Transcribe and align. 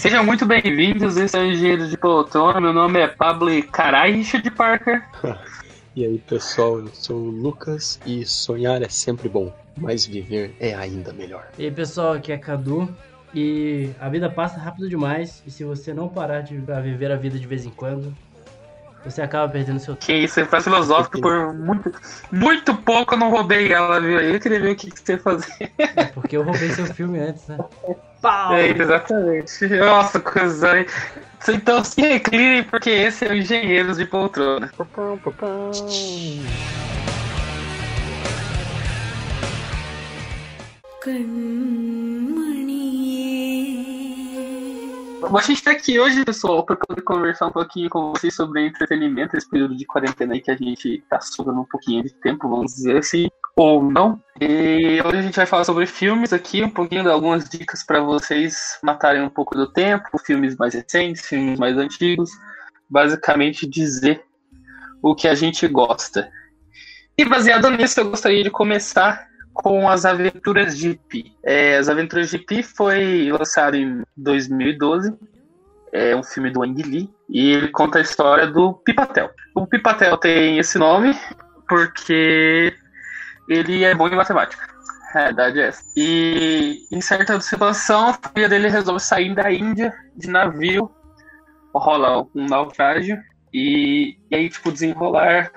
Sejam 0.00 0.24
muito 0.24 0.46
bem-vindos, 0.46 1.18
esse 1.18 1.36
é 1.36 1.40
o 1.42 1.44
Engenheiro 1.44 1.86
de 1.86 1.94
Poltrona. 1.94 2.58
Meu 2.58 2.72
nome 2.72 2.98
é 2.98 3.06
Pablo 3.06 3.50
Carai 3.64 4.12
Richard 4.12 4.50
Parker. 4.52 5.04
e 5.94 6.06
aí, 6.06 6.18
pessoal, 6.20 6.78
eu 6.78 6.88
sou 6.94 7.18
o 7.18 7.28
Lucas 7.28 8.00
e 8.06 8.24
sonhar 8.24 8.80
é 8.80 8.88
sempre 8.88 9.28
bom, 9.28 9.52
mas 9.76 10.06
viver 10.06 10.56
é 10.58 10.74
ainda 10.74 11.12
melhor. 11.12 11.48
E 11.58 11.66
aí, 11.66 11.70
pessoal, 11.70 12.14
aqui 12.14 12.32
é 12.32 12.38
Cadu. 12.38 12.88
E 13.34 13.90
a 14.00 14.08
vida 14.08 14.30
passa 14.30 14.58
rápido 14.58 14.88
demais, 14.88 15.42
e 15.46 15.50
se 15.50 15.64
você 15.64 15.92
não 15.92 16.08
parar 16.08 16.40
de 16.40 16.56
viver 16.56 17.12
a 17.12 17.16
vida 17.16 17.38
de 17.38 17.46
vez 17.46 17.66
em 17.66 17.70
quando, 17.70 18.16
você 19.04 19.20
acaba 19.20 19.52
perdendo 19.52 19.80
seu 19.80 19.94
tempo. 19.94 20.06
Que 20.06 20.14
isso, 20.14 20.32
você 20.32 20.46
faz 20.46 20.64
filosófico 20.64 21.20
por 21.20 21.52
muito, 21.52 21.92
muito 22.32 22.74
pouco 22.74 23.12
eu 23.12 23.18
não 23.18 23.30
roubei 23.30 23.70
ela, 23.70 24.00
viu? 24.00 24.18
Aí 24.18 24.32
eu 24.32 24.40
queria 24.40 24.60
ver 24.60 24.72
o 24.72 24.76
que, 24.76 24.90
que 24.90 24.98
você 24.98 25.18
fazia. 25.18 25.70
É 25.76 26.04
porque 26.06 26.38
eu 26.38 26.42
roubei 26.42 26.70
seu 26.70 26.86
filme 26.86 27.18
antes, 27.18 27.46
né? 27.46 27.58
Pau! 28.20 28.54
É, 28.54 28.68
exatamente. 28.68 29.66
Nossa, 29.66 30.20
coisa 30.20 30.72
aí. 30.72 30.86
Então 31.48 31.82
se 31.82 32.00
recline, 32.02 32.62
porque 32.64 32.90
esse 32.90 33.24
é 33.26 33.30
o 33.30 33.34
Engenheiros 33.34 33.96
de 33.96 34.04
Poltrona. 34.04 34.70
Pão, 34.76 35.16
pão, 35.18 35.32
pão. 35.32 35.70
A 45.22 45.42
gente 45.42 45.62
tá 45.62 45.70
aqui 45.72 46.00
hoje, 46.00 46.24
pessoal, 46.24 46.64
para 46.64 46.76
poder 46.76 47.02
conversar 47.02 47.46
um 47.46 47.52
pouquinho 47.52 47.90
com 47.90 48.10
vocês 48.12 48.34
sobre 48.34 48.66
entretenimento, 48.66 49.36
esse 49.36 49.48
período 49.48 49.76
de 49.76 49.84
quarentena 49.84 50.34
aí 50.34 50.40
que 50.40 50.50
a 50.50 50.56
gente 50.56 51.04
tá 51.08 51.20
sobrando 51.20 51.60
um 51.60 51.66
pouquinho 51.66 52.02
de 52.02 52.10
tempo, 52.10 52.48
vamos 52.48 52.74
dizer 52.74 52.96
assim, 52.96 53.28
ou 53.54 53.82
não. 53.82 54.20
E 54.40 55.00
hoje 55.04 55.18
a 55.18 55.22
gente 55.22 55.36
vai 55.36 55.46
falar 55.46 55.64
sobre 55.64 55.86
filmes 55.86 56.32
aqui, 56.32 56.62
um 56.62 56.70
pouquinho 56.70 57.02
de 57.02 57.10
algumas 57.10 57.48
dicas 57.48 57.84
para 57.84 58.00
vocês 58.00 58.78
matarem 58.82 59.22
um 59.22 59.28
pouco 59.28 59.54
do 59.54 59.70
tempo, 59.70 60.18
filmes 60.24 60.56
mais 60.56 60.74
recentes, 60.74 61.26
filmes 61.26 61.58
mais 61.58 61.76
antigos, 61.76 62.30
basicamente 62.88 63.68
dizer 63.68 64.24
o 65.02 65.14
que 65.14 65.28
a 65.28 65.34
gente 65.34 65.68
gosta. 65.68 66.30
E 67.16 67.24
baseado 67.24 67.70
nisso, 67.70 68.00
eu 68.00 68.10
gostaria 68.10 68.42
de 68.42 68.50
começar 68.50 69.29
com 69.52 69.88
As 69.88 70.04
Aventuras 70.04 70.76
de 70.76 70.94
Pi. 71.08 71.36
É, 71.42 71.76
As 71.76 71.88
Aventuras 71.88 72.30
de 72.30 72.38
Pi 72.38 72.62
foi 72.62 73.30
lançado 73.30 73.76
em 73.76 74.02
2012. 74.16 75.16
É 75.92 76.14
um 76.14 76.22
filme 76.22 76.50
do 76.50 76.62
Ang 76.62 76.82
Lee 76.82 77.10
e 77.28 77.52
ele 77.52 77.68
conta 77.68 77.98
a 77.98 78.02
história 78.02 78.46
do 78.46 78.74
Pipatel. 78.74 79.30
O 79.54 79.66
Pipatel 79.66 80.16
tem 80.16 80.58
esse 80.58 80.78
nome 80.78 81.14
porque 81.68 82.72
ele 83.48 83.84
é 83.84 83.94
bom 83.94 84.08
em 84.08 84.14
matemática. 84.14 84.68
A 85.14 85.24
verdade 85.24 85.60
é 85.60 85.66
essa. 85.66 85.82
E 85.96 86.86
em 86.92 87.00
certa 87.00 87.40
situação, 87.40 88.08
a 88.08 88.14
família 88.14 88.48
dele 88.48 88.68
resolve 88.68 89.00
sair 89.00 89.34
da 89.34 89.50
Índia 89.50 89.92
de 90.16 90.28
navio. 90.28 90.90
Rola 91.74 92.24
um 92.34 92.46
naufrágio. 92.46 93.18
E, 93.52 94.16
e 94.30 94.36
aí, 94.36 94.48
tipo, 94.48 94.70
desenrolar 94.70 95.50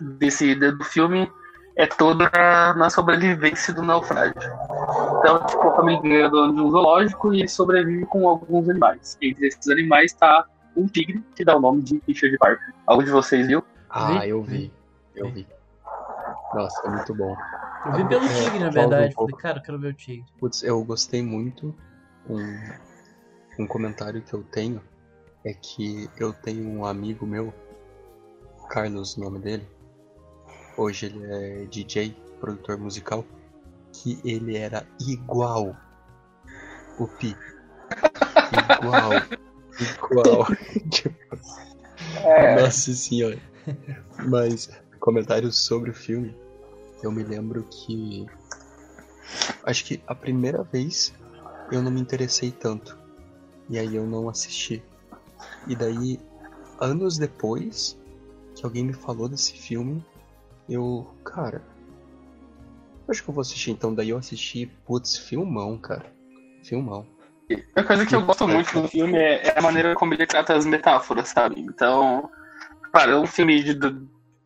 desse 0.00 0.54
do 0.54 0.84
filme 0.84 1.30
é 1.76 1.86
toda 1.86 2.30
na 2.76 2.88
sobrevivência 2.88 3.74
do 3.74 3.82
naufrágio. 3.82 4.34
Então, 5.18 5.44
tipo, 5.46 5.68
a 5.68 5.74
família 5.74 6.00
ganha 6.00 6.28
de 6.30 6.60
um 6.60 6.70
zoológico 6.70 7.34
e 7.34 7.48
sobrevive 7.48 8.06
com 8.06 8.28
alguns 8.28 8.68
animais. 8.68 9.18
Entre 9.20 9.48
esses 9.48 9.68
animais 9.68 10.12
está 10.12 10.46
um 10.76 10.86
tigre, 10.86 11.22
que 11.34 11.44
dá 11.44 11.56
o 11.56 11.60
nome 11.60 11.82
de 11.82 12.02
Richard 12.06 12.36
Parker. 12.38 12.74
Algum 12.86 13.02
de 13.02 13.10
vocês 13.10 13.46
viu? 13.46 13.64
Ah, 13.90 14.26
eu 14.26 14.42
vi. 14.42 14.72
Eu 15.14 15.30
vi. 15.30 15.46
Nossa, 16.54 16.86
é 16.86 16.90
muito 16.90 17.14
bom. 17.14 17.36
Eu 17.86 17.92
vi 17.92 18.08
pelo 18.08 18.24
é, 18.24 18.28
tigre, 18.28 18.58
na 18.60 18.70
verdade. 18.70 19.14
Falei, 19.14 19.36
cara, 19.36 19.58
eu 19.58 19.62
quero 19.62 19.78
ver 19.78 19.88
o 19.88 19.94
tigre. 19.94 20.24
Putz, 20.38 20.62
eu 20.62 20.82
gostei 20.84 21.22
muito. 21.22 21.74
Um, 22.28 22.58
um 23.58 23.66
comentário 23.66 24.22
que 24.22 24.32
eu 24.32 24.42
tenho 24.42 24.80
é 25.44 25.52
que 25.52 26.08
eu 26.18 26.32
tenho 26.32 26.66
um 26.66 26.86
amigo 26.86 27.26
meu, 27.26 27.52
Carlos, 28.68 29.16
o 29.16 29.20
nome 29.20 29.38
dele, 29.40 29.68
Hoje 30.76 31.06
ele 31.06 31.24
é 31.24 31.64
DJ, 31.66 32.16
produtor 32.40 32.76
musical. 32.78 33.24
Que 33.92 34.18
ele 34.24 34.56
era 34.56 34.84
igual 35.00 35.76
o 36.98 37.06
Pi. 37.06 37.36
Igual. 38.80 39.12
igual. 39.80 40.46
tipo, 40.90 41.14
é. 42.26 42.60
Nossa 42.60 42.92
senhora. 42.92 43.38
Mas, 44.26 44.68
comentários 44.98 45.56
sobre 45.58 45.90
o 45.90 45.94
filme. 45.94 46.36
Eu 47.02 47.12
me 47.12 47.22
lembro 47.22 47.62
que. 47.70 48.26
Acho 49.62 49.84
que 49.84 50.02
a 50.06 50.14
primeira 50.14 50.64
vez 50.64 51.14
eu 51.70 51.82
não 51.82 51.90
me 51.90 52.00
interessei 52.00 52.50
tanto. 52.50 52.98
E 53.70 53.78
aí 53.78 53.94
eu 53.94 54.06
não 54.06 54.28
assisti. 54.28 54.82
E 55.68 55.76
daí, 55.76 56.18
anos 56.80 57.16
depois, 57.16 57.96
que 58.54 58.64
alguém 58.64 58.84
me 58.84 58.92
falou 58.92 59.28
desse 59.28 59.52
filme, 59.52 60.04
eu, 60.68 61.14
cara. 61.24 61.62
Acho 63.08 63.22
que 63.22 63.28
eu 63.28 63.34
vou 63.34 63.42
assistir 63.42 63.70
então. 63.70 63.94
Daí 63.94 64.10
eu 64.10 64.18
assisti, 64.18 64.66
putz, 64.86 65.16
filmão, 65.16 65.76
cara. 65.78 66.06
Filmão. 66.62 67.06
A 67.76 67.82
coisa 67.82 68.06
que 68.06 68.14
eu 68.14 68.22
gosto 68.22 68.48
muito 68.48 68.80
no 68.80 68.88
filme 68.88 69.18
é, 69.18 69.48
é 69.48 69.58
a 69.58 69.62
maneira 69.62 69.94
como 69.94 70.14
ele 70.14 70.26
trata 70.26 70.54
as 70.54 70.64
metáforas, 70.64 71.28
sabe? 71.28 71.60
Então, 71.60 72.30
claro, 72.90 73.12
é 73.12 73.18
um 73.18 73.26
filme 73.26 73.62
de 73.62 73.78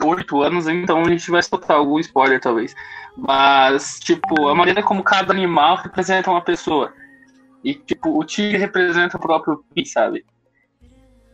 oito 0.02 0.42
anos, 0.42 0.66
então 0.66 1.02
a 1.02 1.08
gente 1.08 1.30
vai 1.30 1.42
soltar 1.42 1.76
algum 1.76 1.98
spoiler, 2.00 2.40
talvez. 2.40 2.74
Mas, 3.16 3.98
tipo, 4.00 4.48
a 4.48 4.54
maneira 4.54 4.82
como 4.82 5.02
cada 5.02 5.32
animal 5.32 5.76
representa 5.76 6.30
uma 6.30 6.42
pessoa. 6.42 6.92
E, 7.62 7.74
tipo, 7.74 8.18
o 8.18 8.24
tigre 8.24 8.58
representa 8.58 9.16
o 9.16 9.20
próprio 9.20 9.64
Pi, 9.74 9.86
sabe? 9.86 10.24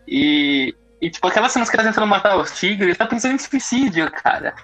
E, 0.06 0.75
e, 1.00 1.11
tipo, 1.11 1.27
aquelas 1.27 1.53
cenas 1.53 1.71
que 1.71 1.77
eles 1.77 1.87
tentando 1.87 2.06
matar 2.06 2.37
os 2.37 2.59
tigres, 2.59 2.89
ele 2.89 2.94
tá 2.94 3.06
pensando 3.06 3.34
em 3.34 3.39
suicídio, 3.39 4.11
cara. 4.11 4.55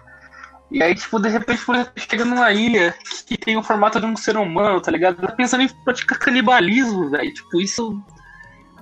E 0.70 0.82
aí, 0.82 0.94
tipo, 0.94 1.18
de 1.18 1.28
repente, 1.28 1.64
por 1.64 1.74
exemplo, 1.74 1.92
chega 1.96 2.24
numa 2.24 2.52
ilha 2.52 2.94
que 3.26 3.36
tem 3.36 3.56
o 3.56 3.62
formato 3.62 4.00
de 4.00 4.06
um 4.06 4.16
ser 4.16 4.36
humano, 4.36 4.80
tá 4.80 4.90
ligado? 4.90 5.20
Tá 5.20 5.32
pensando 5.32 5.62
em 5.62 5.68
praticar 5.84 6.18
canibalismo, 6.18 7.10
velho. 7.10 7.34
Tipo, 7.34 7.60
isso 7.60 8.00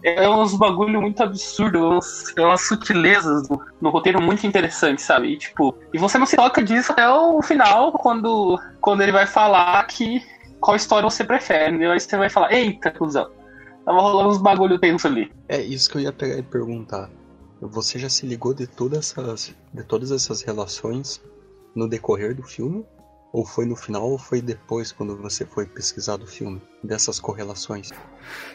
é 0.03 0.29
uns 0.29 0.55
bagulho 0.55 1.01
muito 1.01 1.23
absurdo, 1.23 1.79
umas, 1.79 2.37
é 2.37 2.43
umas 2.43 2.61
sutilezas 2.61 3.49
no, 3.49 3.61
no, 3.81 3.91
roteiro 3.91 4.21
muito 4.21 4.47
interessantes, 4.47 5.05
sabe? 5.05 5.33
E, 5.33 5.39
tipo, 5.39 5.75
e 5.93 5.99
você 5.99 6.19
não 6.19 6.27
se 6.27 6.37
toca 6.37 6.63
disso 6.63 6.93
até 6.93 7.09
o 7.09 7.41
final, 7.43 7.93
quando, 7.93 8.61
quando 8.81 9.03
ele 9.03 9.13
vai 9.13 9.27
falar 9.27 9.83
que 9.87 10.23
qual 10.61 10.77
história 10.77 11.09
você 11.09 11.25
prefere, 11.25 11.71
entendeu? 11.71 11.93
Aí 11.93 12.01
você 12.01 12.17
vai 12.17 12.29
falar, 12.29 12.53
eita, 12.53 12.91
cuzão. 12.91 13.31
Tava 13.85 14.01
rolando 14.01 14.31
uns 14.31 14.39
bagulho 14.39 14.79
tenso 14.79 15.07
ali. 15.07 15.33
É 15.49 15.61
isso 15.61 15.89
que 15.89 15.97
eu 15.97 16.03
ia 16.03 16.13
pegar 16.13 16.37
e 16.37 16.43
perguntar. 16.43 17.09
Você 17.61 17.99
já 17.99 18.09
se 18.09 18.27
ligou 18.27 18.55
de 18.55 18.67
todas 18.67 19.17
essas, 19.17 19.55
de 19.73 19.83
todas 19.83 20.13
essas 20.13 20.43
relações 20.43 21.21
no 21.79 21.89
decorrer 21.89 22.35
do 22.35 22.43
filme? 22.43 22.85
Ou 23.31 23.45
foi 23.45 23.67
no 23.67 23.77
final 23.77 24.11
ou 24.11 24.19
foi 24.19 24.41
depois 24.41 24.91
quando 24.91 25.17
você 25.17 25.45
foi 25.45 25.67
pesquisar 25.67 26.17
do 26.17 26.27
filme? 26.27 26.61
Dessas 26.83 27.21
correlações? 27.21 27.91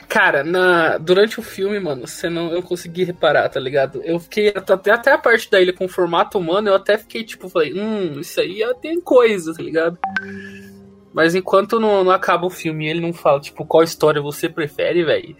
Cara, 0.10 0.44
na, 0.44 0.98
durante 0.98 1.40
o 1.40 1.44
filme, 1.44 1.80
mano, 1.80 2.08
você 2.08 2.28
não, 2.28 2.52
eu 2.52 2.62
consegui 2.62 3.04
reparar, 3.04 3.48
tá 3.50 3.60
ligado? 3.60 4.02
Eu 4.04 4.20
fiquei 4.20 4.50
até, 4.50 4.92
até 4.92 5.12
a 5.12 5.18
parte 5.18 5.50
da 5.50 5.62
ilha 5.62 5.74
com 5.74 5.88
formato 5.88 6.40
humano, 6.40 6.70
eu 6.70 6.76
até 6.76 6.98
fiquei 6.98 7.24
tipo, 7.24 7.48
falei, 7.50 7.74
hum, 7.74 8.20
isso 8.20 8.42
aí 8.42 8.62
tem 8.82 9.00
coisa, 9.00 9.54
tá 9.54 9.62
ligado? 9.62 9.98
Mas 11.14 11.36
enquanto 11.36 11.80
não, 11.80 12.04
não 12.04 12.12
acaba 12.12 12.48
o 12.48 12.50
filme 12.50 12.86
e 12.86 12.90
ele 12.90 13.00
não 13.00 13.14
fala, 13.14 13.40
tipo, 13.40 13.64
qual 13.66 13.84
história 13.84 14.20
você 14.20 14.50
prefere, 14.50 15.04
velho, 15.04 15.36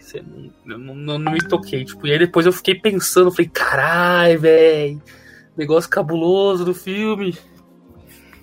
não, 0.64 0.78
não, 0.78 0.94
não, 0.94 1.18
não, 1.18 1.32
me 1.32 1.40
toquei, 1.40 1.84
tipo, 1.84 2.06
e 2.06 2.12
aí 2.12 2.18
depois 2.20 2.46
eu 2.46 2.52
fiquei 2.52 2.76
pensando, 2.76 3.32
falei, 3.32 3.50
carai, 3.52 4.36
velho, 4.36 5.02
negócio 5.56 5.90
cabuloso 5.90 6.64
do 6.64 6.72
filme. 6.72 7.36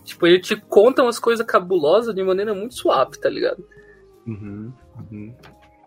Tipo, 0.04 0.28
ele 0.28 0.40
te 0.40 0.56
conta 0.56 1.04
umas 1.04 1.20
coisas 1.20 1.46
cabulosas 1.46 2.14
de 2.14 2.24
maneira 2.24 2.54
muito 2.54 2.76
suave, 2.76 3.20
tá 3.20 3.30
ligado? 3.30 3.64
Uhum, 4.26 4.74
uhum. 4.98 5.36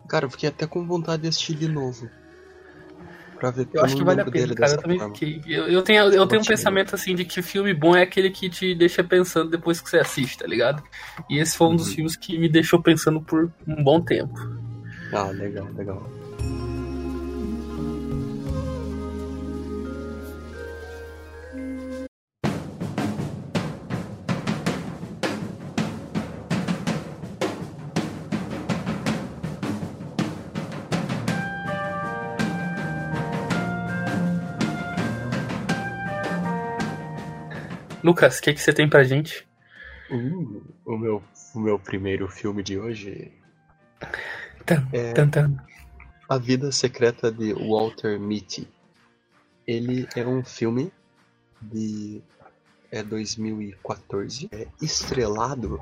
Cara, 0.07 0.25
eu 0.25 0.29
fiquei 0.29 0.49
até 0.49 0.65
com 0.67 0.85
vontade 0.85 1.23
de 1.23 1.27
assistir 1.29 1.55
de 1.55 1.67
novo. 1.67 2.09
Pra 3.39 3.51
ver 3.51 3.67
eu 3.73 3.83
acho 3.83 3.97
que 3.97 4.03
vale 4.03 4.21
a 4.21 4.25
pena, 4.25 4.55
cara. 4.55 4.71
Eu 4.71 4.81
também 4.81 4.99
fiquei. 4.99 5.41
Eu, 5.47 5.67
eu 5.67 5.81
tenho, 5.81 6.03
eu 6.03 6.25
tenho 6.25 6.41
um 6.41 6.45
pensamento 6.45 6.95
assim 6.95 7.13
de 7.13 7.25
que 7.25 7.41
filme 7.41 7.73
bom 7.73 7.95
é 7.95 8.03
aquele 8.03 8.29
que 8.29 8.49
te 8.49 8.73
deixa 8.73 9.03
pensando 9.03 9.49
depois 9.49 9.81
que 9.81 9.89
você 9.89 9.97
assiste, 9.97 10.37
tá 10.37 10.47
ligado? 10.47 10.81
E 11.29 11.39
esse 11.39 11.57
foi 11.57 11.67
um 11.67 11.71
uhum. 11.71 11.75
dos 11.75 11.93
filmes 11.93 12.15
que 12.15 12.37
me 12.37 12.47
deixou 12.47 12.81
pensando 12.81 13.21
por 13.21 13.51
um 13.67 13.83
bom 13.83 14.01
tempo. 14.01 14.33
Ah, 15.11 15.29
legal, 15.31 15.67
legal. 15.75 16.09
Lucas, 38.05 38.37
o 38.37 38.41
que, 38.43 38.53
que 38.53 38.61
você 38.61 38.71
tem 38.71 38.87
pra 38.87 39.03
gente? 39.03 39.47
Uh, 40.11 40.63
o, 40.85 40.95
meu, 40.95 41.23
o 41.55 41.59
meu 41.59 41.79
primeiro 41.79 42.27
filme 42.27 42.61
de 42.61 42.77
hoje. 42.77 43.31
Tan, 44.63 44.87
é... 44.93 45.11
tan, 45.13 45.27
tan. 45.27 45.57
A 46.29 46.37
Vida 46.37 46.71
Secreta 46.71 47.31
de 47.31 47.51
Walter 47.53 48.19
Mitty. 48.19 48.67
Ele 49.65 50.07
é 50.15 50.23
um 50.23 50.43
filme 50.43 50.93
de 51.59 52.21
é 52.91 53.01
2014, 53.01 54.49
é 54.51 54.67
estrelado 54.79 55.81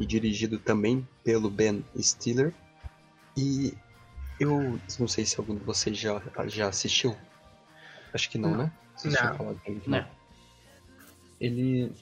e 0.00 0.04
dirigido 0.04 0.58
também 0.58 1.06
pelo 1.22 1.48
Ben 1.48 1.84
Stiller. 1.96 2.52
E 3.36 3.72
eu 4.40 4.80
não 4.98 5.06
sei 5.06 5.24
se 5.24 5.38
algum 5.38 5.54
de 5.54 5.62
vocês 5.62 5.96
já, 5.96 6.20
já 6.46 6.66
assistiu. 6.66 7.16
Acho 8.12 8.28
que 8.28 8.36
não, 8.36 8.50
Não. 8.50 8.58
né? 8.64 8.72
Vocês 8.96 9.14
Não. 9.14 9.20
tinham 9.20 9.36
falado 9.36 9.60
dele, 9.64 9.82
Não. 9.86 10.15
Ele. 11.40 11.92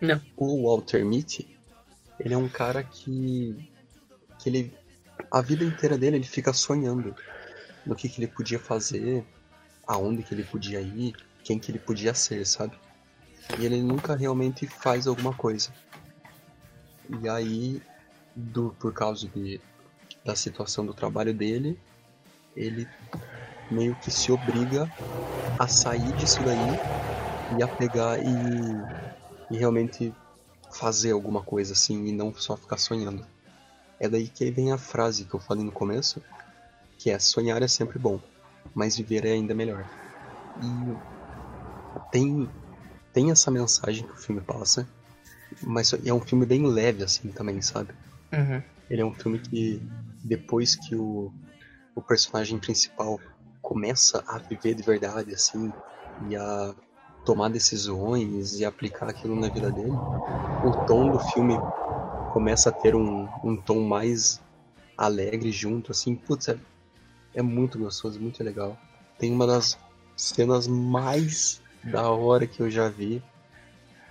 Não. 0.00 0.20
O 0.36 0.68
Walter 0.68 1.04
Mitty, 1.04 1.58
ele 2.18 2.34
é 2.34 2.36
um 2.36 2.48
cara 2.48 2.82
que. 2.82 3.70
que 4.38 4.48
ele. 4.48 4.72
A 5.30 5.40
vida 5.40 5.64
inteira 5.64 5.96
dele 5.96 6.16
ele 6.16 6.24
fica 6.24 6.52
sonhando 6.52 7.14
no 7.86 7.94
que, 7.94 8.08
que 8.08 8.20
ele 8.20 8.30
podia 8.30 8.58
fazer, 8.58 9.24
aonde 9.86 10.22
que 10.22 10.34
ele 10.34 10.44
podia 10.44 10.80
ir, 10.80 11.14
quem 11.42 11.58
que 11.58 11.70
ele 11.70 11.78
podia 11.78 12.14
ser, 12.14 12.46
sabe? 12.46 12.76
E 13.58 13.64
ele 13.64 13.82
nunca 13.82 14.16
realmente 14.16 14.66
faz 14.66 15.06
alguma 15.06 15.34
coisa. 15.34 15.70
E 17.22 17.28
aí, 17.28 17.82
do, 18.34 18.74
por 18.78 18.92
causa 18.92 19.28
de, 19.28 19.60
da 20.24 20.34
situação 20.34 20.86
do 20.86 20.94
trabalho 20.94 21.34
dele, 21.34 21.78
ele 22.56 22.88
meio 23.70 23.94
que 23.96 24.10
se 24.10 24.32
obriga 24.32 24.90
a 25.58 25.68
sair 25.68 26.12
disso 26.16 26.40
daí 26.42 27.23
e 27.50 27.62
a 27.62 27.68
pegar 27.68 28.18
e, 28.20 28.84
e 29.50 29.56
realmente 29.56 30.14
fazer 30.70 31.12
alguma 31.12 31.42
coisa 31.42 31.72
assim 31.72 32.06
e 32.06 32.12
não 32.12 32.34
só 32.34 32.56
ficar 32.56 32.78
sonhando. 32.78 33.24
É 34.00 34.08
daí 34.08 34.28
que 34.28 34.50
vem 34.50 34.72
a 34.72 34.78
frase 34.78 35.24
que 35.24 35.34
eu 35.34 35.40
falei 35.40 35.64
no 35.64 35.72
começo, 35.72 36.22
que 36.98 37.10
é 37.10 37.18
sonhar 37.18 37.62
é 37.62 37.68
sempre 37.68 37.98
bom, 37.98 38.20
mas 38.74 38.96
viver 38.96 39.24
é 39.24 39.32
ainda 39.32 39.54
melhor. 39.54 39.86
E 40.60 40.96
tem 42.10 42.48
tem 43.12 43.30
essa 43.30 43.48
mensagem 43.48 44.04
que 44.04 44.12
o 44.12 44.16
filme 44.16 44.40
passa, 44.40 44.88
mas 45.62 45.92
é 46.04 46.12
um 46.12 46.20
filme 46.20 46.44
bem 46.44 46.66
leve 46.66 47.04
assim 47.04 47.30
também, 47.30 47.62
sabe? 47.62 47.92
Uhum. 48.32 48.60
Ele 48.90 49.02
é 49.02 49.04
um 49.04 49.14
filme 49.14 49.38
que 49.38 49.80
depois 50.24 50.74
que 50.74 50.96
o, 50.96 51.32
o 51.94 52.02
personagem 52.02 52.58
principal 52.58 53.20
começa 53.62 54.24
a 54.26 54.38
viver 54.38 54.74
de 54.74 54.82
verdade 54.82 55.32
assim 55.32 55.72
e 56.26 56.34
a 56.34 56.74
tomar 57.24 57.48
decisões 57.48 58.58
e 58.58 58.64
aplicar 58.64 59.08
aquilo 59.08 59.34
na 59.34 59.48
vida 59.48 59.70
dele, 59.70 59.96
o 60.64 60.84
tom 60.86 61.10
do 61.10 61.18
filme 61.18 61.54
começa 62.32 62.68
a 62.68 62.72
ter 62.72 62.94
um, 62.94 63.28
um 63.42 63.56
tom 63.56 63.80
mais 63.80 64.40
alegre 64.96 65.50
junto, 65.50 65.90
assim, 65.90 66.14
putz, 66.14 66.48
é, 66.48 66.58
é 67.34 67.42
muito 67.42 67.78
gostoso, 67.78 68.20
muito 68.20 68.42
legal. 68.42 68.76
Tem 69.18 69.32
uma 69.32 69.46
das 69.46 69.78
cenas 70.16 70.66
mais 70.66 71.60
da 71.82 72.10
hora 72.10 72.46
que 72.46 72.60
eu 72.60 72.70
já 72.70 72.88
vi, 72.88 73.22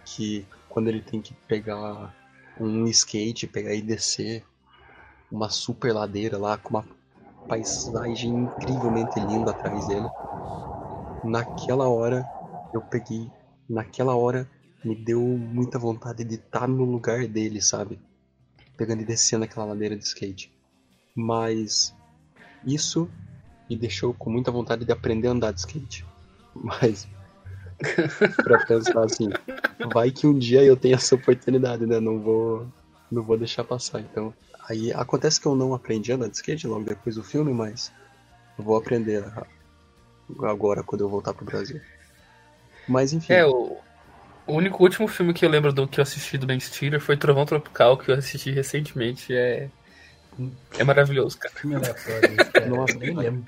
que 0.06 0.45
quando 0.69 0.88
ele 0.88 1.01
tem 1.01 1.21
que 1.21 1.33
pegar 1.48 2.13
um 2.59 2.86
skate, 2.88 3.48
pegar 3.48 3.74
e 3.74 3.81
descer 3.81 4.44
uma 5.31 5.50
super 5.50 5.94
ladeira 5.94 6.38
lá 6.38 6.57
com 6.57 6.69
uma 6.69 6.86
paisagem 7.48 8.31
incrivelmente 8.31 9.19
linda 9.19 9.51
atrás 9.51 9.88
dele. 9.88 10.07
Naquela 11.24 11.88
hora 11.88 12.27
eu 12.73 12.81
peguei, 12.81 13.31
naquela 13.69 14.15
hora 14.15 14.49
me 14.83 14.95
deu 14.95 15.21
muita 15.21 15.79
vontade 15.79 16.23
de 16.23 16.35
estar 16.35 16.67
no 16.67 16.83
lugar 16.83 17.25
dele, 17.27 17.61
sabe? 17.61 17.99
Pegando 18.75 19.01
e 19.01 19.05
descendo 19.05 19.45
aquela 19.45 19.67
ladeira 19.67 19.95
de 19.95 20.03
skate. 20.03 20.51
Mas 21.15 21.95
isso 22.65 23.09
me 23.69 23.77
deixou 23.77 24.13
com 24.13 24.29
muita 24.29 24.51
vontade 24.51 24.83
de 24.83 24.91
aprender 24.91 25.27
a 25.27 25.31
andar 25.31 25.53
de 25.53 25.59
skate. 25.59 26.05
Mas 26.53 27.07
pra 28.43 28.65
pensar 28.65 29.03
assim, 29.03 29.29
vai 29.93 30.11
que 30.11 30.27
um 30.27 30.37
dia 30.37 30.63
eu 30.63 30.75
tenho 30.75 30.95
essa 30.95 31.15
oportunidade, 31.15 31.85
né? 31.85 31.99
Não 31.99 32.19
vou, 32.19 32.67
não 33.11 33.23
vou 33.23 33.37
deixar 33.37 33.63
passar. 33.63 34.01
Então, 34.01 34.33
aí 34.67 34.91
acontece 34.93 35.39
que 35.39 35.47
eu 35.47 35.55
não 35.55 35.73
aprendi 35.73 36.11
a 36.11 36.15
andar 36.15 36.29
de 36.29 36.35
skate 36.35 36.67
logo 36.67 36.83
depois 36.83 37.15
do 37.15 37.23
filme, 37.23 37.53
mas 37.53 37.91
vou 38.57 38.75
aprender 38.75 39.23
agora 40.41 40.83
quando 40.83 41.01
eu 41.01 41.09
voltar 41.09 41.33
pro 41.33 41.45
Brasil. 41.45 41.79
Mas 42.88 43.13
enfim, 43.13 43.33
É, 43.33 43.45
o, 43.45 43.77
o 44.45 44.53
único 44.53 44.83
último 44.83 45.07
filme 45.07 45.33
que 45.33 45.45
eu 45.45 45.50
lembro 45.50 45.71
do 45.71 45.88
que 45.88 46.00
eu 46.00 46.03
assisti 46.03 46.38
do 46.38 46.45
Ben 46.45 46.59
Stiller 46.59 47.00
foi 47.00 47.15
Trovão 47.18 47.45
Tropical, 47.45 47.97
que 47.97 48.09
eu 48.12 48.15
assisti 48.15 48.51
recentemente. 48.51 49.33
É, 49.35 49.69
é 50.77 50.83
maravilhoso, 50.83 51.38
cara. 51.38 51.53
Filme 51.56 51.75
aleatório. 51.75 52.35
cara. 52.51 52.65
Nossa. 52.68 52.97
Nem 52.97 53.15
lembro. 53.15 53.45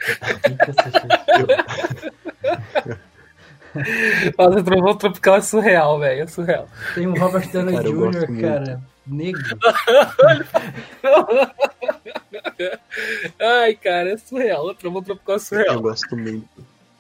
Nossa, 4.38 4.64
Trovão 4.64 4.96
Tropical 4.98 5.36
é 5.36 5.42
surreal, 5.42 6.00
velho. 6.00 6.24
É 6.24 6.28
surreal. 6.28 6.70
Tem 6.94 7.08
um 7.08 7.14
Robert 7.18 7.50
Downey 7.52 7.76
eu 7.76 8.12
Jr., 8.12 8.42
cara, 8.42 8.82
negro. 9.06 9.58
Ai, 13.40 13.76
cara, 13.76 14.12
é 14.14 14.18
surreal. 14.18 14.66
O 14.68 14.76
Trovão 14.76 15.04
Tropical 15.04 15.36
é 15.36 15.38
eu 15.38 15.40
surreal. 15.42 15.82
gosto 15.82 16.16
muito, 16.16 16.48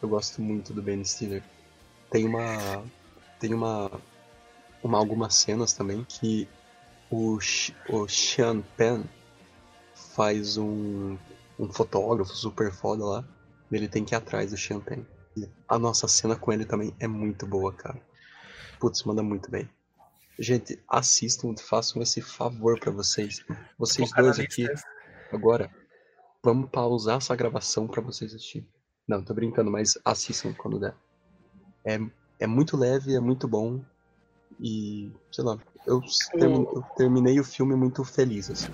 eu 0.01 0.09
gosto 0.09 0.41
muito 0.41 0.73
do 0.73 0.81
Ben 0.81 1.03
Stiller. 1.03 1.41
Tem 2.15 2.25
uma, 2.25 2.81
tem 3.41 3.53
uma, 3.53 3.91
uma 4.81 4.97
algumas 4.97 5.35
cenas 5.35 5.73
também 5.73 6.05
que 6.05 6.47
o, 7.11 7.37
o 7.89 8.07
Sean 8.07 8.61
Penn 8.77 9.03
faz 9.93 10.55
um, 10.55 11.17
um 11.59 11.69
fotógrafo 11.73 12.33
super 12.33 12.71
foda 12.71 13.03
lá. 13.03 13.25
Ele 13.69 13.89
tem 13.89 14.05
que 14.05 14.15
ir 14.15 14.17
atrás 14.17 14.51
do 14.51 14.57
Sean 14.57 14.79
Penn. 14.79 15.03
E 15.35 15.45
a 15.67 15.77
nossa 15.77 16.07
cena 16.07 16.37
com 16.37 16.53
ele 16.53 16.63
também 16.63 16.95
é 17.01 17.05
muito 17.05 17.45
boa, 17.45 17.73
cara. 17.73 18.01
Putz, 18.79 19.03
manda 19.03 19.21
muito 19.21 19.51
bem. 19.51 19.69
Gente, 20.39 20.81
assistam, 20.87 21.53
façam 21.57 22.01
esse 22.01 22.21
favor 22.21 22.79
pra 22.79 22.93
vocês. 22.93 23.43
Vocês 23.77 24.09
dois 24.13 24.39
aqui, 24.39 24.65
agora, 25.33 25.69
vamos 26.41 26.69
pausar 26.69 27.17
essa 27.17 27.35
gravação 27.35 27.87
pra 27.87 28.01
vocês 28.01 28.33
assistirem. 28.33 28.69
Não, 29.05 29.21
tô 29.21 29.33
brincando, 29.33 29.69
mas 29.69 29.97
assistam 30.05 30.53
quando 30.53 30.79
der. 30.79 30.95
É, 31.85 31.99
é 32.39 32.47
muito 32.47 32.75
leve, 32.75 33.15
é 33.15 33.19
muito 33.19 33.47
bom. 33.47 33.81
E, 34.59 35.11
sei 35.31 35.43
lá, 35.43 35.57
eu, 35.85 36.01
termi- 36.37 36.67
eu 36.73 36.81
terminei 36.97 37.39
o 37.39 37.43
filme 37.43 37.75
muito 37.75 38.03
feliz, 38.03 38.49
assim. 38.49 38.71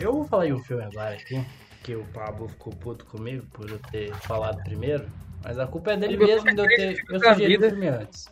Eu 0.00 0.12
vou 0.12 0.24
falar 0.24 0.46
de 0.46 0.52
um 0.52 0.62
filme 0.62 0.82
agora 0.82 1.14
aqui, 1.14 1.44
que 1.84 1.94
o 1.94 2.04
Pablo 2.06 2.48
ficou 2.48 2.72
puto 2.72 3.04
comigo 3.04 3.46
por 3.52 3.70
eu 3.70 3.78
ter 3.78 4.12
falado 4.14 4.60
primeiro, 4.64 5.06
mas 5.44 5.58
a 5.58 5.66
culpa 5.66 5.92
é 5.92 5.96
dele 5.98 6.14
Eu 6.14 6.26
mesmo 6.26 6.54
de 6.54 6.60
eu 6.60 6.66
ter. 6.66 7.04
Eu 7.10 7.20
sugeri 7.20 7.56
o 7.58 7.60
filme 7.60 7.88
antes. 7.88 8.26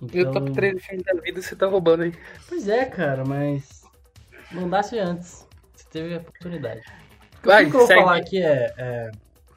E 0.00 0.04
o 0.04 0.20
Então, 0.20 0.32
top 0.32 0.52
3 0.52 0.84
filme 0.84 1.04
da 1.04 1.20
vida 1.20 1.42
você 1.42 1.54
tá 1.54 1.66
roubando 1.66 2.04
aí. 2.04 2.14
Pois 2.48 2.66
é, 2.66 2.86
cara, 2.86 3.24
mas 3.26 3.82
mandasse 4.50 4.98
antes. 4.98 5.46
Você 5.74 5.84
teve 5.90 6.14
a 6.14 6.18
oportunidade. 6.18 6.80
O 7.44 7.46
Vai, 7.46 7.66
que 7.66 7.76
eu 7.76 7.78
vou 7.78 7.86
falar 7.86 8.16
aqui 8.16 8.42
é, 8.42 8.74
é 8.78 9.10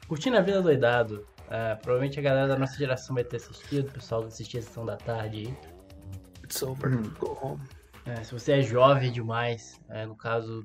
Curtindo 0.06 0.36
a 0.36 0.42
Vida 0.42 0.60
Doidado. 0.60 1.26
É, 1.50 1.74
provavelmente 1.76 2.18
a 2.18 2.22
galera 2.22 2.48
da 2.48 2.58
nossa 2.58 2.76
geração 2.76 3.14
vai 3.14 3.24
ter 3.24 3.36
assistido, 3.36 3.88
o 3.88 3.92
pessoal 3.92 4.22
que 4.22 4.28
assistia 4.28 4.60
a 4.60 4.62
sessão 4.62 4.84
da 4.84 4.96
tarde 4.96 5.38
aí. 5.38 5.56
It's 6.44 6.62
over. 6.62 6.90
Go 7.18 7.38
home. 7.40 7.62
É, 8.04 8.22
se 8.22 8.32
você 8.32 8.52
é 8.52 8.62
jovem 8.62 9.10
demais, 9.10 9.80
é, 9.88 10.04
no 10.04 10.16
caso 10.16 10.62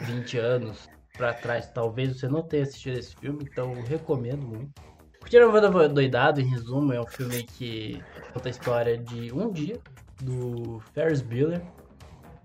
20 0.00 0.38
anos 0.38 0.88
pra 1.16 1.34
trás, 1.34 1.68
talvez 1.68 2.18
você 2.18 2.28
não 2.28 2.42
tenha 2.42 2.62
assistido 2.62 2.98
esse 2.98 3.14
filme, 3.16 3.40
então 3.42 3.74
recomendo 3.82 4.46
muito. 4.46 4.70
Curtindo 5.20 5.88
Doidado, 5.88 6.40
em 6.40 6.44
resumo, 6.44 6.92
é 6.92 7.00
um 7.00 7.06
filme 7.06 7.42
que 7.42 8.02
conta 8.32 8.48
a 8.48 8.50
história 8.50 8.96
de 8.96 9.32
um 9.32 9.50
dia 9.50 9.80
do 10.22 10.80
Ferris 10.94 11.20
Bueller, 11.20 11.62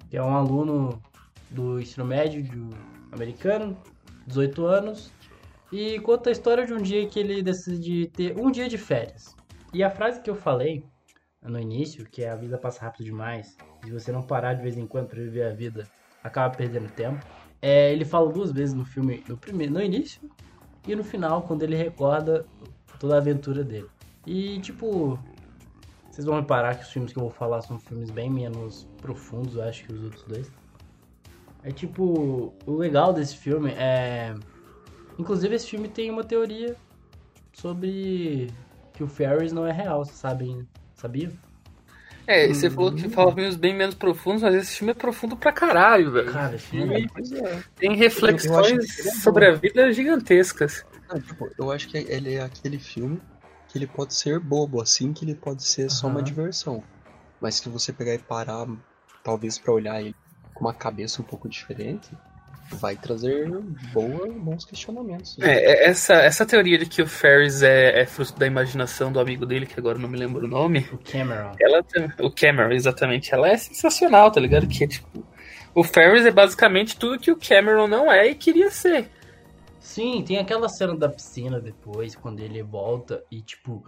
que 0.10 0.17
é 0.17 0.24
um 0.24 0.36
aluno 0.36 1.01
do 1.50 1.79
ensino 1.79 2.05
médio 2.05 2.43
americano, 3.12 3.77
18 4.27 4.65
anos, 4.65 5.12
e 5.72 6.00
conta 6.01 6.29
a 6.29 6.32
história 6.32 6.65
de 6.65 6.74
um 6.74 6.82
dia 6.82 7.08
que 7.08 7.20
ele 7.20 7.41
decide 7.41 8.08
ter 8.08 8.38
um 8.38 8.51
dia 8.51 8.67
de 8.67 8.77
férias. 8.77 9.36
E 9.74 9.84
a 9.84 9.89
frase 9.89 10.22
que 10.22 10.29
eu 10.29 10.36
falei 10.36 10.86
no 11.41 11.60
início, 11.60 12.05
que 12.05 12.24
é 12.24 12.29
a 12.29 12.36
vida 12.36 12.58
passa 12.58 12.82
rápido 12.82 13.05
demais, 13.05 13.58
e 13.86 13.91
você 13.91 14.12
não 14.12 14.22
parar 14.22 14.53
de 14.53 14.62
vez 14.62 14.77
em 14.77 14.86
quando 14.86 15.08
pra 15.08 15.20
viver 15.20 15.46
a 15.46 15.53
vida, 15.53 15.88
acaba 16.24 16.55
perdendo 16.55 16.89
tempo. 16.91 17.25
É, 17.65 17.93
ele 17.93 18.03
fala 18.03 18.29
duas 18.29 18.51
vezes 18.51 18.75
no 18.75 18.84
filme, 18.84 19.24
no 19.25 19.38
primeiro, 19.38 19.72
no 19.72 19.82
início 19.82 20.29
e 20.86 20.93
no 20.93 21.01
final, 21.01 21.43
quando 21.43 21.63
ele 21.63 21.77
recorda 21.77 22.46
toda 23.00 23.15
a 23.15 23.20
aventura 23.20 23.63
dele. 23.63 23.88
E 24.27 24.60
tipo, 24.60 25.17
vocês 26.12 26.25
vão 26.25 26.36
reparar 26.36 26.75
que 26.75 26.84
os 26.84 26.91
filmes 26.91 27.13
que 27.13 27.17
eu 27.17 27.24
vou 27.24 27.32
falar 27.32 27.62
são 27.62 27.79
filmes 27.79 28.12
bem 28.12 28.29
menos 28.29 28.86
profundos, 29.01 29.55
eu 29.55 29.63
acho, 29.63 29.86
que 29.86 29.93
os 29.93 30.03
outros 30.03 30.24
dois. 30.24 30.51
É 31.63 31.72
tipo, 31.72 32.53
o 32.65 32.75
legal 32.75 33.13
desse 33.13 33.38
filme 33.38 33.72
é. 33.72 34.36
Inclusive, 35.17 35.55
esse 35.55 35.70
filme 35.70 35.88
tem 35.88 36.12
uma 36.12 36.25
teoria 36.25 36.75
sobre 37.53 38.51
que 38.91 39.05
o 39.05 39.08
Ferris 39.08 39.53
não 39.53 39.65
é 39.65 39.72
real, 39.72 40.03
vocês 40.03 40.17
sabem? 40.17 40.67
Sabia? 40.96 41.32
É, 42.25 42.48
você 42.48 42.70
falou 42.70 42.94
que 42.94 43.10
fala 43.10 43.34
filmes 43.34 43.56
bem 43.56 43.75
menos 43.75 43.96
profundos, 43.96 44.42
mas 44.42 44.56
esse 44.56 44.77
filme 44.77 44.92
é 44.92 44.96
profundo 44.96 45.36
pra 45.36 45.51
caralho, 45.51 46.12
velho. 46.12 46.32
Cara, 46.32 46.58
filme 46.58 47.03
é. 47.03 47.63
Tem 47.75 47.96
reflexões 47.96 48.96
que 48.96 49.10
é 49.10 49.12
sobre 49.15 49.46
a 49.46 49.51
vida 49.53 49.92
gigantescas. 49.92 50.86
Ah, 51.10 51.20
tipo, 51.20 51.50
eu 51.58 51.72
acho 51.72 51.89
que 51.89 51.98
ele 51.98 52.36
é 52.36 52.42
aquele 52.42 52.80
filme 52.80 53.22
que 53.68 53.77
ele 53.77 53.88
pode 53.88 54.13
ser 54.13 54.39
bobo, 54.39 54.82
assim 54.82 55.12
que 55.12 55.25
ele 55.25 55.36
pode 55.36 55.63
ser 55.63 55.89
só 55.89 56.08
uma 56.08 56.24
diversão. 56.24 56.84
Mas 57.42 57.56
se 57.56 57.68
você 57.68 57.92
pegar 57.92 58.13
e 58.13 58.20
parar, 58.20 58.68
talvez 59.24 59.58
pra 59.58 59.74
olhar 59.74 60.00
ele 60.00 60.15
com 60.53 60.62
uma 60.62 60.74
cabeça 60.74 61.22
um 61.22 61.25
pouco 61.25 61.50
diferente, 61.50 62.10
vai 62.74 62.96
trazer 62.96 63.50
boa, 63.94 64.27
bons 64.27 64.65
questionamentos. 64.65 65.38
É, 65.39 65.51
é, 65.51 65.89
essa, 65.89 66.15
essa 66.15 66.46
teoria 66.46 66.77
de 66.77 66.86
que 66.86 67.01
o 67.01 67.08
Ferris 67.08 67.62
é, 67.62 68.01
é 68.01 68.06
fruto 68.06 68.38
da 68.38 68.46
imaginação 68.46 69.12
do 69.12 69.20
amigo 69.20 69.46
dele, 69.46 69.65
que 69.65 69.80
agora 69.80 69.98
não 69.98 70.10
me 70.10 70.18
lembro 70.18 70.46
o 70.46 70.50
nome, 70.50 70.88
o 70.92 70.98
Cameron. 70.98 71.51
ela 71.60 71.86
o 72.20 72.32
Cameron, 72.32 72.72
exatamente, 72.72 73.34
ela 73.34 73.48
é 73.48 73.58
sensacional, 73.58 74.32
tá 74.32 74.39
ligado? 74.39 74.68
Que 74.68 74.84
é 74.84 74.88
tipo. 74.88 75.25
O 75.75 75.84
Ferris 75.84 76.25
é 76.25 76.32
basicamente 76.32 76.98
tudo 76.98 77.20
que 77.20 77.32
o 77.32 77.38
Cameron 77.38 77.88
não 77.88 78.12
é 78.12 78.27
e 78.27 78.36
queria 78.36 78.70
ser. 78.70 79.10
Sim, 79.80 80.24
tem 80.25 80.38
aquela 80.38 80.70
cena 80.70 80.96
da 80.96 81.10
piscina 81.10 81.60
depois, 81.60 82.15
quando 82.15 82.39
ele 82.39 82.62
volta 82.62 83.24
e, 83.32 83.42
tipo, 83.42 83.84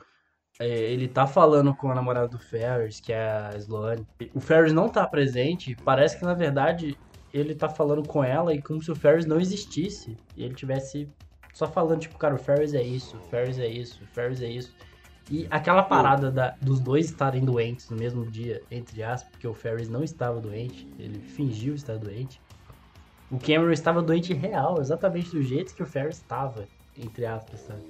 é, 0.59 0.67
ele 0.67 1.07
tá 1.07 1.27
falando 1.27 1.75
com 1.75 1.91
a 1.91 1.95
namorada 1.95 2.27
do 2.27 2.39
Ferris, 2.39 2.99
que 2.99 3.11
é 3.11 3.27
a 3.27 3.51
Sloane. 3.57 4.07
O 4.33 4.39
Ferris 4.39 4.71
não 4.71 4.87
tá 4.87 5.05
presente, 5.05 5.75
parece 5.83 6.17
que 6.17 6.23
na 6.23 6.33
verdade 6.33 6.97
ele 7.37 7.53
tá 7.55 7.67
falando 7.69 8.07
com 8.07 8.23
ela 8.23 8.53
e 8.53 8.61
como 8.61 8.81
se 8.81 8.91
o 8.91 8.95
Ferris 8.95 9.25
não 9.25 9.39
existisse. 9.39 10.15
E 10.37 10.43
ele 10.43 10.53
tivesse 10.53 11.07
só 11.53 11.67
falando, 11.67 11.99
tipo, 12.01 12.17
cara, 12.17 12.35
o 12.35 12.37
Ferris 12.37 12.73
é 12.73 12.81
isso, 12.83 13.17
o 13.17 13.21
Ferris 13.29 13.57
é 13.59 13.67
isso, 13.67 14.03
o 14.03 14.07
Ferris 14.07 14.41
é 14.41 14.47
isso. 14.49 14.73
E 15.29 15.47
aquela 15.49 15.81
parada 15.81 16.29
da- 16.31 16.55
dos 16.61 16.79
dois 16.79 17.05
estarem 17.07 17.43
doentes 17.43 17.89
no 17.89 17.97
mesmo 17.97 18.25
dia, 18.25 18.61
entre 18.69 19.01
aspas, 19.01 19.31
porque 19.31 19.47
o 19.47 19.53
Ferris 19.53 19.89
não 19.89 20.03
estava 20.03 20.39
doente, 20.39 20.87
ele 20.99 21.19
fingiu 21.19 21.73
estar 21.73 21.97
doente. 21.97 22.39
O 23.31 23.39
Cameron 23.39 23.71
estava 23.71 24.03
doente 24.03 24.33
real, 24.33 24.79
exatamente 24.79 25.31
do 25.31 25.41
jeito 25.41 25.73
que 25.73 25.81
o 25.81 25.85
Ferris 25.85 26.17
estava, 26.17 26.67
entre 26.97 27.25
aspas, 27.25 27.59
sabe? 27.61 27.81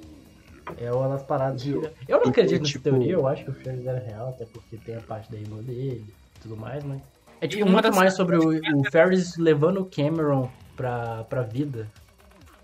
É 0.77 0.91
uma 0.91 1.09
das 1.09 1.23
paradas. 1.23 1.63
Eu 1.67 1.81
não 2.21 2.29
acredito 2.29 2.61
nessa 2.61 2.71
tipo- 2.71 2.83
teoria, 2.85 3.11
eu 3.13 3.27
acho 3.27 3.43
que 3.43 3.51
o 3.51 3.53
Ferris 3.53 3.85
era 3.85 3.99
real, 3.99 4.29
até 4.29 4.45
porque 4.45 4.77
tem 4.77 4.95
a 4.95 5.01
parte 5.01 5.29
da 5.31 5.37
irmã 5.37 5.57
dele 5.61 6.05
e 6.37 6.39
tudo 6.39 6.55
mais, 6.55 6.83
mas. 6.83 7.01
É 7.41 7.47
tipo 7.47 7.65
muito 7.69 7.83
das- 7.83 7.95
mais 7.95 8.15
sobre 8.15 8.37
o, 8.37 8.79
o 8.79 8.83
Ferris 8.91 9.37
levando 9.37 9.81
o 9.81 9.85
Cameron 9.85 10.49
pra, 10.75 11.23
pra 11.25 11.41
vida, 11.43 11.87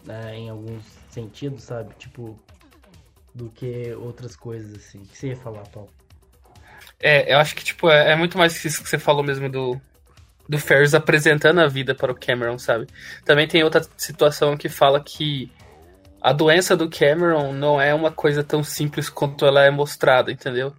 né, 0.06 0.36
em 0.36 0.50
alguns 0.50 0.84
sentidos, 1.10 1.64
sabe? 1.64 1.94
Tipo, 1.98 2.40
do 3.34 3.50
que 3.50 3.94
outras 3.94 4.36
coisas 4.36 4.74
assim. 4.76 5.00
O 5.00 5.06
que 5.06 5.18
você 5.18 5.28
ia 5.30 5.36
falar, 5.36 5.64
Paulo? 5.70 5.90
É, 7.00 7.34
eu 7.34 7.38
acho 7.40 7.56
que, 7.56 7.64
tipo, 7.64 7.90
é, 7.90 8.12
é 8.12 8.16
muito 8.16 8.38
mais 8.38 8.58
que 8.58 8.68
isso 8.68 8.84
que 8.84 8.90
você 8.90 8.98
falou 9.00 9.24
mesmo 9.24 9.50
do, 9.50 9.80
do 10.48 10.58
Ferris 10.58 10.94
apresentando 10.94 11.60
a 11.60 11.68
vida 11.68 11.96
para 11.96 12.12
o 12.12 12.16
Cameron, 12.16 12.58
sabe? 12.58 12.88
Também 13.26 13.48
tem 13.48 13.64
outra 13.64 13.82
situação 13.98 14.56
que 14.58 14.70
fala 14.70 15.02
que 15.04 15.52
a 16.22 16.32
doença 16.32 16.78
do 16.78 16.90
Cameron 16.90 17.54
não 17.54 17.82
é 17.82 17.94
uma 17.94 18.12
coisa 18.12 18.44
tão 18.44 18.64
simples 18.64 19.10
quanto 19.10 19.46
ela 19.46 19.64
é 19.64 19.72
mostrada, 19.72 20.32
entendeu? 20.32 20.74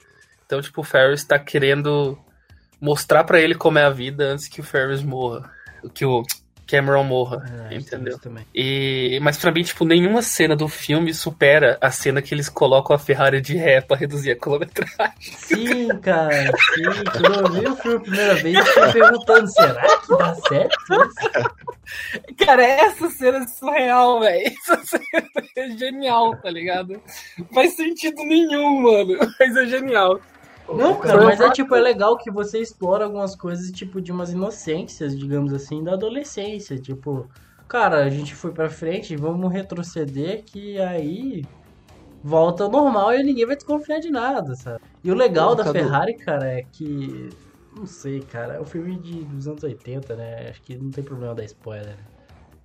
Então, 0.46 0.60
tipo, 0.60 0.80
o 0.80 0.84
Ferris 0.84 1.24
tá 1.24 1.38
querendo 1.38 2.16
mostrar 2.82 3.22
pra 3.22 3.40
ele 3.40 3.54
como 3.54 3.78
é 3.78 3.84
a 3.84 3.90
vida 3.90 4.24
antes 4.24 4.48
que 4.48 4.60
o 4.60 4.64
Ferris 4.64 5.02
morra. 5.02 5.48
Que 5.94 6.04
o 6.04 6.22
Cameron 6.66 7.04
morra, 7.04 7.68
É, 7.70 7.74
entendeu? 7.74 8.18
E, 8.54 9.18
mas 9.20 9.36
pra 9.36 9.52
mim, 9.52 9.62
tipo, 9.62 9.84
nenhuma 9.84 10.22
cena 10.22 10.56
do 10.56 10.68
filme 10.68 11.12
supera 11.12 11.76
a 11.80 11.90
cena 11.90 12.22
que 12.22 12.34
eles 12.34 12.48
colocam 12.48 12.96
a 12.96 12.98
Ferrari 12.98 13.40
de 13.42 13.54
ré 13.56 13.80
pra 13.82 13.96
reduzir 13.96 14.30
a 14.30 14.36
quilometragem. 14.36 15.12
Sim, 15.20 15.88
cara, 16.00 16.32
sim. 16.74 16.82
Quando 17.20 17.40
eu 17.40 17.52
vi 17.52 17.68
o 17.68 17.76
filme 17.76 17.96
a 17.96 18.00
primeira 18.00 18.34
vez, 18.36 18.56
eu 18.56 18.64
fiquei 18.64 18.92
perguntando, 19.02 19.48
será 19.48 19.98
que 19.98 20.16
dá 20.16 20.34
certo 20.34 20.76
isso? 20.90 22.44
Cara, 22.46 22.62
essa 22.64 23.10
cena 23.10 23.38
é 23.38 23.48
surreal, 23.48 24.20
velho. 24.20 24.46
Essa 24.46 24.76
cena 24.86 25.28
é 25.56 25.70
genial, 25.76 26.36
tá 26.36 26.48
ligado? 26.50 27.00
Não 27.38 27.46
faz 27.52 27.74
sentido 27.76 28.24
nenhum, 28.24 28.80
mano. 28.80 29.18
Mas 29.38 29.56
é 29.56 29.66
genial. 29.66 30.20
Não, 30.68 30.96
cara, 31.00 31.24
mas 31.24 31.40
é 31.40 31.50
tipo, 31.50 31.74
é 31.74 31.80
legal 31.80 32.16
que 32.16 32.30
você 32.30 32.58
explora 32.60 33.04
algumas 33.04 33.34
coisas, 33.36 33.70
tipo, 33.70 34.00
de 34.00 34.10
umas 34.12 34.32
inocências, 34.32 35.18
digamos 35.18 35.52
assim, 35.52 35.82
da 35.82 35.92
adolescência. 35.92 36.78
Tipo, 36.78 37.28
cara, 37.68 38.04
a 38.04 38.08
gente 38.10 38.34
foi 38.34 38.52
pra 38.52 38.70
frente, 38.70 39.16
vamos 39.16 39.52
retroceder, 39.52 40.44
que 40.44 40.80
aí 40.80 41.44
volta 42.22 42.64
ao 42.64 42.70
normal 42.70 43.14
e 43.14 43.22
ninguém 43.22 43.46
vai 43.46 43.56
desconfiar 43.56 43.98
de 43.98 44.10
nada, 44.10 44.54
sabe? 44.54 44.80
E 45.02 45.10
o 45.10 45.14
legal 45.14 45.54
da. 45.54 45.64
Ferrari, 45.72 46.14
cara, 46.16 46.46
é 46.46 46.62
que. 46.62 47.28
Não 47.76 47.86
sei, 47.86 48.20
cara, 48.20 48.54
é 48.54 48.60
um 48.60 48.66
filme 48.66 48.98
de, 48.98 49.24
dos 49.24 49.48
anos 49.48 49.62
80, 49.62 50.14
né? 50.14 50.48
Acho 50.50 50.62
que 50.62 50.76
não 50.76 50.90
tem 50.90 51.02
problema 51.02 51.34
dar 51.34 51.44
spoiler. 51.44 51.86
né? 51.96 51.96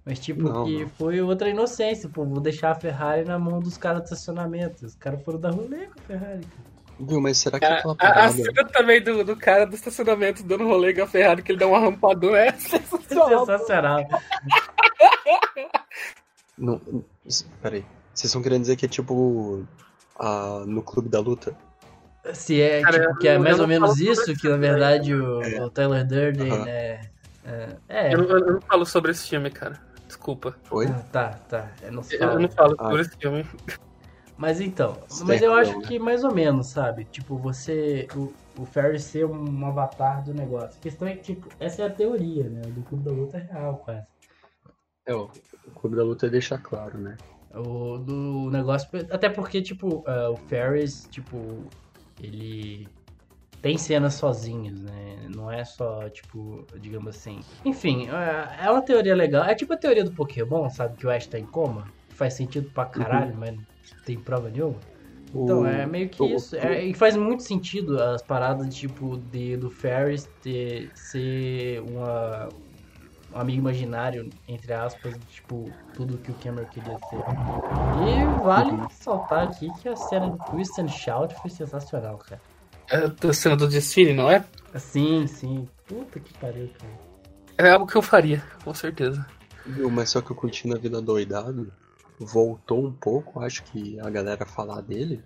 Mas, 0.06 0.20
tipo, 0.20 0.44
Não, 0.44 0.66
que 0.66 0.82
não. 0.84 0.90
foi 0.90 1.22
outra 1.22 1.50
inocência, 1.50 2.10
pô, 2.10 2.26
vou 2.26 2.40
deixar 2.40 2.72
a 2.72 2.76
Ferrari 2.76 3.26
na 3.26 3.38
mão 3.40 3.60
dos 3.60 3.78
caras 3.78 4.02
do 4.02 4.04
estacionamento. 4.06 4.86
Os 4.86 4.96
caras 4.96 5.22
foram 5.24 5.40
dar 5.40 5.52
rolê 5.52 5.88
com 5.88 6.00
a 6.00 6.04
Ferrari, 6.04 6.42
cara. 6.46 6.77
Viu, 7.00 7.22
mas 7.22 7.38
será 7.38 7.60
que 7.60 7.66
A, 7.66 7.78
aquela 7.78 7.94
a, 7.94 7.96
a 7.96 7.98
parada... 8.14 8.34
cena 8.34 8.66
também 8.66 9.02
do, 9.04 9.24
do 9.24 9.36
cara 9.36 9.66
do 9.66 9.76
estacionamento 9.76 10.44
dando 10.44 10.66
rolê 10.68 10.94
com 10.94 11.04
a 11.04 11.08
Ferrari, 11.08 11.44
que 11.44 11.52
ele 11.52 11.60
dá 11.60 11.68
uma 11.68 11.80
rampadona, 11.80 12.38
é 12.40 12.52
sensacional. 12.58 13.46
Sensacional. 13.46 14.08
Não, 16.58 16.82
peraí. 17.62 17.86
Vocês 18.14 18.26
estão 18.30 18.42
querendo 18.42 18.62
dizer 18.62 18.76
que 18.76 18.86
é 18.86 18.90
tipo... 18.90 19.64
a- 20.20 20.64
no 20.66 20.82
Clube 20.82 21.08
da 21.10 21.20
Luta? 21.20 21.56
Se 22.34 22.60
é, 22.60 22.82
Cara, 22.82 23.00
tipo, 23.08 23.20
que 23.20 23.28
é 23.28 23.36
eu- 23.36 23.40
mais 23.40 23.56
eu 23.58 23.62
ou 23.62 23.68
menos 23.68 24.00
isso, 24.02 24.34
que 24.36 24.50
na 24.50 24.58
verdade 24.58 25.14
o, 25.14 25.42
É. 25.44 25.64
o 25.64 25.70
Tyler 25.70 26.06
Durden 26.06 26.52
Aham. 26.52 26.68
é. 26.68 27.02
É, 27.46 27.70
é, 27.88 28.14
Eu, 28.14 28.18
não- 28.18 28.30
eu 28.38 28.54
não 28.54 28.62
falo 28.62 28.86
sobre 28.86 29.12
esse 29.12 29.30
filme, 29.30 29.50
cara. 29.52 29.80
Desculpa. 30.08 30.56
Oi? 30.72 30.88
ah, 30.88 31.02
tá, 31.12 31.30
tá. 31.48 31.68
Eu 31.84 31.92
não 31.94 32.04
Eu 32.10 32.20
falo. 32.20 32.40
não 32.40 32.50
falo 32.50 32.76
Ah. 32.80 32.84
sobre 32.86 33.02
esse 33.04 33.18
filme. 33.18 33.46
Mas 34.38 34.62
então, 34.62 34.96
mas 35.26 35.42
eu 35.42 35.54
acho 35.54 35.80
que 35.82 35.98
mais 35.98 36.24
ou 36.24 36.32
menos, 36.32 36.68
sabe? 36.68 37.06
Tipo, 37.06 37.38
você. 37.38 38.08
O, 38.16 38.32
o 38.62 38.66
Ferris 38.66 39.04
ser 39.04 39.26
um 39.26 39.66
avatar 39.66 40.24
do 40.24 40.34
negócio. 40.34 40.78
A 40.78 40.82
questão 40.82 41.08
é 41.08 41.16
que, 41.16 41.24
tipo, 41.24 41.50
essa 41.60 41.82
é 41.82 41.86
a 41.88 41.90
teoria, 41.90 42.48
né? 42.48 42.62
Do 42.62 42.84
Clube 42.84 43.04
da 43.04 43.12
Luta 43.12 43.38
é 43.38 43.52
real, 43.52 43.78
quase. 43.78 44.06
É, 45.08 45.14
o 45.16 45.30
Clube 45.74 45.96
da 45.96 46.04
Luta 46.04 46.30
deixa 46.30 46.58
claro, 46.58 47.00
né? 47.00 47.18
O 47.56 47.98
do 47.98 48.52
negócio. 48.52 48.88
Até 49.10 49.28
porque, 49.28 49.60
tipo, 49.60 50.04
ah, 50.06 50.30
o 50.30 50.38
Ferris, 50.38 51.08
tipo, 51.10 51.64
ele 52.22 52.88
tem 53.62 53.76
cenas 53.78 54.14
sozinhos, 54.14 54.80
né? 54.82 55.28
Não 55.36 55.52
é 55.52 55.66
só, 55.66 56.08
tipo, 56.10 56.66
digamos 56.80 57.16
assim. 57.16 57.40
Enfim, 57.66 58.08
é 58.08 58.70
uma 58.70 58.82
teoria 58.82 59.16
legal. 59.16 59.44
É 59.46 59.56
tipo 59.56 59.74
a 59.74 59.78
teoria 59.78 60.04
do 60.04 60.12
Pokémon, 60.12 60.70
sabe? 60.70 60.96
Que 60.96 61.08
o 61.08 61.10
Ash 61.10 61.26
tá 61.26 61.40
em 61.40 61.46
coma. 61.46 61.86
Faz 62.18 62.34
sentido 62.34 62.70
pra 62.72 62.86
caralho, 62.86 63.36
mas 63.38 63.52
não 63.56 63.64
tem 64.04 64.18
prova 64.20 64.50
nenhuma. 64.50 64.80
Então, 65.34 65.66
é 65.66 65.86
meio 65.86 66.10
que 66.10 66.22
o- 66.24 66.36
isso. 66.36 66.56
É, 66.56 66.84
e 66.84 66.94
faz 66.94 67.16
muito 67.16 67.44
sentido 67.44 68.02
as 68.02 68.22
paradas, 68.24 68.74
tipo, 68.74 69.18
de, 69.18 69.56
do 69.56 69.70
Ferris 69.70 70.28
ter, 70.42 70.90
ser 70.96 71.80
uma, 71.82 72.50
um 73.36 73.40
amigo 73.40 73.60
imaginário, 73.60 74.30
entre 74.48 74.74
aspas, 74.74 75.14
tipo, 75.30 75.70
tudo 75.94 76.18
que 76.18 76.32
o 76.32 76.34
Cameron 76.36 76.66
queria 76.66 76.98
ser. 77.10 77.24
E 78.00 78.44
vale 78.44 78.72
Uhum. 78.72 78.88
saltar 78.90 79.44
aqui 79.48 79.72
que 79.82 79.88
a 79.90 79.96
cena 79.96 80.30
do 80.30 80.38
Twist 80.46 80.80
and 80.82 80.88
Shout 80.88 81.36
foi 81.36 81.52
sensacional, 81.52 82.18
cara. 82.18 82.42
É 82.90 83.28
a 83.28 83.34
cena 83.34 83.56
do 83.56 83.68
desfile, 83.68 84.14
não 84.14 84.32
é? 84.32 84.44
Sim, 84.76 85.28
sim. 85.28 85.68
Puta 85.88 86.20
que 86.20 86.34
pariu, 86.40 86.70
cara. 86.80 87.08
É 87.58 87.72
algo 87.72 87.86
que 87.86 87.96
eu 87.96 88.02
faria, 88.02 88.42
com 88.64 88.74
certeza. 88.74 89.26
Viu, 89.66 89.90
mas 89.92 90.10
só 90.10 90.22
que 90.22 90.32
eu 90.32 90.36
curti 90.36 90.68
na 90.68 90.78
vida 90.78 91.02
doidado. 91.02 91.72
Voltou 92.20 92.86
um 92.86 92.92
pouco, 92.92 93.40
acho 93.40 93.64
que 93.64 94.00
a 94.00 94.10
galera 94.10 94.46
falar 94.46 94.82
dele. 94.82 95.22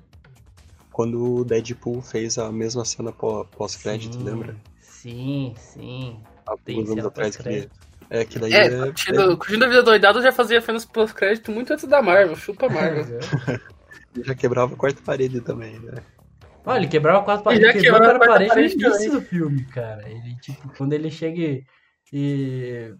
Quando 0.91 1.35
o 1.35 1.45
Deadpool 1.45 2.01
fez 2.01 2.37
a 2.37 2.51
mesma 2.51 2.83
cena 2.83 3.11
pó- 3.13 3.45
pós-crédito, 3.45 4.17
Sim, 4.17 4.23
lembra? 4.23 4.55
Sim, 4.81 5.53
sim. 5.57 6.21
Alguns 6.45 6.89
anos 6.89 6.89
cena 6.95 7.07
atrás 7.07 7.37
que. 7.37 7.69
É, 8.09 8.25
que 8.25 8.37
daí 8.37 8.53
É, 8.53 8.65
é, 8.65 8.69
curtindo, 8.69 9.37
curtindo 9.37 9.65
a 9.65 9.67
vida 9.69 9.83
doidada 9.83 10.19
eu 10.19 10.23
já 10.23 10.33
fazia 10.33 10.59
apenas 10.59 10.83
pós-crédito 10.83 11.49
muito 11.49 11.71
antes 11.71 11.85
da 11.87 12.01
Marvel. 12.01 12.35
Chupa 12.35 12.67
Marvel. 12.67 13.19
ele 14.13 14.25
já 14.25 14.35
quebrava 14.35 14.73
a 14.73 14.77
quarta 14.77 15.01
parede 15.01 15.39
também, 15.39 15.79
né? 15.79 16.03
Olha, 16.65 16.79
ele 16.79 16.87
quebrava 16.89 17.19
a 17.19 17.23
quarta 17.23 17.49
Ele 17.51 17.61
parede. 17.61 17.65
já 17.65 17.69
Ele 17.71 17.81
quebrou 17.81 17.97
a 17.97 18.11
quebrou 18.11 18.23
a 18.23 18.27
quarta 18.27 18.47
parede 18.53 18.75
no 18.75 18.87
início 18.89 19.11
do 19.13 19.21
filme, 19.21 19.63
cara. 19.65 20.09
Ele, 20.09 20.35
tipo, 20.41 20.69
quando 20.77 20.93
ele 20.93 21.09
chega 21.09 21.63
e. 22.11 22.93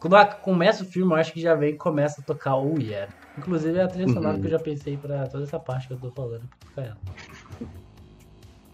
Quando 0.00 0.34
começa 0.42 0.82
o 0.82 0.86
filme, 0.86 1.12
eu 1.12 1.16
acho 1.16 1.32
que 1.32 1.40
já 1.40 1.54
vem 1.54 1.70
e 1.70 1.76
começa 1.76 2.20
a 2.20 2.24
tocar 2.24 2.56
o 2.56 2.78
Yeah. 2.78 3.12
Inclusive 3.38 3.78
é 3.78 3.82
a 3.82 3.88
trilha 3.88 4.08
sonora 4.08 4.34
Uhum. 4.34 4.40
que 4.40 4.46
eu 4.46 4.50
já 4.50 4.58
pensei 4.58 4.96
pra 4.96 5.26
toda 5.26 5.44
essa 5.44 5.58
parte 5.58 5.88
que 5.88 5.94
eu 5.94 5.98
tô 5.98 6.10
falando. 6.10 6.48
pra 6.48 6.68
tocar 6.68 6.82
ela. 6.82 6.98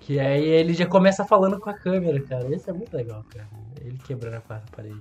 Que 0.00 0.18
aí 0.18 0.44
ele 0.44 0.74
já 0.74 0.86
começa 0.86 1.24
falando 1.24 1.60
com 1.60 1.70
a 1.70 1.74
câmera, 1.74 2.20
cara. 2.22 2.52
Esse 2.54 2.68
é 2.68 2.72
muito 2.72 2.94
legal, 2.96 3.24
cara. 3.30 3.48
Ele 3.80 3.96
quebrando 3.98 4.34
a 4.34 4.40
quarta 4.40 4.66
parede. 4.74 5.00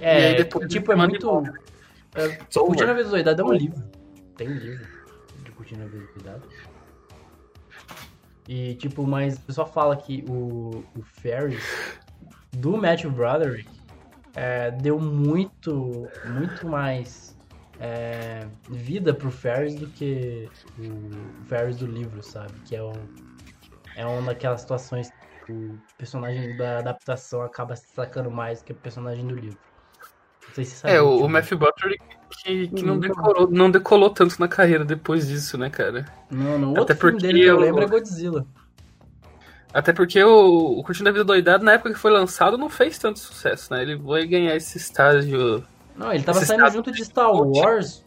É, 0.00 0.34
depois 0.34 0.68
tipo, 0.68 0.92
é 0.92 0.96
muito. 0.96 1.42
É. 2.14 2.28
Curtindo 2.52 2.90
a 2.90 3.02
Doidada 3.02 3.42
é 3.42 3.44
um 3.44 3.52
livro. 3.52 3.82
Tem 4.36 4.48
um 4.48 4.54
livro 4.54 4.86
de 5.44 5.50
Curtindo 5.52 5.82
a 5.82 5.86
Vida 5.86 6.06
Doidada. 6.14 6.42
E, 8.48 8.74
tipo, 8.74 9.04
mas 9.06 9.36
o 9.36 9.40
pessoal 9.40 9.66
fala 9.66 9.96
que 9.96 10.24
o, 10.28 10.84
o 10.96 11.02
Ferris 11.02 11.62
do 12.52 12.76
Matthew 12.76 13.10
Broderick 13.10 13.68
é, 14.36 14.70
deu 14.72 15.00
muito, 15.00 16.12
muito 16.24 16.68
mais 16.68 17.36
é, 17.80 18.48
vida 18.68 19.14
pro 19.14 19.30
Ferris 19.32 19.76
do 19.76 19.90
que 19.90 20.52
o 20.78 21.44
Ferris 21.46 21.78
do 21.78 21.86
livro, 21.86 22.22
sabe? 22.22 22.60
Que 22.60 22.76
é, 22.76 22.82
um, 22.84 23.08
é 23.96 24.06
uma 24.06 24.22
daquelas 24.22 24.62
situações 24.62 25.10
que 25.46 25.52
o 25.52 25.82
personagem 25.98 26.56
da 26.56 26.78
adaptação 26.80 27.42
acaba 27.42 27.76
se 27.76 27.86
destacando 27.86 28.30
mais 28.30 28.62
que 28.62 28.72
o 28.72 28.76
personagem 28.76 29.26
do 29.26 29.34
livro. 29.34 29.60
Não 30.48 30.54
sei 30.54 30.64
se 30.66 30.72
você 30.72 30.76
sabe. 30.78 30.94
É, 30.96 31.00
o, 31.02 31.24
o 31.24 31.28
Matthew 31.28 31.58
Butler 31.58 31.98
que, 32.42 32.68
que 32.68 32.84
não, 32.84 32.94
Hum, 32.96 33.00
decorou, 33.00 33.50
não 33.50 33.70
decolou 33.70 34.10
tanto 34.10 34.38
na 34.40 34.48
carreira 34.48 34.84
depois 34.84 35.26
disso, 35.28 35.58
né, 35.58 35.70
cara? 35.70 36.06
Não, 36.30 36.58
não. 36.58 36.76
Até 36.76 36.80
Outro 36.80 36.96
filme 36.96 37.20
porque 37.20 37.26
dele 37.26 37.40
que 37.40 37.48
eu 37.48 37.58
lembro 37.58 37.82
é 37.82 37.86
Godzilla. 37.86 38.46
Até 39.78 39.92
porque 39.92 40.22
o, 40.24 40.78
o 40.78 40.82
Curtindo 40.82 41.08
a 41.08 41.12
Vida 41.12 41.24
Doidado, 41.24 41.62
na 41.64 41.72
época 41.72 41.92
que 41.92 41.98
foi 41.98 42.10
lançado, 42.10 42.56
não 42.56 42.70
fez 42.70 42.98
tanto 42.98 43.18
sucesso, 43.18 43.72
né? 43.74 43.82
Ele 43.82 43.98
foi 43.98 44.26
ganhar 44.26 44.56
esse 44.56 44.78
estágio. 44.78 45.62
Não, 45.94 46.10
ele 46.12 46.22
tava 46.24 46.38
Esse 46.38 46.46
saindo 46.46 46.70
junto 46.70 46.90
de 46.90 47.04
Star. 47.04 47.30
Wars, 47.30 48.02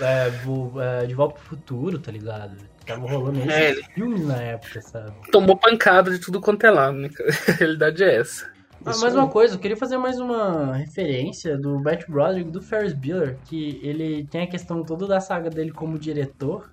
é, 0.00 0.30
vo- 0.30 0.80
é, 0.80 1.04
De 1.06 1.12
Volta 1.14 1.34
pro 1.34 1.44
Futuro, 1.44 1.98
tá 1.98 2.10
ligado? 2.10 2.56
Tava 2.86 3.06
rolando 3.06 3.38
esses 3.40 3.50
É, 3.52 3.70
ele- 3.72 3.82
filmes 3.94 4.26
na 4.26 4.36
época, 4.36 4.80
sabe? 4.80 5.12
Tomou 5.30 5.54
pancada 5.56 6.10
de 6.10 6.18
tudo 6.18 6.40
quanto 6.40 6.64
é 6.64 6.70
lado, 6.70 6.96
né? 6.96 7.10
A 7.48 7.52
realidade 7.52 8.02
é 8.02 8.16
essa. 8.16 8.50
Ah, 8.84 8.96
mais 8.96 9.14
uma 9.14 9.28
coisa, 9.28 9.54
eu 9.54 9.58
queria 9.60 9.76
fazer 9.76 9.96
mais 9.98 10.18
uma 10.18 10.74
referência 10.74 11.56
do 11.58 11.78
Matt 11.78 12.04
Broderick 12.08 12.50
do 12.50 12.60
Ferris 12.60 12.92
Bueller, 12.94 13.36
que 13.44 13.78
ele 13.82 14.26
tem 14.30 14.42
a 14.42 14.46
questão 14.48 14.82
toda 14.82 15.06
da 15.06 15.20
saga 15.20 15.48
dele 15.50 15.70
como 15.70 15.96
diretor, 15.98 16.68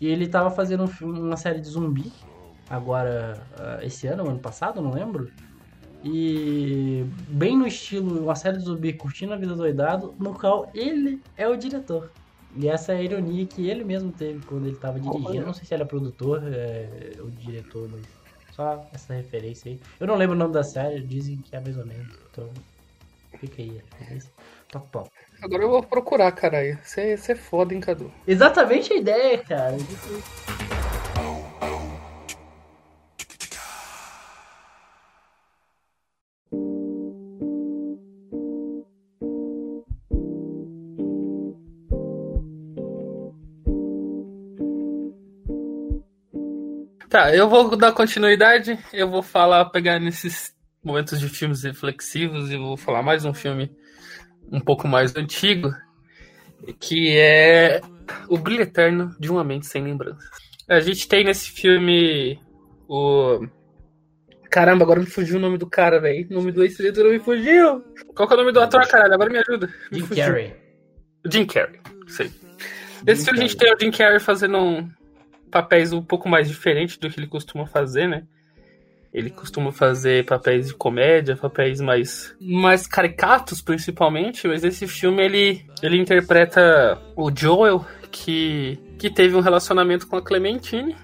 e 0.00 0.08
ele 0.08 0.26
tava 0.26 0.50
fazendo 0.50 0.82
um 0.82 0.88
filme, 0.88 1.20
uma 1.20 1.36
série 1.36 1.60
de 1.60 1.68
zumbi, 1.68 2.10
agora, 2.68 3.40
ah, 3.58 3.78
esse 3.82 4.06
ano, 4.06 4.28
ano 4.28 4.38
passado, 4.38 4.80
não 4.80 4.92
lembro, 4.92 5.30
e 6.04 7.04
bem 7.28 7.56
no 7.56 7.66
estilo, 7.66 8.22
uma 8.22 8.36
série 8.36 8.58
de 8.58 8.64
zumbi 8.64 8.92
curtindo 8.92 9.32
a 9.32 9.36
vida 9.36 9.54
doidado, 9.54 10.14
no 10.18 10.34
qual 10.34 10.70
ele 10.74 11.20
é 11.36 11.48
o 11.48 11.56
diretor. 11.56 12.10
E 12.54 12.68
essa 12.68 12.92
é 12.92 12.98
a 12.98 13.02
ironia 13.02 13.44
que 13.44 13.68
ele 13.68 13.84
mesmo 13.84 14.12
teve 14.12 14.44
quando 14.46 14.66
ele 14.66 14.76
tava 14.76 15.00
dirigindo. 15.00 15.44
Não 15.44 15.52
sei 15.52 15.64
se 15.64 15.74
ele 15.74 15.82
é 15.82 15.86
produtor, 15.86 16.42
é, 16.46 17.12
o 17.18 17.30
diretor, 17.30 17.88
mas 17.90 18.02
só 18.54 18.88
essa 18.92 19.14
referência 19.14 19.70
aí. 19.70 19.80
Eu 20.00 20.06
não 20.06 20.14
lembro 20.14 20.34
o 20.34 20.38
nome 20.38 20.54
da 20.54 20.62
série, 20.62 21.00
dizem 21.00 21.36
que 21.38 21.54
é 21.54 21.60
mais 21.60 21.76
ou 21.76 21.84
menos. 21.84 22.08
Então, 22.30 22.48
fica 23.38 23.60
aí 23.60 23.70
a 23.70 23.96
referência. 23.98 24.30
Top, 24.68 24.88
top. 24.90 25.10
Agora 25.42 25.62
eu 25.62 25.70
vou 25.70 25.82
procurar, 25.82 26.32
caralho. 26.32 26.78
Você 26.82 27.18
é 27.28 27.34
foda, 27.34 27.74
hein, 27.74 27.80
Cadu? 27.80 28.10
Exatamente 28.26 28.92
a 28.92 28.96
ideia, 28.96 29.38
cara. 29.38 29.76
Tá, 47.16 47.34
eu 47.34 47.48
vou 47.48 47.74
dar 47.78 47.92
continuidade. 47.92 48.78
Eu 48.92 49.08
vou 49.08 49.22
falar, 49.22 49.64
pegar 49.70 49.98
nesses 49.98 50.54
momentos 50.84 51.18
de 51.18 51.26
filmes 51.30 51.62
reflexivos 51.62 52.50
e 52.50 52.58
vou 52.58 52.76
falar 52.76 53.02
mais 53.02 53.24
um 53.24 53.32
filme 53.32 53.74
um 54.52 54.60
pouco 54.60 54.86
mais 54.86 55.16
antigo, 55.16 55.74
que 56.78 57.16
é 57.16 57.80
O 58.28 58.36
Brilho 58.36 58.64
Eterno 58.64 59.16
de 59.18 59.30
Uma 59.30 59.42
Mente 59.42 59.64
Sem 59.64 59.82
Lembranças. 59.82 60.28
A 60.68 60.78
gente 60.80 61.08
tem 61.08 61.24
nesse 61.24 61.52
filme 61.52 62.38
o. 62.86 63.46
Caramba, 64.50 64.84
agora 64.84 65.00
me 65.00 65.06
fugiu 65.06 65.38
o 65.38 65.40
nome 65.40 65.56
do 65.56 65.66
cara, 65.66 65.98
velho. 65.98 66.26
O 66.30 66.34
nome 66.34 66.52
do 66.52 66.62
ex-diretor 66.64 67.10
me 67.10 67.18
fugiu. 67.18 67.82
Qual 68.14 68.28
que 68.28 68.34
é 68.34 68.36
o 68.36 68.40
nome 68.40 68.52
do 68.52 68.60
ator, 68.60 68.86
caralho? 68.86 69.14
Agora 69.14 69.30
me 69.30 69.38
ajuda. 69.38 69.68
Me 69.90 70.00
Jim 70.00 70.06
fugiu. 70.06 70.22
Carrey. 70.22 70.54
Jim 71.32 71.46
Carrey, 71.46 71.80
sei. 72.08 72.30
Nesse 73.06 73.24
filme 73.24 73.38
a 73.38 73.42
gente 73.42 73.56
tem 73.56 73.72
o 73.72 73.80
Jim 73.80 73.90
Carrey 73.90 74.20
fazendo 74.20 74.58
um 74.58 74.90
papéis 75.56 75.90
um 75.90 76.02
pouco 76.02 76.28
mais 76.28 76.48
diferentes 76.48 76.98
do 76.98 77.08
que 77.08 77.18
ele 77.18 77.26
costuma 77.26 77.66
fazer, 77.66 78.06
né? 78.06 78.24
Ele 79.12 79.30
costuma 79.30 79.72
fazer 79.72 80.26
papéis 80.26 80.66
de 80.66 80.74
comédia, 80.74 81.34
papéis 81.34 81.80
mais, 81.80 82.36
mais 82.38 82.86
caricatos, 82.86 83.62
principalmente, 83.62 84.46
mas 84.46 84.62
esse 84.62 84.86
filme 84.86 85.24
ele, 85.24 85.64
ele 85.82 85.98
interpreta 85.98 87.00
o 87.16 87.34
Joel, 87.34 87.82
que, 88.12 88.78
que 88.98 89.08
teve 89.08 89.34
um 89.34 89.40
relacionamento 89.40 90.06
com 90.06 90.16
a 90.16 90.22
Clementine. 90.22 90.94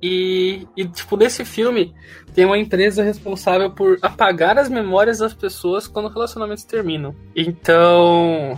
E, 0.00 0.68
e, 0.76 0.84
tipo, 0.84 1.16
nesse 1.16 1.44
filme 1.44 1.92
tem 2.32 2.44
uma 2.44 2.58
empresa 2.58 3.02
responsável 3.02 3.72
por 3.72 3.98
apagar 4.02 4.56
as 4.56 4.68
memórias 4.68 5.18
das 5.18 5.34
pessoas 5.34 5.88
quando 5.88 6.08
relacionamentos 6.08 6.62
terminam. 6.62 7.12
Então, 7.34 8.56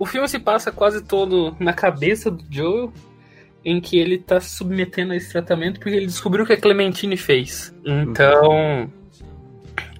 o 0.00 0.04
filme 0.04 0.26
se 0.26 0.40
passa 0.40 0.72
quase 0.72 1.04
todo 1.04 1.54
na 1.60 1.72
cabeça 1.72 2.28
do 2.28 2.42
Joel, 2.50 2.92
em 3.64 3.80
que 3.80 3.98
ele 3.98 4.18
tá 4.18 4.40
submetendo 4.40 5.12
a 5.12 5.16
esse 5.16 5.30
tratamento 5.30 5.80
porque 5.80 5.96
ele 5.96 6.06
descobriu 6.06 6.44
o 6.44 6.46
que 6.46 6.54
a 6.54 6.60
Clementine 6.60 7.16
fez. 7.16 7.74
Então, 7.84 8.90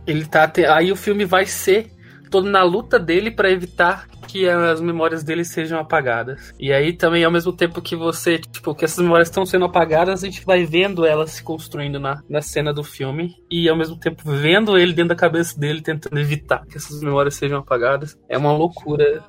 ele 0.06 0.24
tá 0.24 0.50
aí 0.68 0.90
o 0.90 0.96
filme 0.96 1.24
vai 1.24 1.46
ser 1.46 1.90
todo 2.30 2.48
na 2.48 2.62
luta 2.62 2.98
dele 2.98 3.30
pra 3.30 3.50
evitar 3.50 4.06
que 4.28 4.48
as 4.48 4.80
memórias 4.80 5.24
dele 5.24 5.44
sejam 5.44 5.80
apagadas. 5.80 6.54
E 6.58 6.72
aí 6.72 6.92
também 6.92 7.24
ao 7.24 7.32
mesmo 7.32 7.52
tempo 7.52 7.82
que 7.82 7.96
você, 7.96 8.38
tipo, 8.38 8.74
que 8.74 8.84
essas 8.84 9.02
memórias 9.02 9.28
estão 9.28 9.44
sendo 9.44 9.64
apagadas, 9.64 10.22
a 10.22 10.26
gente 10.26 10.44
vai 10.46 10.64
vendo 10.64 11.04
elas 11.04 11.32
se 11.32 11.42
construindo 11.42 11.98
na, 11.98 12.22
na 12.28 12.40
cena 12.40 12.72
do 12.72 12.84
filme 12.84 13.34
e 13.50 13.68
ao 13.68 13.76
mesmo 13.76 13.98
tempo 13.98 14.22
vendo 14.24 14.78
ele 14.78 14.92
dentro 14.92 15.08
da 15.08 15.16
cabeça 15.16 15.58
dele 15.58 15.82
tentando 15.82 16.18
evitar 16.20 16.64
que 16.66 16.76
essas 16.76 17.02
memórias 17.02 17.34
sejam 17.34 17.58
apagadas. 17.58 18.16
É 18.28 18.38
uma 18.38 18.52
loucura 18.52 19.24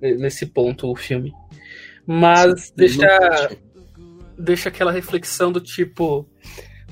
nesse 0.00 0.46
ponto 0.46 0.90
o 0.90 0.96
filme. 0.96 1.32
Mas 2.06 2.72
deixa 2.76 3.06
deixa 4.36 4.68
aquela 4.68 4.92
reflexão 4.92 5.52
do 5.52 5.60
tipo 5.60 6.28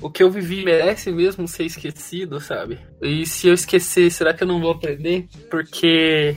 o 0.01 0.09
que 0.09 0.21
eu 0.21 0.29
vivi 0.29 0.65
merece 0.65 1.11
mesmo 1.11 1.47
ser 1.47 1.63
esquecido, 1.63 2.39
sabe? 2.39 2.79
E 3.01 3.25
se 3.25 3.47
eu 3.47 3.53
esquecer, 3.53 4.11
será 4.11 4.33
que 4.33 4.43
eu 4.43 4.47
não 4.47 4.59
vou 4.59 4.71
aprender? 4.71 5.27
Porque 5.49 6.35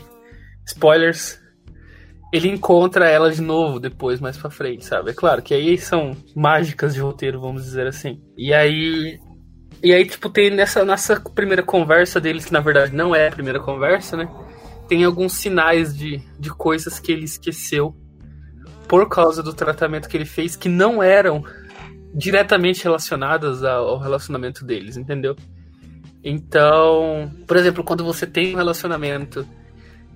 spoilers, 0.65 1.41
ele 2.33 2.49
encontra 2.49 3.09
ela 3.09 3.31
de 3.31 3.43
novo 3.43 3.81
depois, 3.81 4.21
mais 4.21 4.37
pra 4.37 4.51
frente, 4.51 4.85
sabe? 4.85 5.11
É 5.11 5.15
claro 5.15 5.43
que 5.43 5.53
aí 5.53 5.77
são 5.79 6.17
mágicas 6.35 6.95
de 6.95 7.01
roteiro, 7.01 7.41
vamos 7.41 7.65
dizer 7.65 7.87
assim. 7.87 8.21
E 8.37 8.53
aí. 8.53 9.19
E 9.83 9.93
aí, 9.93 10.07
tipo, 10.07 10.31
tem 10.31 10.51
nessa, 10.51 10.85
nessa 10.85 11.21
primeira 11.21 11.62
conversa 11.62 12.21
deles, 12.21 12.47
que 12.47 12.53
na 12.53 12.61
verdade 12.61 12.95
não 12.95 13.15
é 13.15 13.29
a 13.29 13.33
primeira 13.33 13.61
conversa, 13.61 14.17
né? 14.17 14.29
Tem 14.89 15.05
alguns 15.05 15.35
sinais 15.35 15.97
de, 15.97 16.23
de 16.39 16.51
coisas 16.51 16.99
que 17.01 17.12
ele 17.12 17.25
esqueceu 17.25 17.95
por 18.88 19.09
causa 19.09 19.42
do 19.42 19.53
tratamento 19.53 20.09
que 20.09 20.16
ele 20.16 20.25
fez 20.25 20.57
que 20.57 20.68
não 20.68 21.03
eram 21.03 21.44
diretamente 22.14 22.83
relacionadas 22.83 23.62
ao 23.62 23.99
relacionamento 23.99 24.64
deles, 24.64 24.96
entendeu? 24.96 25.37
Então, 26.25 27.31
por 27.46 27.57
exemplo, 27.57 27.85
quando 27.85 28.05
você 28.05 28.27
tem 28.27 28.55
um 28.55 28.57
relacionamento 28.57 29.46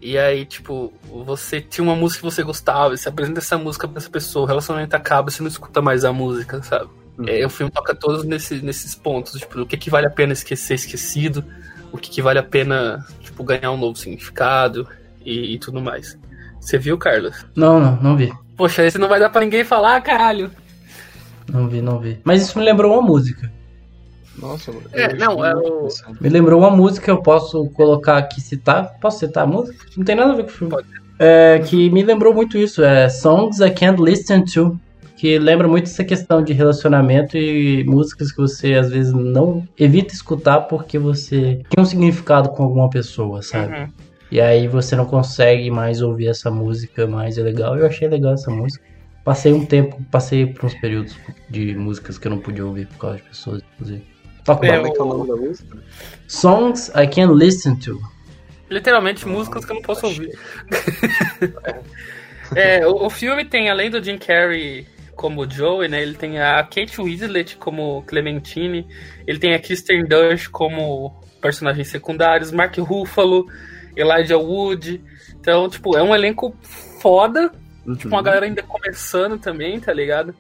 e 0.01 0.17
aí, 0.17 0.47
tipo, 0.47 0.93
você 1.05 1.61
tinha 1.61 1.85
uma 1.85 1.95
música 1.95 2.21
que 2.21 2.35
você 2.35 2.43
gostava, 2.43 2.95
e 2.95 2.99
você 2.99 3.09
apresenta 3.11 3.39
essa 3.39 3.59
música 3.59 3.87
pra 3.87 3.99
essa 3.99 4.09
pessoa, 4.09 4.45
o 4.45 4.49
relacionamento 4.49 4.97
acaba, 4.97 5.31
você 5.31 5.43
não 5.43 5.49
escuta 5.49 5.83
mais 5.83 6.05
a 6.05 6.13
música, 6.13 6.63
sabe? 6.63 6.89
É, 7.27 7.45
o 7.45 7.51
filme 7.51 7.71
toca 7.71 7.95
todos 7.95 8.25
nesse, 8.25 8.63
nesses 8.63 8.95
pontos, 8.95 9.39
tipo, 9.39 9.61
o 9.61 9.67
que, 9.67 9.77
que 9.77 9.91
vale 9.91 10.07
a 10.07 10.11
pena 10.11 10.33
esquecer 10.33 10.75
esquecido, 10.75 11.45
o 11.93 11.99
que, 11.99 12.09
que 12.09 12.23
vale 12.23 12.39
a 12.39 12.43
pena, 12.43 13.05
tipo, 13.21 13.45
ganhar 13.45 13.71
um 13.73 13.77
novo 13.77 13.99
significado 13.99 14.89
e, 15.23 15.55
e 15.55 15.59
tudo 15.59 15.83
mais. 15.83 16.19
Você 16.59 16.79
viu, 16.79 16.97
Carlos? 16.97 17.45
Não, 17.55 17.79
não, 17.79 17.97
não 17.97 18.17
vi. 18.17 18.33
Poxa, 18.61 18.85
esse 18.85 18.99
não 18.99 19.09
vai 19.09 19.19
dar 19.19 19.31
pra 19.31 19.41
ninguém 19.41 19.65
falar, 19.65 19.99
caralho. 20.03 20.51
Não 21.51 21.67
vi, 21.67 21.81
não 21.81 21.99
vi. 21.99 22.21
Mas 22.23 22.43
isso 22.43 22.59
me 22.59 22.65
lembrou 22.67 22.93
uma 22.93 23.01
música. 23.01 23.51
Nossa. 24.37 24.71
É, 24.93 25.13
eu 25.13 25.17
não, 25.17 25.43
é 25.43 25.55
o-. 25.57 25.89
Me 26.21 26.29
lembrou 26.29 26.61
uma 26.61 26.71
música, 26.71 27.11
eu 27.11 27.23
posso 27.23 27.71
colocar 27.71 28.19
aqui, 28.19 28.39
citar. 28.39 28.99
Posso 29.01 29.21
citar 29.21 29.45
a 29.45 29.47
música? 29.47 29.87
Não 29.97 30.05
tem 30.05 30.15
nada 30.15 30.33
a 30.33 30.37
ver 30.37 30.43
com 30.43 30.51
o 30.51 30.53
filme. 30.53 30.75
Pode. 30.75 30.87
É, 31.19 31.59
que 31.65 31.89
me 31.89 32.03
lembrou 32.03 32.35
muito 32.35 32.59
isso. 32.59 32.85
É 32.85 33.09
Songs 33.09 33.61
I 33.61 33.71
Can't 33.71 33.99
Listen 33.99 34.45
To. 34.45 34.79
Que 35.17 35.39
lembra 35.39 35.67
muito 35.67 35.87
essa 35.87 36.05
questão 36.05 36.45
de 36.45 36.53
relacionamento 36.53 37.39
e 37.39 37.83
músicas 37.85 38.31
que 38.31 38.43
você 38.43 38.75
às 38.75 38.91
vezes 38.91 39.15
não 39.15 39.67
evita 39.79 40.13
escutar 40.13 40.61
porque 40.61 40.99
você 40.99 41.63
tem 41.71 41.83
um 41.83 41.87
significado 41.87 42.51
com 42.51 42.63
alguma 42.63 42.91
pessoa, 42.91 43.41
sabe? 43.41 43.75
Uhum. 43.75 43.89
E 44.31 44.41
aí 44.41 44.69
você 44.69 44.95
não 44.95 45.07
consegue 45.07 45.71
mais 45.71 46.01
ouvir 46.01 46.29
essa 46.29 46.51
música, 46.51 47.07
mas 47.07 47.37
é 47.37 47.43
legal. 47.43 47.77
Eu 47.77 47.87
achei 47.87 48.09
legal 48.09 48.35
essa 48.35 48.51
música. 48.51 48.85
Passei 49.25 49.53
um 49.53 49.67
tempo, 49.67 50.01
passei 50.11 50.47
por 50.47 50.67
uns 50.67 50.75
períodos 50.75 51.17
de 51.49 51.75
músicas 51.75 52.17
que 52.17 52.27
eu 52.27 52.31
não 52.31 52.39
podia 52.39 52.65
ouvir 52.65 52.87
por 52.87 52.99
causa 52.99 53.17
de 53.17 53.23
pessoas, 53.25 53.63
inclusive. 53.75 54.05
Toca 54.45 54.67
É, 54.67 54.71
é, 54.71 54.75
é 54.77 54.91
que 54.91 54.99
é 54.99 55.03
o 55.03 55.07
nome 55.07 55.29
da 55.29 55.37
música? 55.37 55.79
Songs 56.27 56.91
I 56.95 57.07
Can 57.07 57.33
Listen 57.33 57.77
To. 57.77 58.01
Literalmente, 58.71 59.27
músicas 59.27 59.65
que 59.65 59.73
eu 59.73 59.77
não 59.77 59.83
posso 59.83 60.07
ouvir. 60.07 60.39
é, 62.55 62.87
o, 62.87 63.07
o, 63.07 63.11
filme 63.11 63.45
tem, 63.45 63.69
além 63.69 63.91
do 63.91 64.03
Jim 64.03 64.17
Carrey 64.17 64.87
como 65.17 65.49
Joey, 65.51 65.89
né? 65.89 66.01
Ele 66.01 66.15
tem 66.15 66.41
a 66.41 66.63
Kate 66.63 67.01
Winslet 67.01 67.57
como 67.57 68.03
Clementine, 68.07 68.87
ele 69.27 69.39
tem 69.39 69.55
a 69.55 69.59
Kristen 69.59 70.05
Dunst 70.05 70.49
como 70.51 71.21
personagens 71.43 71.89
secundários, 71.89 72.53
Mark 72.53 72.77
Ruffalo, 72.79 73.47
Elijah 73.97 74.39
Wood. 74.39 75.03
Então, 75.41 75.69
tipo, 75.69 75.97
é 75.97 76.03
um 76.03 76.15
elenco 76.15 76.55
foda. 77.01 77.53
Uhum. 77.87 77.95
Tipo, 77.95 78.09
uma 78.09 78.23
galera 78.23 78.47
ainda 78.47 78.63
começando 78.63 79.39
também, 79.39 79.81
tá 79.81 79.93
ligado? 79.93 80.35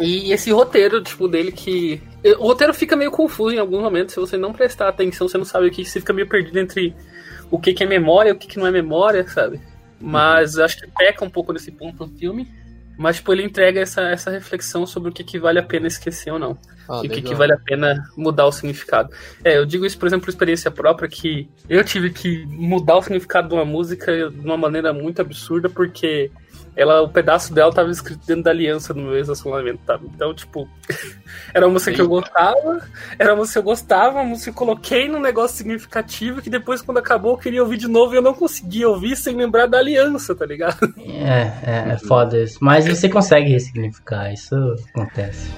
E 0.00 0.32
esse 0.32 0.50
roteiro, 0.50 1.02
tipo, 1.02 1.28
dele 1.28 1.52
que. 1.52 2.00
O 2.38 2.48
roteiro 2.48 2.74
fica 2.74 2.96
meio 2.96 3.10
confuso 3.10 3.54
em 3.54 3.58
alguns 3.58 3.82
momentos. 3.82 4.14
Se 4.14 4.20
você 4.20 4.36
não 4.36 4.52
prestar 4.52 4.88
atenção, 4.88 5.28
você 5.28 5.38
não 5.38 5.44
sabe 5.44 5.68
o 5.68 5.70
que 5.70 5.84
você 5.84 6.00
fica 6.00 6.12
meio 6.12 6.28
perdido 6.28 6.58
entre 6.58 6.94
o 7.50 7.58
que, 7.58 7.72
que 7.72 7.84
é 7.84 7.86
memória 7.86 8.30
e 8.30 8.32
o 8.32 8.36
que, 8.36 8.46
que 8.46 8.58
não 8.58 8.66
é 8.66 8.70
memória, 8.70 9.26
sabe? 9.28 9.60
Mas 10.00 10.56
uhum. 10.56 10.64
acho 10.64 10.78
que 10.78 10.90
peca 10.96 11.24
um 11.24 11.30
pouco 11.30 11.52
nesse 11.52 11.70
ponto 11.70 12.06
no 12.06 12.18
filme. 12.18 12.48
Mas, 12.98 13.16
tipo, 13.16 13.32
ele 13.32 13.44
entrega 13.44 13.80
essa, 13.80 14.02
essa 14.02 14.28
reflexão 14.28 14.84
sobre 14.84 15.10
o 15.10 15.12
que, 15.12 15.22
que 15.22 15.38
vale 15.38 15.60
a 15.60 15.62
pena 15.62 15.86
esquecer 15.86 16.32
ou 16.32 16.38
não. 16.38 16.58
Ah, 16.88 17.00
e 17.04 17.06
o 17.06 17.10
que, 17.10 17.22
que 17.22 17.34
vale 17.34 17.52
a 17.52 17.58
pena 17.58 18.02
mudar 18.16 18.46
o 18.46 18.52
significado. 18.52 19.10
É, 19.44 19.56
eu 19.56 19.64
digo 19.64 19.86
isso, 19.86 19.96
por 19.96 20.06
exemplo, 20.06 20.24
por 20.24 20.30
experiência 20.30 20.70
própria, 20.70 21.08
que 21.08 21.48
eu 21.68 21.84
tive 21.84 22.10
que 22.10 22.44
mudar 22.46 22.96
o 22.96 23.02
significado 23.02 23.48
de 23.48 23.54
uma 23.54 23.64
música 23.64 24.30
de 24.30 24.40
uma 24.40 24.56
maneira 24.56 24.92
muito 24.92 25.22
absurda, 25.22 25.68
porque 25.68 26.30
ela, 26.78 27.02
o 27.02 27.08
pedaço 27.08 27.52
dela 27.52 27.72
tava 27.72 27.90
escrito 27.90 28.24
dentro 28.24 28.44
da 28.44 28.52
aliança 28.52 28.94
no 28.94 29.02
meu 29.02 29.16
ex-relacionamento, 29.16 29.80
tá? 29.84 29.98
Então, 30.14 30.32
tipo, 30.32 30.68
era 31.52 31.66
uma 31.66 31.72
música 31.72 31.92
que 31.92 32.00
eu 32.00 32.08
gostava, 32.08 32.86
era 33.18 33.32
uma 33.32 33.38
música 33.38 33.54
que 33.54 33.58
eu 33.58 33.70
gostava, 33.70 34.18
uma 34.18 34.24
música 34.24 34.44
que 34.44 34.50
eu 34.50 34.66
coloquei 34.66 35.08
num 35.08 35.18
negócio 35.18 35.56
significativo 35.56 36.40
que 36.40 36.48
depois, 36.48 36.80
quando 36.80 36.98
acabou, 36.98 37.32
eu 37.32 37.38
queria 37.38 37.62
ouvir 37.64 37.78
de 37.78 37.88
novo 37.88 38.14
e 38.14 38.16
eu 38.16 38.22
não 38.22 38.32
conseguia 38.32 38.88
ouvir 38.88 39.16
sem 39.16 39.36
lembrar 39.36 39.66
da 39.66 39.78
aliança, 39.78 40.36
tá 40.36 40.46
ligado? 40.46 40.94
É, 40.98 41.52
é, 41.64 41.92
é 41.94 41.98
foda 41.98 42.40
isso. 42.40 42.58
Mas 42.62 42.86
você 42.86 43.08
consegue 43.08 43.50
ressignificar, 43.50 44.32
isso 44.32 44.54
acontece. 44.94 45.50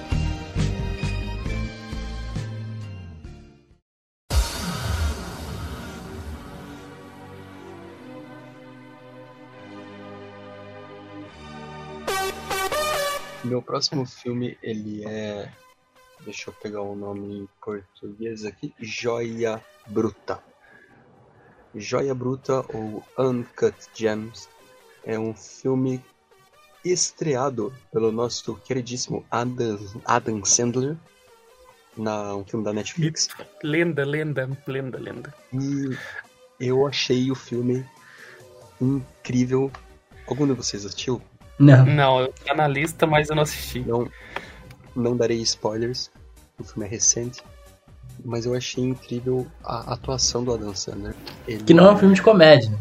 Meu 13.51 13.61
próximo 13.61 14.05
filme, 14.05 14.57
ele 14.63 15.05
é. 15.05 15.51
Deixa 16.21 16.49
eu 16.49 16.53
pegar 16.53 16.83
o 16.83 16.95
nome 16.95 17.39
em 17.39 17.49
português 17.61 18.45
aqui. 18.45 18.73
Joia 18.79 19.61
Bruta. 19.87 20.41
Joia 21.75 22.15
Bruta 22.15 22.63
ou 22.73 23.03
Uncut 23.19 23.75
Gems 23.93 24.47
é 25.03 25.19
um 25.19 25.33
filme 25.33 26.01
estreado 26.85 27.73
pelo 27.91 28.09
nosso 28.09 28.55
queridíssimo 28.55 29.25
Adam, 29.29 29.77
Adam 30.05 30.45
Sandler, 30.45 30.95
na, 31.97 32.33
um 32.33 32.45
filme 32.45 32.63
da 32.63 32.71
Netflix. 32.71 33.27
Lenda, 33.61 34.05
lenda, 34.05 34.49
lenda, 34.65 34.97
lenda. 34.97 35.35
E 35.51 35.97
eu 36.57 36.87
achei 36.87 37.29
o 37.29 37.35
filme 37.35 37.85
incrível. 38.79 39.69
Algum 40.25 40.47
de 40.47 40.53
vocês 40.53 40.85
assistiu? 40.85 41.21
Não. 41.61 41.85
Não, 41.85 42.29
tá 42.45 42.55
na 42.55 42.67
lista, 42.67 43.05
mas 43.05 43.29
eu 43.29 43.35
não 43.35 43.43
assisti. 43.43 43.79
Não, 43.79 44.07
não 44.95 45.15
darei 45.15 45.39
spoilers. 45.41 46.11
O 46.59 46.63
filme 46.63 46.87
é 46.87 46.89
recente. 46.89 47.41
Mas 48.23 48.45
eu 48.45 48.53
achei 48.53 48.83
incrível 48.83 49.47
a 49.63 49.93
atuação 49.93 50.43
do 50.43 50.53
Adam 50.53 50.75
Sandler. 50.75 51.15
Ele... 51.47 51.63
Que 51.63 51.73
não 51.73 51.85
é 51.87 51.91
um 51.93 51.97
filme 51.97 52.15
de 52.15 52.21
comédia. 52.21 52.71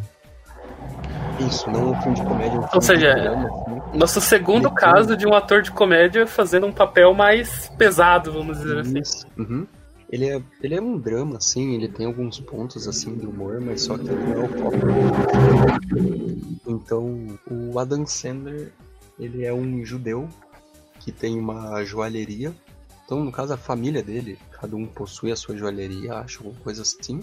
Isso, 1.47 1.71
não 1.71 1.81
é 1.81 1.85
um 1.85 2.03
filme 2.03 2.17
de 2.17 2.25
comédia. 2.25 2.57
É 2.57 2.61
um 2.61 2.69
Ou 2.75 2.81
seja, 2.81 3.15
drama, 3.15 3.49
assim. 3.49 3.99
nosso 3.99 4.21
segundo 4.21 4.69
Ele 4.69 4.75
caso 4.75 5.09
tem... 5.09 5.17
de 5.17 5.27
um 5.27 5.35
ator 5.35 5.63
de 5.63 5.71
comédia 5.71 6.27
fazendo 6.27 6.67
um 6.67 6.73
papel 6.73 7.15
mais 7.15 7.71
pesado, 7.79 8.33
vamos 8.33 8.59
dizer 8.59 8.79
assim. 8.79 8.99
Isso. 8.99 9.27
assim. 9.27 9.43
Uhum. 9.43 9.67
Ele 10.11 10.29
é, 10.29 10.43
ele 10.61 10.75
é 10.75 10.81
um 10.81 10.99
drama, 10.99 11.37
assim, 11.37 11.75
ele 11.75 11.87
tem 11.89 12.05
alguns 12.05 12.41
pontos, 12.41 12.89
assim, 12.89 13.17
de 13.17 13.27
humor, 13.27 13.61
mas 13.61 13.83
só 13.83 13.97
que 13.97 14.05
não 14.05 14.33
é 14.33 14.45
o 14.45 14.49
foco. 14.49 14.77
Então, 16.67 17.39
o 17.49 17.79
Adam 17.79 18.05
Sandler, 18.05 18.73
ele 19.19 19.45
é 19.45 19.55
um 19.55 19.85
judeu 19.85 20.29
que 20.99 21.13
tem 21.13 21.39
uma 21.39 21.85
joalheria. 21.85 22.53
Então, 23.05 23.25
no 23.25 23.31
caso, 23.31 23.53
a 23.53 23.57
família 23.57 24.03
dele, 24.03 24.37
cada 24.51 24.75
um 24.75 24.85
possui 24.85 25.31
a 25.31 25.37
sua 25.37 25.57
joalheria, 25.57 26.15
acho, 26.15 26.39
alguma 26.45 26.61
coisa 26.61 26.83
assim. 26.83 27.23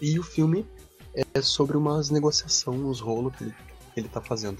E 0.00 0.16
o 0.16 0.22
filme 0.22 0.64
é 1.34 1.42
sobre 1.42 1.76
umas 1.76 2.08
negociações, 2.08 2.80
uns 2.80 3.00
rolos 3.00 3.34
que 3.34 3.44
ele, 3.44 3.54
que 3.94 4.00
ele 4.00 4.08
tá 4.08 4.20
fazendo. 4.20 4.58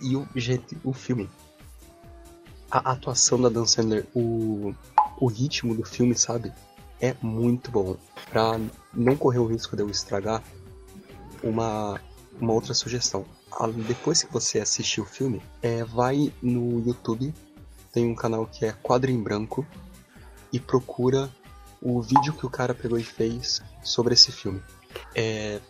E 0.00 0.16
o, 0.16 0.26
gente, 0.36 0.76
o 0.84 0.92
filme, 0.92 1.28
a 2.70 2.92
atuação 2.92 3.40
da 3.40 3.48
Dan 3.48 3.66
Sandler, 3.66 4.06
o, 4.14 4.72
o 5.18 5.26
ritmo 5.26 5.74
do 5.74 5.84
filme, 5.84 6.16
sabe? 6.16 6.52
É 7.04 7.16
muito 7.20 7.70
bom. 7.70 7.96
Pra 8.30 8.58
não 8.92 9.16
correr 9.16 9.38
o 9.38 9.46
risco 9.46 9.76
de 9.76 9.82
eu 9.82 9.90
estragar, 9.90 10.42
uma, 11.42 12.00
uma 12.40 12.52
outra 12.52 12.72
sugestão. 12.72 13.24
Depois 13.86 14.22
que 14.22 14.32
você 14.32 14.58
assistir 14.58 15.00
o 15.00 15.04
filme, 15.04 15.42
é, 15.62 15.84
vai 15.84 16.32
no 16.42 16.84
YouTube, 16.84 17.32
tem 17.92 18.06
um 18.06 18.14
canal 18.14 18.46
que 18.46 18.64
é 18.64 18.72
Quadro 18.72 19.10
em 19.10 19.22
Branco, 19.22 19.66
e 20.52 20.58
procura 20.58 21.30
o 21.82 22.00
vídeo 22.00 22.32
que 22.32 22.46
o 22.46 22.50
cara 22.50 22.74
pegou 22.74 22.98
e 22.98 23.04
fez 23.04 23.62
sobre 23.82 24.14
esse 24.14 24.32
filme. 24.32 24.62
É, 25.14 25.60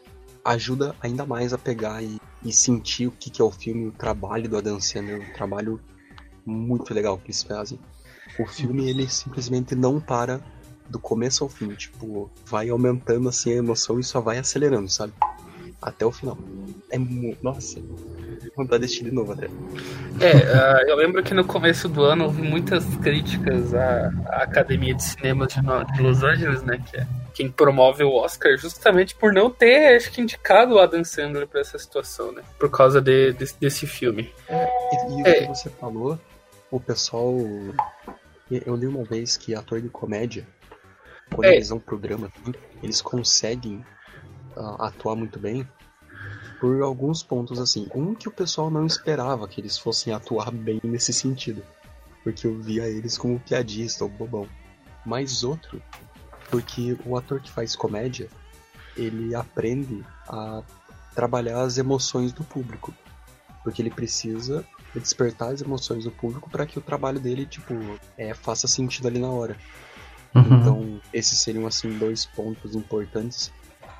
ajuda 0.45 0.95
ainda 1.01 1.27
mais 1.27 1.53
a 1.53 1.59
pegar 1.59 2.03
e, 2.03 2.21
e 2.45 2.53
sentir 2.53 3.09
o 3.09 3.11
que, 3.11 3.31
que, 3.31 3.43
é 3.43 3.45
o 3.45 3.51
filme, 3.51 3.89
o 3.89 3.93
trabalho 3.93 4.49
do 4.49 4.57
Adam 4.57 4.81
Sandler, 4.81 5.21
um 5.21 5.33
trabalho 5.33 5.81
muito 6.47 6.95
legal 6.95 7.19
que 7.19 7.27
eles 7.27 7.43
fazem. 7.43 7.79
O 8.39 8.47
filme 8.47 8.89
ele 8.89 9.09
simplesmente 9.09 9.75
não 9.75 10.01
para 10.01 10.41
do 10.89 10.99
começo 10.99 11.45
ao 11.45 11.51
fim. 11.51 11.69
Tipo, 11.75 12.31
vai 12.47 12.69
aumentando 12.69 13.29
assim 13.29 13.53
a 13.53 13.57
emoção 13.57 13.99
e 13.99 14.05
só 14.05 14.21
vai 14.21 14.39
acelerando, 14.39 14.89
sabe? 14.91 15.13
Até 15.81 16.05
o 16.05 16.13
final. 16.13 16.39
É 16.91 16.99
muito. 16.99 17.43
Nossa, 17.43 17.81
vontade 18.57 18.81
de 18.81 18.85
assistir 18.87 19.05
de 19.05 19.11
novo 19.11 19.33
até. 19.33 19.47
É, 20.21 20.85
uh, 20.85 20.89
eu 20.89 20.97
lembro 20.97 21.23
que 21.23 21.35
no 21.35 21.45
começo 21.45 21.89
do 21.89 22.03
ano 22.05 22.25
houve 22.25 22.43
muitas 22.43 22.85
críticas 22.97 23.75
à, 23.75 24.11
à 24.29 24.43
Academia 24.43 24.95
de 24.95 25.03
Cinema 25.03 25.47
de, 25.47 25.57
de, 25.61 26.03
Los 26.03 26.23
Angeles, 26.23 26.63
né? 26.63 26.83
Que 26.91 26.99
é 26.99 27.07
quem 27.35 27.51
promove 27.51 28.05
o 28.05 28.15
Oscar, 28.15 28.57
justamente 28.57 29.15
por 29.17 29.33
não 29.33 29.51
ter, 29.51 29.97
acho 29.97 30.11
que, 30.13 30.21
indicado 30.21 30.75
o 30.75 30.79
Adam 30.79 31.03
Sandler 31.03 31.49
pra 31.49 31.61
essa 31.61 31.77
situação, 31.77 32.31
né? 32.31 32.43
Por 32.59 32.71
causa 32.71 33.01
de, 33.01 33.33
de 33.33 33.53
desse 33.61 33.87
filme. 33.87 34.33
É, 34.49 34.69
e, 34.93 35.19
e 35.19 35.23
o 35.23 35.27
é. 35.27 35.35
que 35.41 35.49
você 35.49 35.69
falou, 35.69 36.19
o 36.71 36.81
pessoal. 36.81 37.37
Eu 38.51 38.77
li 38.77 38.87
uma 38.87 39.03
vez 39.03 39.37
que 39.37 39.55
ator 39.55 39.81
de 39.81 39.89
comédia 39.89 40.47
quando 41.35 41.49
é. 41.49 41.57
eles 41.57 41.69
vão 41.69 41.79
programa, 41.79 42.33
eles 42.83 43.03
conseguem 43.03 43.85
uh, 44.57 44.83
atuar 44.83 45.17
muito 45.17 45.39
bem 45.39 45.69
por 46.61 46.81
alguns 46.83 47.23
pontos 47.23 47.59
assim. 47.59 47.89
Um 47.95 48.15
que 48.15 48.29
o 48.29 48.33
pessoal 48.33 48.71
não 48.71 48.87
esperava 48.87 49.49
que 49.49 49.61
eles 49.61 49.77
fossem 49.77 50.13
atuar 50.13 50.51
bem 50.51 50.81
nesse 50.83 51.13
sentido, 51.13 51.63
porque 52.23 52.47
eu 52.47 52.59
via 52.59 52.85
eles 52.89 53.19
como 53.19 53.41
piadista 53.41 54.05
ou 54.05 54.11
bobão. 54.11 54.49
Mas 55.05 55.45
outro, 55.45 55.83
porque 56.51 56.97
o 57.05 57.17
ator 57.17 57.41
que 57.41 57.51
faz 57.51 57.77
comédia, 57.77 58.29
ele 58.97 59.35
aprende 59.35 60.05
a 60.29 60.63
trabalhar 61.15 61.61
as 61.61 61.79
emoções 61.79 62.33
do 62.33 62.45
público, 62.45 62.95
porque 63.63 63.83
ele 63.83 63.91
precisa 63.91 64.65
despertar 64.95 65.53
as 65.53 65.61
emoções 65.61 66.05
do 66.05 66.11
público 66.11 66.49
para 66.49 66.65
que 66.67 66.79
o 66.79 66.83
trabalho 66.83 67.19
dele 67.19 67.45
tipo 67.45 67.75
é, 68.17 68.33
faça 68.33 68.69
sentido 68.69 69.09
ali 69.09 69.19
na 69.19 69.29
hora. 69.29 69.57
Uhum. 70.35 70.61
Então, 70.61 71.01
esses 71.13 71.39
seriam 71.41 71.67
assim 71.67 71.97
dois 71.99 72.27
pontos 72.27 72.75
importantes 72.75 73.53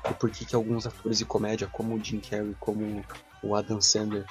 e 0.09 0.13
por 0.13 0.29
que 0.29 0.45
que 0.45 0.55
alguns 0.55 0.85
atores 0.85 1.17
de 1.17 1.25
comédia, 1.25 1.67
como 1.71 1.95
o 1.95 2.03
Jim 2.03 2.19
Carrey, 2.19 2.55
como 2.59 3.03
o 3.41 3.55
Adam 3.55 3.81
Sandler, 3.81 4.25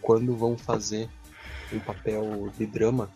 quando 0.00 0.36
vão 0.36 0.56
fazer 0.56 1.08
um 1.72 1.78
papel 1.78 2.50
de 2.56 2.66
drama, 2.66 3.10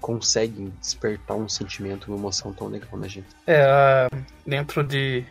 conseguem 0.00 0.72
despertar 0.80 1.36
um 1.36 1.48
sentimento, 1.48 2.08
uma 2.08 2.16
emoção 2.16 2.52
tão 2.52 2.68
legal 2.68 2.96
na 2.98 3.08
gente. 3.08 3.28
É, 3.46 4.08
dentro 4.46 4.82
de 4.84 5.24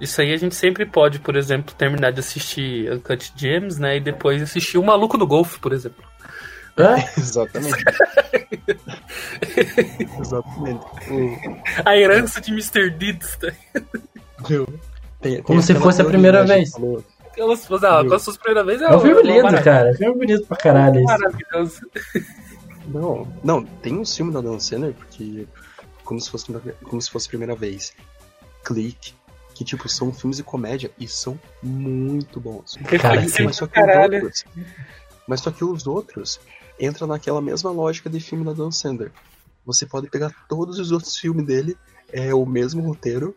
isso 0.00 0.20
aí 0.20 0.32
a 0.32 0.36
gente 0.36 0.54
sempre 0.54 0.84
pode, 0.84 1.18
por 1.18 1.36
exemplo, 1.36 1.74
terminar 1.74 2.12
de 2.12 2.20
assistir 2.20 2.92
Uncut 2.92 3.32
Gems, 3.34 3.78
né, 3.78 3.96
e 3.96 4.00
depois 4.00 4.42
assistir 4.42 4.78
o 4.78 4.84
Maluco 4.84 5.16
do 5.16 5.26
Golfe, 5.26 5.58
por 5.58 5.72
exemplo. 5.72 6.04
Exatamente. 7.16 7.76
Exatamente. 10.20 10.84
A 11.84 11.96
herança 11.96 12.40
de 12.40 12.52
Mr. 12.52 12.90
Deeds. 12.90 13.36
Tá? 13.36 13.52
Tem, 15.20 15.42
Como 15.42 15.62
se 15.62 15.74
fosse 15.74 16.02
a 16.02 16.04
primeira 16.04 16.44
vez. 16.44 16.72
Se 16.72 17.66
fosse, 17.66 17.86
ah, 17.86 18.04
como 18.04 18.18
se 18.18 18.24
fosse 18.26 18.38
a 18.38 18.40
primeira 18.40 18.64
vez. 18.64 18.82
É, 18.82 18.86
é 18.86 18.96
um 18.96 19.00
filme 19.00 19.22
lindo, 19.22 19.62
cara. 19.62 19.88
É 19.88 19.92
um 19.92 19.96
filme 19.96 20.18
bonito 20.18 20.46
pra 20.46 20.56
caralho. 20.56 21.02
Maravilhoso. 21.02 21.80
Não, 22.86 23.26
não, 23.42 23.64
tem 23.64 23.98
um 23.98 24.06
filme 24.06 24.32
da 24.32 24.40
Dan 24.40 24.60
Sandler, 24.60 24.94
porque 24.94 25.46
como 26.04 26.20
se 26.20 26.30
fosse, 26.30 26.52
como 26.84 27.02
se 27.02 27.10
fosse 27.10 27.26
a 27.26 27.30
primeira 27.30 27.54
vez. 27.54 27.92
Clique, 28.64 29.14
que, 29.54 29.64
tipo, 29.64 29.88
são 29.88 30.12
filmes 30.12 30.38
de 30.38 30.42
comédia 30.42 30.90
e 30.98 31.06
são 31.06 31.38
muito 31.62 32.40
bons. 32.40 32.76
Cara, 33.00 33.20
mas, 33.20 33.56
só 33.56 33.66
que 33.66 33.80
os 33.80 33.86
outros, 33.86 34.44
mas 35.26 35.40
só 35.40 35.50
que 35.50 35.64
os 35.64 35.86
outros 35.86 36.40
entram 36.78 37.06
naquela 37.06 37.40
mesma 37.40 37.70
lógica 37.70 38.08
de 38.10 38.20
filme 38.20 38.44
da 38.44 38.52
Dan 38.52 38.70
Sandler. 38.70 39.12
Você 39.64 39.84
pode 39.86 40.08
pegar 40.08 40.32
todos 40.48 40.78
os 40.78 40.92
outros 40.92 41.16
filmes 41.16 41.44
dele, 41.46 41.76
é 42.12 42.32
o 42.34 42.46
mesmo 42.46 42.82
roteiro, 42.82 43.34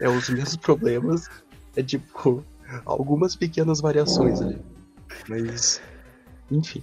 é 0.00 0.08
os 0.08 0.28
mesmos 0.28 0.56
problemas, 0.56 1.28
é 1.76 1.82
tipo 1.82 2.44
algumas 2.84 3.34
pequenas 3.36 3.80
variações 3.80 4.40
ali. 4.42 4.60
Mas, 5.28 5.80
enfim. 6.50 6.82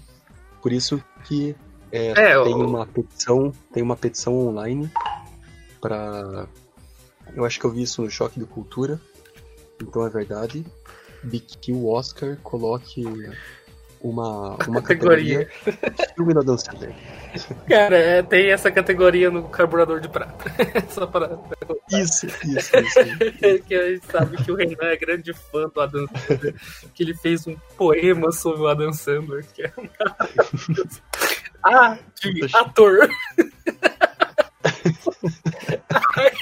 Por 0.61 0.71
isso 0.71 1.03
que 1.25 1.55
é, 1.91 2.11
É, 2.11 2.43
tem 2.43 2.53
o- 2.55 2.67
uma 2.67 2.85
petição, 2.87 3.53
tem 3.73 3.83
uma 3.83 3.95
petição 3.95 4.47
online 4.47 4.89
pra. 5.79 6.47
Eu 7.35 7.45
acho 7.45 7.59
que 7.59 7.65
eu 7.65 7.71
vi 7.71 7.83
isso 7.83 8.01
no 8.01 8.09
Choque 8.09 8.39
de 8.39 8.45
Cultura. 8.45 8.99
Então 9.81 10.05
é 10.05 10.09
verdade. 10.09 10.65
De 11.23 11.39
que 11.39 11.71
o 11.71 11.87
Oscar 11.87 12.37
coloque 12.37 13.03
uma, 14.03 14.55
uma 14.67 14.81
Categoria. 14.81 15.45
categoria 15.45 15.91
filme 16.15 16.33
da. 16.33 16.41
Cara, 17.67 17.97
é, 17.97 18.21
tem 18.23 18.51
essa 18.51 18.71
categoria 18.71 19.29
no 19.29 19.47
carburador 19.47 19.99
de 19.99 20.09
prata. 20.09 20.45
Só 20.89 21.07
para. 21.07 21.39
Isso, 21.91 22.25
isso, 22.27 22.77
isso. 22.77 22.99
que 23.67 23.75
a 23.75 23.89
gente 23.89 24.05
sabe 24.05 24.37
que 24.43 24.51
o 24.51 24.55
Renan 24.55 24.87
é 24.87 24.97
grande 24.97 25.33
fã 25.33 25.69
do 25.73 25.81
Adam 25.81 26.07
Sandler. 26.07 26.55
Que 26.93 27.03
ele 27.03 27.15
fez 27.15 27.47
um 27.47 27.55
poema 27.77 28.31
sobre 28.31 28.61
o 28.61 28.67
Adam 28.67 28.93
Sandler, 28.93 29.45
que 29.53 29.63
é. 29.63 29.71
Ah, 31.63 31.97
de 32.19 32.49
ator. 32.55 33.09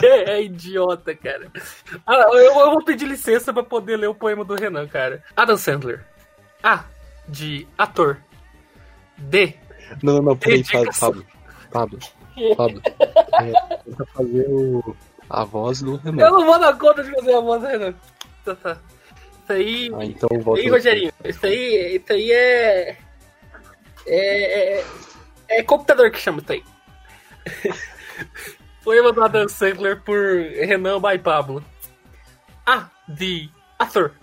é, 0.03 0.31
é 0.31 0.43
idiota, 0.43 1.13
cara. 1.13 1.51
Ah, 2.05 2.25
eu, 2.31 2.59
eu 2.59 2.71
vou 2.71 2.83
pedir 2.83 3.05
licença 3.05 3.53
pra 3.53 3.63
poder 3.63 3.97
ler 3.97 4.07
o 4.07 4.15
poema 4.15 4.45
do 4.45 4.55
Renan, 4.55 4.87
cara. 4.87 5.23
Adam 5.35 5.57
Sandler. 5.57 6.05
A. 6.63 6.83
De 7.29 7.67
ator. 7.77 8.17
D. 9.17 9.55
Não, 10.03 10.15
não, 10.15 10.21
não, 10.21 10.37
peraí, 10.37 10.63
Pablo. 10.63 10.79
Dedicação. 10.79 11.25
Pablo. 11.71 11.99
Pablo. 12.55 12.55
Pablo. 12.55 12.81
É, 13.33 13.77
tenta 13.83 14.05
fazer 14.05 14.45
o, 14.49 14.95
a 15.29 15.43
voz 15.43 15.81
do 15.81 15.93
Eu 15.93 15.97
Renan. 15.97 16.29
não 16.31 16.45
vou 16.45 16.59
dar 16.59 16.77
conta 16.77 17.03
de 17.03 17.11
fazer 17.11 17.33
a 17.35 17.39
voz 17.41 17.61
do 17.61 17.67
Renan. 17.67 17.93
Tá, 18.45 18.55
tá. 18.55 18.77
Isso 19.43 19.53
aí. 19.53 19.91
Ah, 19.93 20.05
então 20.05 20.29
Isso 20.31 20.43
volta. 20.43 20.61
aí, 20.61 20.69
Rogerinho. 20.69 21.11
Isso 21.25 21.45
aí, 21.45 21.95
isso 21.97 22.13
aí 22.13 22.31
é. 22.31 22.97
É. 24.07 24.79
É, 24.79 24.85
é 25.49 25.63
computador 25.63 26.09
que 26.11 26.19
chama 26.19 26.39
isso 26.41 26.51
aí. 26.51 26.63
Poema 28.83 29.11
do 29.11 29.23
Adam 29.23 29.47
Sandler 29.49 30.01
por 30.01 30.17
Renan 30.17 31.01
by 31.01 31.17
Pablo. 31.19 31.63
A 32.65 32.89
de 33.07 33.49
ator. 33.77 34.13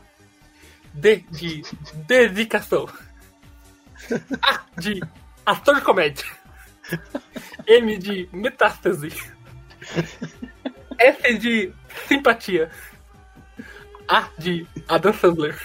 D 0.96 1.24
de 1.30 1.62
dedicação. 2.06 2.88
A 4.42 4.60
de 4.78 5.02
ator 5.44 5.74
de 5.74 5.80
comédia. 5.82 6.24
M 7.66 7.98
de 7.98 8.28
metástase. 8.32 9.08
S 10.98 11.38
de 11.38 11.72
simpatia. 12.08 12.70
A 14.08 14.30
de 14.38 14.66
Adam 14.88 15.12
Sandler. 15.12 15.60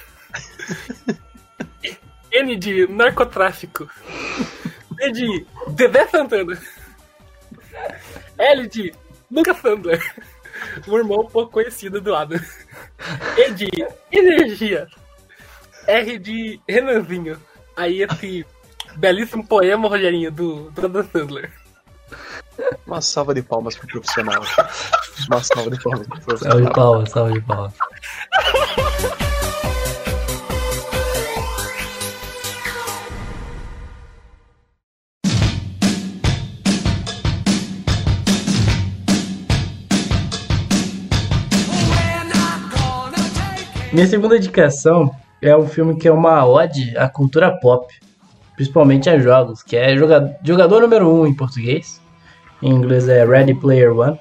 N 2.33 2.55
de 2.57 2.87
narcotráfico. 2.87 3.89
D 4.97 5.11
de 5.11 5.47
Dedé 5.69 6.07
Santana. 6.07 6.59
L 8.37 8.67
de 8.67 8.93
Lucas 9.31 9.57
Sandler. 9.59 10.15
O 10.87 10.97
irmão 10.97 11.25
pouco 11.25 11.53
conhecido 11.53 12.01
do 12.01 12.13
Adam. 12.13 12.39
E 13.37 13.51
de 13.51 13.69
energia. 14.11 14.89
R 15.87 16.19
de 16.19 16.59
Renanzinho. 16.67 17.39
Aí 17.75 18.01
esse 18.03 18.45
belíssimo 18.97 19.45
poema, 19.45 19.87
Rogerinho, 19.87 20.31
do, 20.31 20.69
do 20.71 20.85
Adam 20.85 21.03
Sandler. 21.11 21.51
Uma 22.85 23.01
salva 23.01 23.33
de 23.33 23.41
palmas 23.41 23.75
pro 23.75 23.87
profissional. 23.87 24.41
Uma 25.27 25.43
salva 25.43 25.71
de 25.71 25.81
palmas 25.81 26.07
pro 26.07 26.37
Salve 26.37 26.65
de 26.65 26.71
profissional. 26.71 26.73
palmas, 26.73 27.09
salve 27.09 27.33
de 27.33 27.41
palmas. 27.41 27.73
Minha 43.93 44.07
segunda 44.07 44.37
indicação 44.37 45.13
é 45.41 45.55
um 45.55 45.67
filme 45.67 45.97
que 45.97 46.07
é 46.07 46.11
uma 46.11 46.45
ode 46.45 46.95
à 46.97 47.09
cultura 47.09 47.51
pop, 47.59 47.93
principalmente 48.55 49.09
a 49.09 49.17
jogos, 49.19 49.63
que 49.63 49.75
é 49.75 49.95
joga- 49.97 50.37
jogador 50.43 50.81
número 50.81 51.09
1 51.09 51.21
um 51.21 51.27
em 51.27 51.33
português. 51.33 51.99
Em 52.61 52.69
inglês 52.71 53.07
é 53.09 53.25
Ready 53.25 53.55
Player 53.55 53.91
One. 53.97 54.19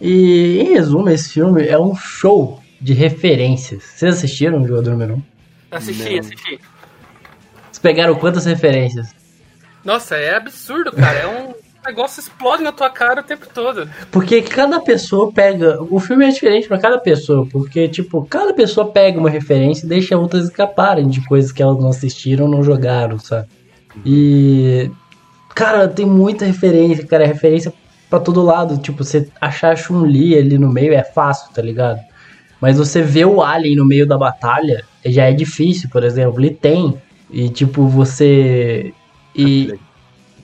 E 0.00 0.60
em 0.60 0.74
resumo, 0.74 1.08
esse 1.10 1.30
filme 1.32 1.66
é 1.66 1.78
um 1.78 1.94
show 1.96 2.62
de 2.80 2.92
referências. 2.92 3.82
Vocês 3.82 4.16
assistiram 4.16 4.62
o 4.62 4.66
jogador 4.66 4.90
número 4.92 5.14
1? 5.14 5.16
Um? 5.16 5.22
Assisti, 5.70 6.10
Não. 6.12 6.20
assisti. 6.20 6.60
Vocês 7.64 7.78
pegaram 7.80 8.14
quantas 8.14 8.44
referências? 8.46 9.08
Nossa, 9.84 10.16
é 10.16 10.34
absurdo, 10.36 10.92
cara. 10.92 11.18
É 11.18 11.26
um 11.26 11.54
negócio 11.88 12.20
explode 12.20 12.62
na 12.62 12.70
tua 12.70 12.90
cara 12.90 13.20
o 13.20 13.24
tempo 13.24 13.46
todo. 13.52 13.88
Porque 14.10 14.42
cada 14.42 14.80
pessoa 14.80 15.32
pega. 15.32 15.82
O 15.90 15.98
filme 15.98 16.24
é 16.24 16.28
diferente 16.28 16.68
pra 16.68 16.78
cada 16.78 16.98
pessoa. 16.98 17.46
Porque, 17.46 17.88
tipo, 17.88 18.24
cada 18.26 18.52
pessoa 18.52 18.90
pega 18.90 19.18
uma 19.18 19.30
referência 19.30 19.84
e 19.84 19.88
deixa 19.88 20.16
outras 20.16 20.44
escaparem 20.44 21.08
de 21.08 21.24
coisas 21.26 21.50
que 21.50 21.62
elas 21.62 21.78
não 21.78 21.88
assistiram 21.88 22.46
não 22.46 22.62
jogaram, 22.62 23.18
sabe? 23.18 23.48
E. 24.04 24.90
Cara, 25.54 25.88
tem 25.88 26.06
muita 26.06 26.44
referência, 26.44 27.06
cara. 27.06 27.24
É 27.24 27.26
referência 27.26 27.72
pra 28.08 28.20
todo 28.20 28.42
lado. 28.42 28.78
Tipo, 28.78 29.02
você 29.02 29.28
achar 29.40 29.72
a 29.72 29.76
Chun-Li 29.76 30.38
ali 30.38 30.58
no 30.58 30.72
meio 30.72 30.92
é 30.92 31.02
fácil, 31.02 31.52
tá 31.52 31.62
ligado? 31.62 32.00
Mas 32.60 32.76
você 32.76 33.02
vê 33.02 33.24
o 33.24 33.42
Alien 33.42 33.76
no 33.76 33.86
meio 33.86 34.06
da 34.06 34.18
batalha 34.18 34.84
já 35.04 35.24
é 35.24 35.32
difícil, 35.32 35.88
por 35.90 36.04
exemplo. 36.04 36.40
Ele 36.40 36.50
tem. 36.50 36.94
E, 37.30 37.48
tipo, 37.48 37.86
você. 37.86 38.92
E. 39.34 39.72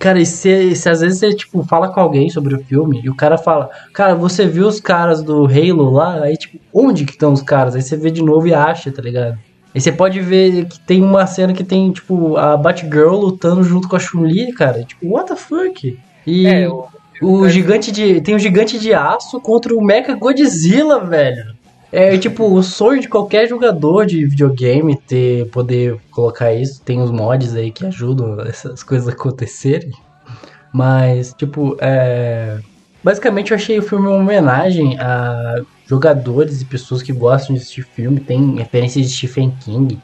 Cara, 0.05 0.21
e 0.21 0.27
se, 0.27 0.77
se 0.77 0.87
às 0.87 1.01
vezes 1.01 1.19
você, 1.19 1.35
tipo, 1.35 1.65
fala 1.65 1.89
com 1.89 1.99
alguém 1.99 2.29
sobre 2.29 2.55
o 2.55 2.63
filme 2.63 3.01
e 3.03 3.09
o 3.09 3.15
cara 3.15 3.39
fala, 3.39 3.71
cara, 3.95 4.15
você 4.15 4.47
viu 4.47 4.67
os 4.67 4.79
caras 4.79 5.23
do 5.23 5.47
Halo 5.47 5.89
lá? 5.89 6.25
Aí, 6.25 6.37
tipo, 6.37 6.59
onde 6.75 7.07
que 7.07 7.13
estão 7.13 7.33
os 7.33 7.41
caras? 7.41 7.75
Aí 7.75 7.81
você 7.81 7.97
vê 7.97 8.11
de 8.11 8.23
novo 8.23 8.47
e 8.47 8.53
acha, 8.53 8.93
tá 8.93 9.01
ligado? 9.01 9.39
Aí 9.75 9.81
você 9.81 9.91
pode 9.91 10.21
ver 10.21 10.67
que 10.67 10.79
tem 10.79 11.03
uma 11.03 11.27
cena 11.27 11.55
que 11.55 11.65
tem, 11.65 11.91
tipo, 11.91 12.37
a 12.37 12.55
Batgirl 12.55 13.15
lutando 13.15 13.65
junto 13.65 13.89
com 13.89 13.97
a 13.97 13.99
Chun-Li, 13.99 14.53
cara. 14.53 14.85
Tipo, 14.85 15.09
what 15.09 15.27
the 15.27 15.37
fuck? 15.37 15.99
E 16.27 16.47
É, 16.47 16.69
o, 16.69 16.87
o 17.23 17.49
gigante 17.49 17.91
de. 17.91 18.21
Tem 18.21 18.35
o 18.35 18.39
gigante 18.39 18.79
de 18.79 18.93
aço 18.93 19.41
contra 19.41 19.75
o 19.75 19.83
Mecha 19.83 20.15
Godzilla, 20.15 21.01
velho. 21.01 21.54
É 21.97 22.19
tipo 22.19 22.45
o 22.53 22.61
sonho 22.63 23.01
de 23.01 23.09
qualquer 23.09 23.49
jogador 23.49 24.05
de 24.05 24.25
videogame 24.27 24.97
ter 24.97 25.47
poder 25.51 25.97
colocar 26.11 26.53
isso. 26.53 26.83
Tem 26.83 27.01
os 27.01 27.11
mods 27.11 27.55
aí 27.55 27.71
que 27.71 27.87
ajudam 27.87 28.41
essas 28.41 28.83
coisas 28.83 29.07
acontecerem. 29.09 29.93
Mas, 30.73 31.33
tipo, 31.35 31.77
é. 31.81 32.59
Basicamente 33.03 33.51
eu 33.53 33.57
achei 33.57 33.79
o 33.79 33.83
filme 33.83 34.09
uma 34.09 34.17
homenagem 34.17 34.99
a 34.99 35.61
jogadores 35.87 36.63
e 36.63 36.65
pessoas 36.65 37.03
que 37.03 37.13
gostam 37.13 37.55
de 37.55 37.61
assistir 37.61 37.83
filme. 37.83 38.19
Tem 38.19 38.57
referências 38.57 39.07
de 39.07 39.15
Stephen 39.15 39.53
King. 39.61 39.99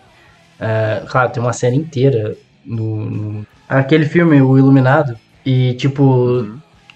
É, 0.61 1.03
claro, 1.09 1.31
tem 1.33 1.43
uma 1.43 1.53
série 1.55 1.77
inteira 1.77 2.37
no, 2.65 3.07
no- 3.11 3.47
Aquele 3.69 4.05
filme, 4.05 4.41
O 4.43 4.59
Iluminado. 4.59 5.17
E, 5.47 5.75
tipo, 5.75 6.47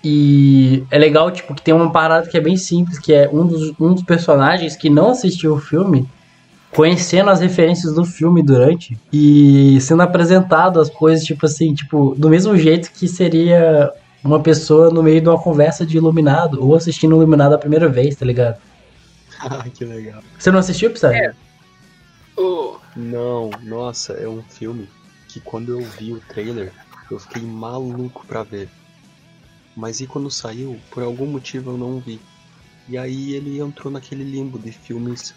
e 0.04 0.84
é 0.90 0.98
legal, 0.98 1.30
tipo, 1.30 1.54
que 1.54 1.62
tem 1.62 1.72
uma 1.74 1.90
parada 1.90 2.28
que 2.28 2.36
é 2.36 2.40
bem 2.40 2.56
simples, 2.56 2.98
que 2.98 3.12
é 3.12 3.28
um 3.32 3.46
dos, 3.46 3.72
um 3.80 3.94
dos 3.94 4.02
personagens 4.02 4.76
que 4.76 4.90
não 4.90 5.10
assistiu 5.10 5.54
o 5.54 5.58
filme, 5.60 6.08
conhecendo 6.72 7.30
as 7.30 7.40
referências 7.40 7.94
do 7.94 8.04
filme 8.04 8.42
durante, 8.42 8.98
e 9.12 9.78
sendo 9.80 10.02
apresentado 10.02 10.80
as 10.80 10.90
coisas, 10.90 11.24
tipo 11.24 11.46
assim, 11.46 11.72
tipo, 11.74 12.14
do 12.18 12.28
mesmo 12.28 12.56
jeito 12.56 12.90
que 12.92 13.06
seria 13.08 13.90
uma 14.22 14.40
pessoa 14.40 14.90
no 14.90 15.02
meio 15.02 15.20
de 15.20 15.28
uma 15.28 15.38
conversa 15.38 15.86
de 15.86 15.96
Iluminado, 15.96 16.62
ou 16.64 16.74
assistindo 16.74 17.14
Iluminado 17.14 17.54
a 17.54 17.58
primeira 17.58 17.88
vez, 17.88 18.16
tá 18.16 18.24
ligado? 18.26 18.56
Ah, 19.46 19.64
que 19.72 19.84
legal. 19.84 20.22
Você 20.38 20.50
não 20.50 20.58
assistiu, 20.60 20.90
Psy? 20.92 21.06
É. 21.06 21.32
o- 22.36 22.76
Não, 22.96 23.50
nossa, 23.62 24.14
é 24.14 24.26
um 24.28 24.42
filme 24.42 24.88
que 25.28 25.38
quando 25.40 25.72
eu 25.72 25.80
vi 25.98 26.12
o 26.12 26.20
trailer, 26.32 26.72
eu 27.10 27.18
fiquei 27.18 27.42
maluco 27.42 28.24
pra 28.26 28.42
ver. 28.42 28.68
Mas 29.76 30.00
e 30.00 30.06
quando 30.06 30.30
saiu, 30.30 30.78
por 30.90 31.02
algum 31.02 31.26
motivo 31.26 31.72
eu 31.72 31.76
não 31.78 31.98
vi. 31.98 32.20
E 32.88 32.96
aí 32.98 33.34
ele 33.34 33.58
entrou 33.60 33.92
naquele 33.92 34.22
limbo 34.24 34.58
de 34.58 34.70
filmes 34.70 35.34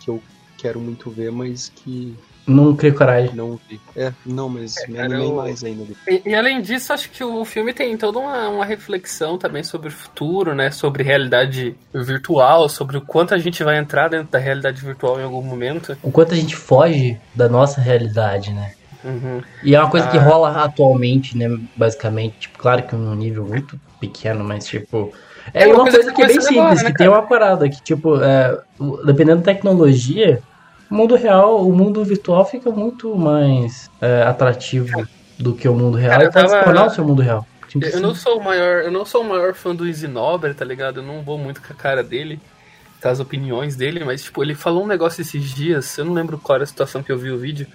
que 0.00 0.08
eu 0.10 0.22
quero 0.58 0.78
muito 0.78 1.10
ver, 1.10 1.32
mas 1.32 1.68
que 1.74 2.14
Não 2.46 2.76
criei 2.76 2.92
coragem. 2.94 3.34
Não 3.34 3.58
vi. 3.68 3.80
É, 3.96 4.12
não, 4.26 4.48
mas 4.48 4.74
me 4.88 4.94
cara, 4.94 5.06
animei 5.06 5.26
eu- 5.30 5.34
mais 5.36 5.64
ainda. 5.64 5.84
E, 6.08 6.22
e 6.26 6.34
além 6.34 6.60
disso, 6.60 6.92
acho 6.92 7.10
que 7.10 7.24
o 7.24 7.44
filme 7.44 7.72
tem 7.72 7.96
toda 7.96 8.18
uma, 8.18 8.48
uma 8.48 8.64
reflexão 8.64 9.38
também 9.38 9.62
sobre 9.64 9.88
o 9.88 9.92
futuro, 9.92 10.54
né? 10.54 10.70
Sobre 10.70 11.02
realidade 11.02 11.74
virtual, 11.94 12.68
sobre 12.68 12.96
o 12.98 13.00
quanto 13.00 13.34
a 13.34 13.38
gente 13.38 13.64
vai 13.64 13.78
entrar 13.78 14.08
dentro 14.08 14.30
da 14.30 14.38
realidade 14.38 14.80
virtual 14.84 15.18
em 15.18 15.24
algum 15.24 15.42
momento. 15.42 15.96
O 16.02 16.10
quanto 16.12 16.34
a 16.34 16.36
gente 16.36 16.54
foge 16.54 17.18
da 17.34 17.48
nossa 17.48 17.80
realidade, 17.80 18.52
né? 18.52 18.74
Uhum. 19.04 19.42
E 19.62 19.74
é 19.74 19.80
uma 19.80 19.90
coisa 19.90 20.06
que 20.08 20.16
Ah. 20.18 20.22
rola 20.22 20.62
atualmente, 20.64 21.36
né? 21.36 21.58
Basicamente, 21.76 22.36
tipo, 22.40 22.58
claro 22.58 22.82
que 22.84 22.94
num 22.94 23.14
nível 23.14 23.44
muito 23.44 23.78
pequeno, 24.00 24.44
mas 24.44 24.64
tipo. 24.66 25.12
É, 25.52 25.64
É 25.64 25.66
uma 25.66 25.74
uma 25.76 25.82
coisa 25.82 25.98
coisa 25.98 26.12
que 26.12 26.22
é 26.22 26.26
bem 26.26 26.40
simples, 26.40 26.58
agora, 26.58 26.74
né, 26.82 26.90
que 26.92 26.98
tem 26.98 27.08
uma 27.08 27.22
parada 27.22 27.68
que, 27.68 27.82
tipo, 27.82 28.22
é, 28.22 28.58
dependendo 29.04 29.38
da 29.42 29.52
tecnologia, 29.52 30.40
o 30.90 30.94
mundo 30.94 31.16
real, 31.16 31.66
o 31.66 31.72
mundo 31.74 32.04
virtual 32.04 32.44
fica 32.44 32.70
muito 32.70 33.16
mais 33.16 33.90
é, 34.00 34.22
atrativo 34.22 35.04
do 35.38 35.52
que 35.54 35.68
o 35.68 35.74
mundo 35.74 35.96
real 35.96 36.12
Cara, 36.12 36.24
e 36.24 36.32
pode 36.32 36.44
eu 36.44 36.48
se 36.48 36.54
tava- 36.54 36.64
tornar 36.64 36.86
o 36.86 36.90
seu 36.90 37.04
mundo 37.04 37.22
real. 37.22 37.44
Tipo 37.68 37.84
Eu 37.86 38.00
não 38.00 38.10
assim. 38.10 38.20
sou 38.20 38.38
o 38.38 38.44
maior, 38.44 38.82
eu 38.84 38.92
não 38.92 39.04
sou 39.04 39.22
o 39.22 39.28
maior 39.28 39.54
fã 39.54 39.74
do 39.74 39.86
Isinobre, 39.88 40.54
tá 40.54 40.64
ligado? 40.64 40.98
Eu 41.00 41.02
não 41.02 41.22
vou 41.22 41.36
muito 41.38 41.60
com 41.60 41.72
a 41.72 41.76
cara 41.76 42.04
dele, 42.04 42.38
com 43.02 43.08
as 43.08 43.18
opiniões 43.18 43.74
dele, 43.74 44.04
mas 44.04 44.22
tipo, 44.22 44.44
ele 44.44 44.54
falou 44.54 44.84
um 44.84 44.86
negócio 44.86 45.22
esses 45.22 45.42
dias, 45.52 45.96
eu 45.98 46.04
não 46.04 46.12
lembro 46.12 46.38
qual 46.38 46.54
era 46.56 46.64
a 46.64 46.66
situação 46.68 47.02
que 47.02 47.10
eu 47.10 47.18
vi 47.18 47.30
o 47.30 47.38
vídeo, 47.38 47.66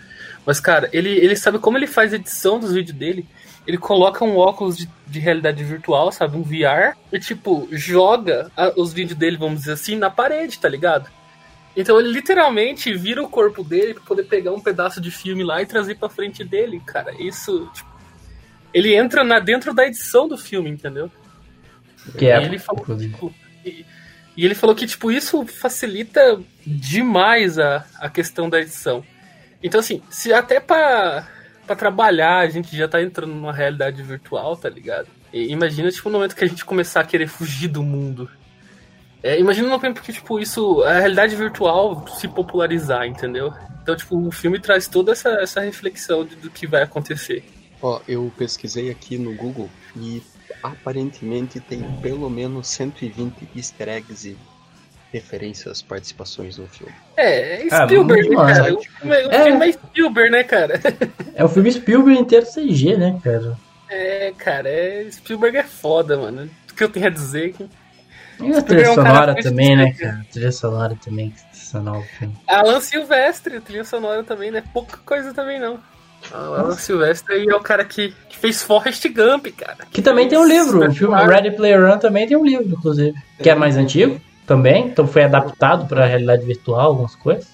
mas 0.47 0.59
cara, 0.59 0.89
ele, 0.91 1.09
ele 1.09 1.35
sabe 1.35 1.59
como 1.59 1.77
ele 1.77 1.85
faz 1.85 2.11
a 2.11 2.15
edição 2.15 2.57
dos 2.59 2.73
vídeos 2.73 2.97
dele. 2.97 3.27
Ele 3.67 3.77
coloca 3.77 4.23
um 4.23 4.37
óculos 4.37 4.77
de, 4.77 4.89
de 5.05 5.19
realidade 5.19 5.61
virtual, 5.61 6.09
sabe, 6.09 6.37
um 6.37 6.41
VR, 6.41 6.95
e 7.11 7.19
tipo, 7.19 7.67
joga 7.69 8.49
a- 8.55 8.71
os 8.77 8.93
vídeos 8.93 9.19
dele, 9.19 9.35
vamos 9.35 9.59
dizer 9.59 9.73
assim, 9.73 9.97
na 9.97 10.09
parede, 10.09 10.57
tá 10.57 10.69
ligado? 10.69 11.09
Então 11.75 11.99
ele 11.99 12.09
literalmente 12.09 12.93
vira 12.93 13.21
o 13.21 13.27
corpo 13.29 13.63
dele 13.65 13.93
pra 13.93 14.03
poder 14.03 14.23
pegar 14.23 14.53
um 14.53 14.59
pedaço 14.61 15.01
de 15.01 15.11
filme 15.11 15.43
lá 15.43 15.61
e 15.61 15.65
trazer 15.65 15.95
pra 15.95 16.07
frente 16.07 16.43
dele, 16.45 16.81
cara. 16.85 17.13
Isso, 17.21 17.69
tipo, 17.73 17.89
ele 18.73 18.95
entra 18.95 19.21
na, 19.23 19.37
dentro 19.39 19.73
da 19.73 19.85
edição 19.85 20.29
do 20.29 20.37
filme, 20.37 20.69
entendeu? 20.69 21.11
Que 22.17 22.27
é, 22.27 22.41
E 22.41 22.45
ele 22.45 22.57
falou, 22.57 22.85
tipo, 22.97 23.33
e, 23.65 23.85
e 24.37 24.45
ele 24.45 24.55
falou 24.55 24.73
que, 24.75 24.87
tipo, 24.87 25.11
isso 25.11 25.45
facilita 25.45 26.39
demais 26.65 27.59
a, 27.59 27.85
a 27.99 28.09
questão 28.09 28.49
da 28.49 28.61
edição. 28.61 29.03
Então, 29.61 29.79
assim, 29.79 30.01
se 30.09 30.31
até 30.33 30.59
pra, 30.59 31.27
trabalhar 31.75 32.39
a 32.39 32.47
gente 32.49 32.75
já 32.75 32.87
tá 32.87 33.01
entrando 33.01 33.33
numa 33.33 33.53
realidade 33.53 34.01
virtual, 34.03 34.55
tá 34.55 34.69
ligado? 34.69 35.07
E 35.33 35.51
imagina, 35.51 35.91
tipo, 35.91 36.09
no 36.09 36.17
momento 36.17 36.35
que 36.35 36.43
a 36.43 36.47
gente 36.47 36.63
começar 36.63 37.01
a 37.01 37.03
querer 37.05 37.27
fugir 37.27 37.67
do 37.67 37.83
mundo. 37.83 38.29
É, 39.21 39.39
imagina 39.39 39.67
no 39.67 39.79
tempo 39.79 40.01
que, 40.01 40.13
tipo, 40.13 40.39
isso, 40.39 40.83
a 40.83 40.99
realidade 40.99 41.35
virtual 41.35 42.07
se 42.07 42.27
popularizar, 42.27 43.05
entendeu? 43.05 43.51
Então, 43.81 43.95
tipo, 43.95 44.15
o 44.17 44.31
filme 44.31 44.59
traz 44.59 44.87
toda 44.87 45.11
essa, 45.11 45.29
essa 45.41 45.59
reflexão 45.61 46.23
de- 46.23 46.35
do 46.35 46.49
que 46.49 46.67
vai 46.67 46.83
acontecer. 46.83 47.43
Ó, 47.81 47.99
eu 48.07 48.31
pesquisei 48.37 48.89
aqui 48.89 49.17
no 49.17 49.33
Google 49.35 49.69
e 49.95 50.21
aparentemente 50.63 51.59
tem 51.59 51.81
pelo 52.01 52.29
menos 52.29 52.67
120 52.67 53.47
easter 53.55 53.89
eggs 53.89 54.35
referências, 55.17 55.81
participações 55.81 56.57
no 56.57 56.67
filme. 56.67 56.93
É, 57.15 57.63
é 57.63 57.67
Ah, 57.71 57.85
Spielberg, 57.85 58.29
né, 58.29 58.35
muito 58.35 58.47
cara? 58.53 58.73
O 58.73 58.81
filme, 58.81 59.15
é- 59.15 59.27
o 59.27 59.31
É. 59.31 59.43
filme 59.43 59.67
é 59.67 59.71
Spielberg, 59.71 60.31
né, 60.31 60.43
cara? 60.43 60.81
É 61.35 61.43
o 61.43 61.49
filme 61.49 61.71
Spielberg 61.71 62.19
inteiro 62.21 62.45
CG, 62.45 62.95
né, 62.97 63.19
cara? 63.23 63.57
É, 63.89 64.33
cara, 64.37 64.69
é... 64.69 65.07
Spielberg 65.11 65.57
é 65.57 65.63
foda, 65.63 66.17
mano. 66.17 66.49
O 66.71 66.73
que 66.75 66.83
eu 66.83 66.89
tenho 66.89 67.07
a 67.07 67.09
dizer 67.09 67.53
que 67.53 67.67
E 68.39 68.53
a 68.55 68.61
trilha 68.61 68.85
é 68.85 68.89
um 68.91 68.95
cara 68.95 69.09
sonora 69.09 69.33
muito 69.33 69.43
também, 69.49 69.75
né, 69.75 69.93
cara? 69.93 70.21
A 70.21 70.31
trilha 70.31 70.51
sonora 70.51 70.97
também, 71.03 71.29
que 71.31 71.39
sensacional 71.39 71.99
o 71.99 72.03
filme. 72.03 72.35
Alan 72.47 72.79
Silvestre, 72.79 73.59
trilha 73.61 73.83
sonora 73.83 74.23
também, 74.23 74.51
não 74.51 74.59
é 74.59 74.63
pouca 74.73 74.97
coisa 74.97 75.33
também, 75.33 75.59
não. 75.59 75.79
Alan 76.31 76.75
Silvestre 76.75 77.47
é 77.47 77.55
o 77.55 77.59
cara 77.61 77.85
que, 77.85 78.13
que 78.29 78.37
fez 78.37 78.61
Forrest 78.63 79.07
Gump, 79.09 79.47
cara. 79.55 79.85
Que 79.91 80.01
também 80.01 80.27
tem 80.27 80.37
um 80.37 80.47
livro, 80.47 80.87
o 80.87 80.93
filme. 80.93 81.15
Ready 81.25 81.51
Player 81.51 81.83
One 81.83 81.99
também 81.99 82.27
tem 82.27 82.35
um 82.37 82.43
livro, 82.45 82.67
inclusive. 82.69 83.15
Que 83.41 83.49
é 83.49 83.55
mais 83.55 83.77
antigo 83.77 84.19
também, 84.47 84.87
então 84.87 85.05
foi 85.05 85.23
adaptado 85.23 85.85
para 85.87 86.05
a 86.05 86.07
realidade 86.07 86.45
virtual, 86.45 86.87
algumas 86.87 87.15
coisas. 87.15 87.47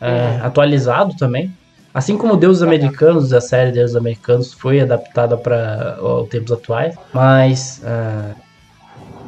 É, 0.00 0.40
atualizado 0.42 1.14
também. 1.16 1.52
Assim 1.92 2.18
como 2.18 2.36
Deuses 2.36 2.62
Americanos, 2.62 3.32
a 3.32 3.40
série 3.40 3.70
Deuses 3.70 3.94
Americanos 3.94 4.52
foi 4.52 4.80
adaptada 4.80 5.36
para 5.36 5.96
os 6.02 6.28
tempos 6.28 6.50
atuais. 6.50 6.96
Mas, 7.12 7.80
é, 7.84 8.34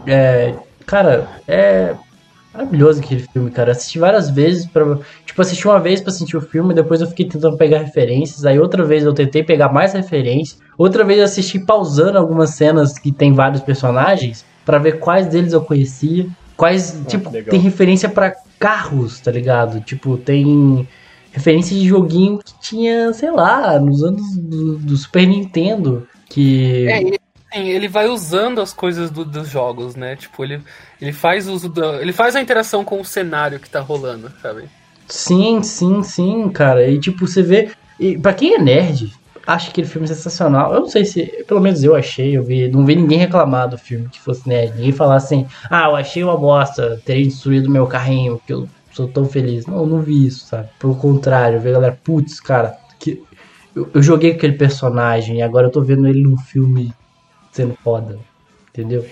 é, 0.07 0.55
cara, 0.85 1.29
é 1.47 1.95
maravilhoso 2.53 3.01
aquele 3.01 3.25
filme, 3.33 3.51
cara. 3.51 3.73
Assisti 3.73 3.99
várias 3.99 4.29
vezes 4.31 4.67
para 4.67 4.99
Tipo, 5.37 5.43
assisti 5.43 5.69
uma 5.69 5.79
vez 5.79 6.01
pra 6.01 6.11
sentir 6.11 6.35
o 6.35 6.41
filme, 6.41 6.73
depois 6.73 7.03
eu 7.03 7.07
fiquei 7.07 7.29
tentando 7.29 7.59
pegar 7.59 7.81
referências, 7.81 8.47
aí 8.47 8.59
outra 8.59 8.83
vez 8.83 9.05
eu 9.05 9.13
tentei 9.13 9.45
pegar 9.45 9.71
mais 9.71 9.93
referências, 9.93 10.59
outra 10.79 11.05
vez 11.05 11.19
eu 11.19 11.27
assisti 11.27 11.59
pausando 11.59 12.17
algumas 12.17 12.51
cenas 12.55 12.99
que 12.99 13.13
tem 13.13 13.35
vários 13.35 13.61
personagens 13.63 14.47
pra 14.65 14.79
ver 14.79 14.99
quais 14.99 15.27
deles 15.27 15.53
eu 15.53 15.61
conhecia, 15.61 16.27
quais, 16.57 17.01
tipo, 17.07 17.31
legal. 17.31 17.51
tem 17.51 17.61
referência 17.61 18.09
pra 18.09 18.35
carros, 18.59 19.21
tá 19.21 19.31
ligado? 19.31 19.81
Tipo, 19.81 20.16
tem 20.16 20.87
referência 21.33 21.77
de 21.77 21.87
joguinho 21.87 22.38
que 22.38 22.59
tinha, 22.61 23.12
sei 23.12 23.31
lá, 23.31 23.79
nos 23.79 24.03
anos 24.03 24.37
do, 24.37 24.79
do 24.79 24.97
Super 24.97 25.27
Nintendo, 25.27 26.09
que 26.29 26.87
É, 26.88 27.61
ele 27.61 27.88
vai 27.88 28.09
usando 28.09 28.61
as 28.61 28.73
coisas 28.73 29.11
do- 29.11 29.25
dos 29.25 29.49
jogos, 29.49 29.95
né? 29.95 30.16
Tipo, 30.16 30.45
ele, 30.45 30.61
ele 31.01 31.12
faz 31.12 31.47
uso 31.49 31.69
da, 31.69 32.01
ele 32.03 32.12
faz 32.12 32.35
a 32.37 32.40
interação 32.40 32.85
com 32.85 33.01
o 33.01 33.05
cenário 33.05 33.61
que 33.61 33.69
tá 33.71 33.81
rolando, 33.81 34.33
sabe? 34.42 34.64
Sim, 35.09 35.62
sim, 35.62 36.03
sim, 36.03 36.49
cara. 36.49 36.88
E 36.88 36.99
tipo, 36.99 37.27
você 37.27 37.42
vê. 37.42 37.71
E 38.01 38.19
pra 38.19 38.35
quem 38.35 38.55
é 38.55 38.59
nerd, 38.59 39.12
acha 39.47 39.71
aquele 39.71 39.87
filme 39.87 40.09
sensacional. 40.09 40.75
Eu 40.75 40.81
não 40.81 40.89
sei 40.89 41.05
se. 41.05 41.25
Pelo 41.47 41.61
menos 41.61 41.85
eu 41.85 41.95
achei, 41.95 42.37
eu 42.37 42.43
vi. 42.43 42.69
Não 42.69 42.85
vi 42.85 42.97
ninguém 42.97 43.19
reclamar 43.19 43.69
do 43.69 43.79
filme 43.79 44.09
que 44.09 44.21
fosse 44.21 44.49
nerd. 44.49 44.75
Ninguém 44.75 44.93
falar 44.93 45.17
assim, 45.17 45.47
ah, 45.71 45.85
eu 45.85 45.97
achei 45.97 46.25
uma 46.25 46.37
bosta, 46.37 47.01
teria 47.05 47.25
destruído 47.25 47.71
meu 47.71 47.87
carrinho, 47.87 48.41
que 48.47 48.53
eu 48.53 48.69
sou 48.93 49.07
tão 49.07 49.25
feliz. 49.25 49.67
Não, 49.67 49.79
eu 49.79 49.87
não 49.87 50.01
vi 50.01 50.27
isso, 50.27 50.47
sabe? 50.47 50.69
Pelo 50.79 50.97
contrário, 50.97 51.57
eu 51.57 51.61
vi 51.61 51.69
a 51.69 51.73
galera, 51.73 51.99
putz, 52.03 52.41
cara, 52.41 52.77
que. 52.99 53.23
Eu, 53.75 53.89
eu 53.95 54.03
joguei 54.03 54.33
aquele 54.33 54.55
personagem 54.55 55.39
e 55.39 55.43
agora 55.43 55.67
eu 55.67 55.71
tô 55.71 55.83
vendo 55.83 56.09
ele 56.09 56.23
num 56.23 56.39
filme 56.39 56.93
sendo 57.53 57.77
foda. 57.83 58.19
Entendeu? 58.71 59.07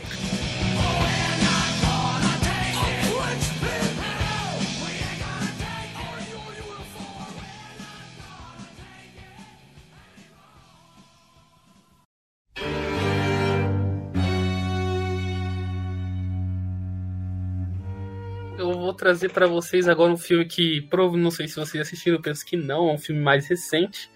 Trazer 19.05 19.31
pra 19.31 19.47
vocês 19.47 19.87
agora 19.87 20.11
um 20.11 20.17
filme 20.17 20.47
que, 20.47 20.89
não 21.13 21.31
sei 21.31 21.47
se 21.47 21.57
vocês 21.57 21.87
assistiram, 21.87 22.23
penso 22.23 22.43
que 22.43 22.57
não, 22.57 22.89
é 22.89 22.93
um 22.95 22.99
filme 22.99 23.21
mais 23.21 23.47
recente. 23.47 24.11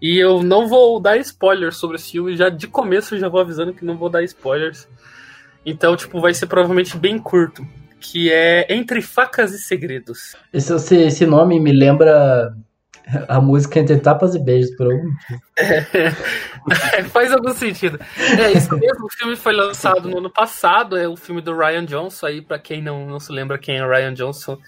E 0.00 0.16
eu 0.16 0.44
não 0.44 0.68
vou 0.68 1.00
dar 1.00 1.16
spoilers 1.16 1.76
sobre 1.76 1.96
esse 1.96 2.12
filme, 2.12 2.36
já 2.36 2.48
de 2.48 2.68
começo 2.68 3.18
já 3.18 3.28
vou 3.28 3.40
avisando 3.40 3.74
que 3.74 3.84
não 3.84 3.96
vou 3.96 4.08
dar 4.08 4.22
spoilers. 4.22 4.88
Então, 5.66 5.96
tipo, 5.96 6.20
vai 6.20 6.32
ser 6.32 6.46
provavelmente 6.46 6.96
bem 6.96 7.18
curto. 7.18 7.66
Que 7.98 8.30
é 8.30 8.72
Entre 8.72 9.02
Facas 9.02 9.52
e 9.52 9.58
Segredos. 9.58 10.36
Esse, 10.52 10.94
esse 10.94 11.26
nome 11.26 11.58
me 11.58 11.72
lembra 11.72 12.56
a 13.28 13.40
música 13.40 13.80
Entre 13.80 13.98
Tapas 13.98 14.34
e 14.34 14.38
Beijos, 14.38 14.74
por 14.76 14.92
algum 14.92 15.10
Faz 17.10 17.32
algum 17.32 17.52
sentido. 17.54 17.98
É 18.38 18.52
isso 18.52 18.76
mesmo, 18.76 19.06
o 19.06 19.10
filme 19.10 19.36
foi 19.36 19.54
lançado 19.54 20.08
no 20.08 20.18
ano 20.18 20.30
passado, 20.30 20.96
é 20.96 21.08
o 21.08 21.16
filme 21.16 21.40
do 21.40 21.56
Ryan 21.56 21.84
Johnson, 21.84 22.26
aí 22.26 22.42
pra 22.42 22.58
quem 22.58 22.82
não, 22.82 23.06
não 23.06 23.20
se 23.20 23.32
lembra 23.32 23.58
quem 23.58 23.76
é 23.76 23.86
Ryan 23.86 24.14
Johnson, 24.14 24.58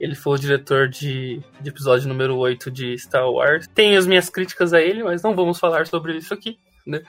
ele 0.00 0.14
foi 0.14 0.34
o 0.34 0.40
diretor 0.40 0.88
de, 0.88 1.40
de 1.60 1.68
episódio 1.68 2.08
número 2.08 2.36
8 2.36 2.70
de 2.70 2.98
Star 2.98 3.30
Wars. 3.30 3.68
Tenho 3.68 3.98
as 3.98 4.06
minhas 4.06 4.28
críticas 4.28 4.72
a 4.72 4.80
ele, 4.80 5.04
mas 5.04 5.22
não 5.22 5.34
vamos 5.34 5.60
falar 5.60 5.86
sobre 5.86 6.16
isso 6.16 6.34
aqui, 6.34 6.58
né? 6.84 7.02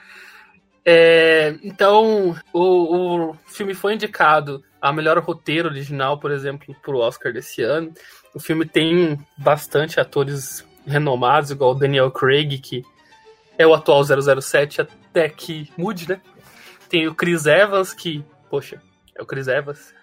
É, 0.84 1.56
então, 1.62 2.36
o, 2.52 3.30
o 3.30 3.34
filme 3.46 3.74
foi 3.74 3.94
indicado 3.94 4.62
a 4.80 4.92
melhor 4.92 5.18
roteiro 5.18 5.68
original, 5.68 6.20
por 6.20 6.30
exemplo, 6.30 6.76
pro 6.82 6.98
Oscar 6.98 7.32
desse 7.32 7.62
ano. 7.62 7.92
O 8.34 8.38
filme 8.38 8.66
tem 8.66 9.18
bastante 9.38 9.98
atores 9.98 10.64
renomados, 10.86 11.50
igual 11.50 11.72
o 11.72 11.74
Daniel 11.74 12.10
Craig, 12.10 12.58
que 12.58 12.84
é 13.58 13.66
o 13.66 13.74
atual 13.74 14.02
007 14.04 14.80
até 14.80 15.28
que 15.28 15.70
mude, 15.76 16.08
né? 16.08 16.20
Tem 16.88 17.06
o 17.06 17.14
Chris 17.14 17.46
Evans, 17.46 17.92
que, 17.94 18.24
poxa, 18.50 18.80
é 19.16 19.22
o 19.22 19.26
Chris 19.26 19.48
Evans. 19.48 19.94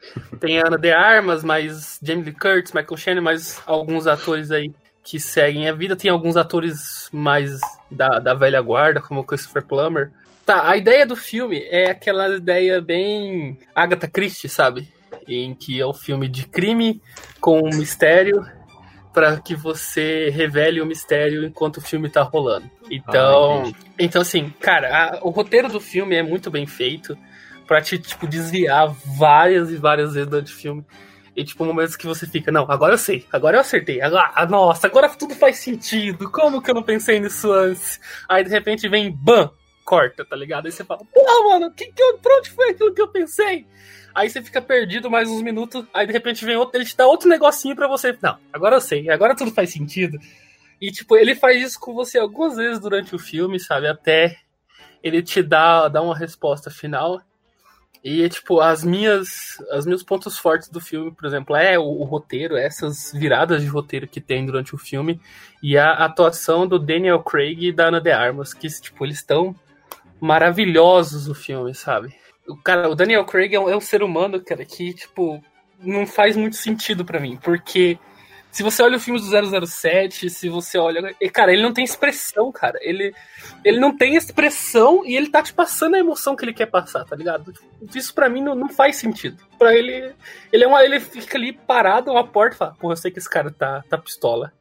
Tem 0.40 0.60
a 0.60 0.66
Ana 0.66 0.78
de 0.78 0.92
Armas, 0.92 1.42
mais 1.42 1.98
Jamie 2.02 2.24
Lee 2.24 2.32
Curtis, 2.32 2.72
Michael 2.72 2.96
Shannon, 2.96 3.22
mais 3.22 3.60
alguns 3.66 4.06
atores 4.06 4.50
aí 4.50 4.72
que 5.02 5.18
seguem 5.18 5.68
a 5.68 5.72
vida. 5.72 5.96
Tem 5.96 6.10
alguns 6.10 6.36
atores 6.36 7.08
mais 7.12 7.60
da, 7.90 8.18
da 8.18 8.34
velha 8.34 8.60
guarda, 8.60 9.00
como 9.00 9.20
o 9.20 9.24
Christopher 9.24 9.64
Plummer. 9.64 10.12
Tá, 10.44 10.68
a 10.68 10.76
ideia 10.76 11.04
do 11.04 11.16
filme 11.16 11.62
é 11.68 11.90
aquela 11.90 12.36
ideia 12.36 12.80
bem 12.80 13.58
Agatha 13.74 14.08
Christie, 14.08 14.48
sabe? 14.48 14.88
Em 15.26 15.54
que 15.54 15.80
é 15.80 15.86
um 15.86 15.92
filme 15.92 16.28
de 16.28 16.46
crime 16.46 17.02
com 17.40 17.60
um 17.60 17.76
mistério. 17.76 18.46
Para 19.18 19.40
que 19.40 19.56
você 19.56 20.30
revele 20.30 20.80
o 20.80 20.86
mistério 20.86 21.44
enquanto 21.44 21.78
o 21.78 21.80
filme 21.80 22.08
tá 22.08 22.22
rolando. 22.22 22.70
Então, 22.88 23.64
Ah, 23.66 23.92
então 23.98 24.22
assim, 24.22 24.48
cara, 24.60 24.88
a- 25.16 25.18
o 25.22 25.30
roteiro 25.30 25.68
do 25.68 25.80
filme 25.80 26.14
é 26.14 26.22
muito 26.22 26.52
bem 26.52 26.68
feito 26.68 27.18
pra 27.66 27.80
te, 27.82 27.98
tipo, 27.98 28.28
desviar 28.28 28.94
várias 29.18 29.70
e 29.72 29.76
várias 29.76 30.14
vezes 30.14 30.28
durante 30.30 30.52
o 30.52 30.56
filme. 30.56 30.84
E, 31.34 31.42
tipo, 31.44 31.64
momentos 31.64 31.96
que 31.96 32.06
você 32.06 32.28
fica, 32.28 32.52
não, 32.52 32.62
agora 32.70 32.94
eu 32.94 32.98
sei, 32.98 33.26
agora 33.32 33.56
eu 33.56 33.60
acertei, 33.60 34.00
agora, 34.00 34.30
ah, 34.36 34.46
nossa, 34.46 34.86
agora 34.86 35.08
tudo 35.08 35.34
faz 35.34 35.56
sentido, 35.58 36.30
como 36.30 36.62
que 36.62 36.70
eu 36.70 36.74
não 36.74 36.82
pensei 36.84 37.18
nisso 37.18 37.52
antes? 37.52 38.00
Aí, 38.28 38.44
de 38.44 38.50
repente, 38.50 38.88
vem, 38.88 39.10
bam, 39.12 39.50
corta, 39.84 40.24
tá 40.24 40.36
ligado? 40.36 40.66
Aí 40.66 40.72
você 40.72 40.84
fala, 40.84 41.00
pô, 41.12 41.48
mano, 41.48 41.72
que 41.72 41.86
que 41.86 42.12
pra 42.22 42.36
onde 42.36 42.50
foi 42.50 42.70
aquilo 42.70 42.94
que 42.94 43.02
eu 43.02 43.08
pensei? 43.08 43.66
Aí 44.18 44.28
você 44.28 44.42
fica 44.42 44.60
perdido 44.60 45.08
mais 45.08 45.30
uns 45.30 45.40
minutos, 45.40 45.86
aí 45.94 46.04
de 46.04 46.12
repente 46.12 46.44
vem 46.44 46.56
outro, 46.56 46.76
ele 46.76 46.84
te 46.84 46.96
dá 46.96 47.06
outro 47.06 47.28
negocinho 47.28 47.76
pra 47.76 47.86
você. 47.86 48.18
Não, 48.20 48.36
agora 48.52 48.74
eu 48.74 48.80
sei, 48.80 49.08
agora 49.08 49.36
tudo 49.36 49.52
faz 49.52 49.70
sentido. 49.70 50.18
E, 50.80 50.90
tipo, 50.90 51.16
ele 51.16 51.36
faz 51.36 51.62
isso 51.62 51.78
com 51.78 51.94
você 51.94 52.18
algumas 52.18 52.56
vezes 52.56 52.80
durante 52.80 53.14
o 53.14 53.18
filme, 53.18 53.60
sabe? 53.60 53.86
Até 53.86 54.36
ele 55.04 55.22
te 55.22 55.40
dá, 55.40 55.86
dá 55.86 56.02
uma 56.02 56.18
resposta 56.18 56.68
final. 56.68 57.22
E, 58.02 58.28
tipo, 58.28 58.60
as 58.60 58.82
minhas, 58.82 59.62
os 59.72 59.86
meus 59.86 60.02
pontos 60.02 60.36
fortes 60.36 60.68
do 60.68 60.80
filme, 60.80 61.12
por 61.12 61.24
exemplo, 61.24 61.54
é 61.54 61.78
o, 61.78 61.84
o 61.84 62.02
roteiro, 62.02 62.56
essas 62.56 63.12
viradas 63.14 63.62
de 63.62 63.68
roteiro 63.68 64.08
que 64.08 64.20
tem 64.20 64.44
durante 64.44 64.74
o 64.74 64.78
filme, 64.78 65.20
e 65.62 65.78
a 65.78 65.92
atuação 65.92 66.66
do 66.66 66.76
Daniel 66.76 67.22
Craig 67.22 67.68
e 67.68 67.72
da 67.72 67.86
Ana 67.86 68.00
de 68.00 68.10
Armas, 68.10 68.52
que, 68.52 68.66
tipo, 68.66 69.04
eles 69.04 69.18
estão 69.18 69.54
maravilhosos 70.20 71.28
no 71.28 71.36
filme, 71.36 71.72
sabe? 71.72 72.12
O 72.48 72.56
cara, 72.56 72.88
o 72.88 72.94
Daniel 72.94 73.24
Craig 73.24 73.54
é 73.54 73.60
um, 73.60 73.68
é 73.68 73.76
um 73.76 73.80
ser 73.80 74.02
humano, 74.02 74.42
cara, 74.42 74.64
que, 74.64 74.94
tipo, 74.94 75.42
não 75.78 76.06
faz 76.06 76.36
muito 76.36 76.56
sentido 76.56 77.04
pra 77.04 77.20
mim, 77.20 77.36
porque 77.36 77.98
se 78.50 78.62
você 78.62 78.82
olha 78.82 78.96
o 78.96 79.00
filme 79.00 79.20
do 79.20 79.66
007, 79.66 80.30
se 80.30 80.48
você 80.48 80.78
olha. 80.78 81.14
e, 81.20 81.30
Cara, 81.30 81.52
ele 81.52 81.62
não 81.62 81.72
tem 81.72 81.84
expressão, 81.84 82.50
cara. 82.50 82.78
Ele, 82.80 83.14
ele 83.64 83.78
não 83.78 83.96
tem 83.96 84.16
expressão 84.16 85.04
e 85.04 85.16
ele 85.16 85.28
tá 85.28 85.42
te 85.42 85.52
passando 85.52 85.94
a 85.94 85.98
emoção 85.98 86.34
que 86.34 86.44
ele 86.44 86.54
quer 86.54 86.66
passar, 86.66 87.04
tá 87.04 87.14
ligado? 87.14 87.52
Isso 87.94 88.14
pra 88.14 88.28
mim 88.28 88.42
não, 88.42 88.54
não 88.54 88.68
faz 88.68 88.96
sentido. 88.96 89.44
Pra 89.58 89.74
ele. 89.74 90.14
Ele, 90.52 90.64
é 90.64 90.66
uma, 90.66 90.82
ele 90.82 90.98
fica 90.98 91.36
ali 91.36 91.52
parado 91.52 92.12
na 92.12 92.24
porta 92.24 92.54
e 92.54 92.58
fala: 92.58 92.74
Porra, 92.80 92.94
eu 92.94 92.96
sei 92.96 93.10
que 93.10 93.18
esse 93.18 93.30
cara 93.30 93.50
tá, 93.50 93.84
tá 93.88 93.98
pistola. 93.98 94.52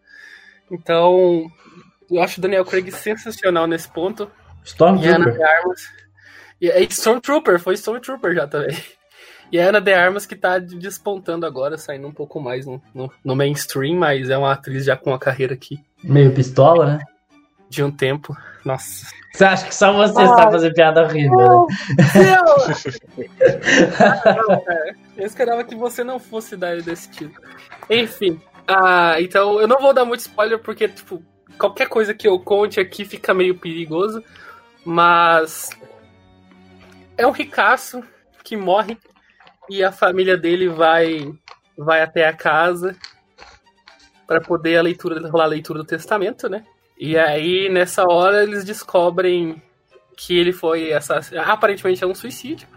Então. 0.69 1.49
Eu 2.09 2.21
acho 2.21 2.39
o 2.39 2.41
Daniel 2.41 2.63
Craig 2.63 2.89
sensacional 2.91 3.67
nesse 3.67 3.89
ponto. 3.89 4.23
E 4.23 4.27
Ana 4.27 4.63
Stormtrooper. 4.65 5.33
de 5.33 5.43
Armas. 5.43 5.81
E 6.59 6.69
é 6.69 6.81
Stormtrooper, 6.83 7.59
foi 7.59 7.75
Stormtrooper 7.75 8.33
já 8.33 8.47
também. 8.47 8.75
E 9.49 9.57
a 9.57 9.69
Ana 9.69 9.79
de 9.79 9.93
Armas 9.93 10.25
que 10.25 10.35
tá 10.35 10.59
despontando 10.59 11.45
agora, 11.45 11.77
saindo 11.77 12.05
um 12.05 12.11
pouco 12.11 12.37
mais 12.37 12.65
no, 12.65 12.81
no, 12.93 13.09
no 13.23 13.33
mainstream, 13.33 13.95
mas 13.95 14.29
é 14.29 14.37
uma 14.37 14.51
atriz 14.51 14.83
já 14.83 14.97
com 14.97 15.11
uma 15.11 15.19
carreira 15.19 15.53
aqui 15.53 15.79
Meio 16.03 16.33
pistola, 16.33 16.85
né? 16.85 16.99
de 17.69 17.83
um 17.83 17.91
tempo. 17.91 18.35
Nossa. 18.65 19.07
Você 19.33 19.45
acha 19.45 19.65
que 19.67 19.75
só 19.75 19.93
você 19.93 20.25
sabe 20.25 20.51
fazer 20.51 20.73
piada 20.73 21.03
horrível, 21.03 21.37
né? 21.37 21.75
Não. 22.25 22.57
Eu 25.17 25.25
esperava 25.25 25.63
que 25.63 25.75
você 25.75 26.03
não 26.03 26.19
fosse 26.19 26.55
dar 26.55 26.81
desse 26.81 27.09
tipo. 27.11 27.39
Enfim. 27.89 28.41
ah, 28.67 29.15
então 29.19 29.59
eu 29.59 29.67
não 29.67 29.79
vou 29.79 29.93
dar 29.93 30.05
muito 30.05 30.21
spoiler 30.21 30.59
porque, 30.59 30.87
tipo, 30.87 31.21
qualquer 31.57 31.87
coisa 31.87 32.13
que 32.13 32.27
eu 32.27 32.39
conte 32.39 32.79
aqui 32.79 33.05
fica 33.05 33.33
meio 33.33 33.55
perigoso. 33.57 34.23
Mas. 34.83 35.69
É 37.17 37.25
um 37.25 37.31
ricaço 37.31 38.03
que 38.43 38.55
morre 38.55 38.97
e 39.69 39.83
a 39.83 39.91
família 39.91 40.37
dele 40.37 40.69
vai 40.69 41.31
vai 41.77 42.01
até 42.01 42.27
a 42.27 42.33
casa 42.33 42.95
para 44.25 44.41
poder 44.41 44.77
a 44.77 44.81
leitura 44.81 45.27
rolar 45.29 45.45
a 45.45 45.47
leitura 45.47 45.79
do 45.79 45.85
testamento, 45.85 46.49
né? 46.49 46.63
E 46.97 47.17
aí 47.17 47.69
nessa 47.69 48.03
hora 48.03 48.43
eles 48.43 48.63
descobrem 48.63 49.61
que 50.15 50.37
ele 50.37 50.51
foi 50.51 50.93
assassinado. 50.93 51.49
Aparentemente 51.51 52.03
é 52.03 52.07
um 52.07 52.15
suicídio. 52.15 52.67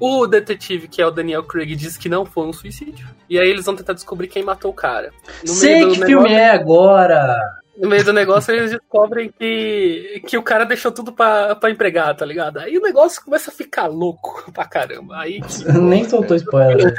O 0.00 0.26
detetive, 0.26 0.88
que 0.88 1.00
é 1.00 1.06
o 1.06 1.10
Daniel 1.10 1.44
Craig, 1.44 1.74
diz 1.74 1.96
que 1.96 2.08
não 2.08 2.26
foi 2.26 2.46
um 2.46 2.52
suicídio. 2.52 3.08
E 3.30 3.38
aí 3.38 3.48
eles 3.48 3.64
vão 3.64 3.74
tentar 3.74 3.94
descobrir 3.94 4.28
quem 4.28 4.42
matou 4.42 4.70
o 4.70 4.74
cara. 4.74 5.10
No 5.42 5.54
Sei 5.54 5.88
que 5.88 6.04
filme 6.04 6.32
é 6.32 6.50
agora! 6.50 7.34
No 7.78 7.88
meio 7.88 8.04
do 8.04 8.12
negócio 8.12 8.54
eles 8.54 8.70
descobrem 8.70 9.30
que, 9.38 10.22
que 10.26 10.36
o 10.38 10.42
cara 10.42 10.64
deixou 10.64 10.90
tudo 10.92 11.12
pra, 11.12 11.54
pra 11.56 11.70
empregar, 11.70 12.14
tá 12.16 12.24
ligado? 12.24 12.58
Aí 12.58 12.76
o 12.78 12.82
negócio 12.82 13.22
começa 13.24 13.50
a 13.50 13.54
ficar 13.54 13.86
louco 13.86 14.50
pra 14.52 14.64
caramba. 14.64 15.18
Aí 15.18 15.40
que- 15.40 15.64
Nem 15.78 16.08
soltou 16.08 16.36
spoiler. 16.36 16.92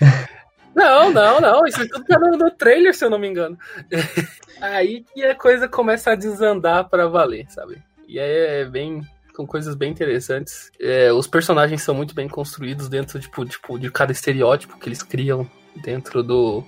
Não, 0.74 1.10
não, 1.10 1.40
não. 1.40 1.66
Isso 1.66 1.88
tudo 1.88 2.04
tá 2.04 2.18
no, 2.18 2.36
no 2.36 2.50
trailer, 2.50 2.94
se 2.94 3.02
eu 3.02 3.08
não 3.08 3.18
me 3.18 3.26
engano. 3.26 3.58
Aí 4.60 5.04
que 5.14 5.24
a 5.24 5.34
coisa 5.34 5.66
começa 5.66 6.10
a 6.10 6.14
desandar 6.14 6.86
pra 6.90 7.06
valer, 7.06 7.46
sabe? 7.48 7.82
E 8.06 8.20
aí 8.20 8.60
é 8.60 8.64
bem. 8.66 9.00
Com 9.34 9.46
coisas 9.46 9.74
bem 9.74 9.90
interessantes. 9.90 10.70
É, 10.78 11.10
os 11.12 11.26
personagens 11.26 11.80
são 11.82 11.94
muito 11.94 12.14
bem 12.14 12.28
construídos 12.28 12.88
dentro 12.90 13.18
tipo, 13.18 13.44
tipo, 13.46 13.78
de 13.78 13.90
cada 13.90 14.12
estereótipo 14.12 14.78
que 14.78 14.88
eles 14.88 15.02
criam 15.02 15.46
dentro 15.82 16.22
do, 16.22 16.62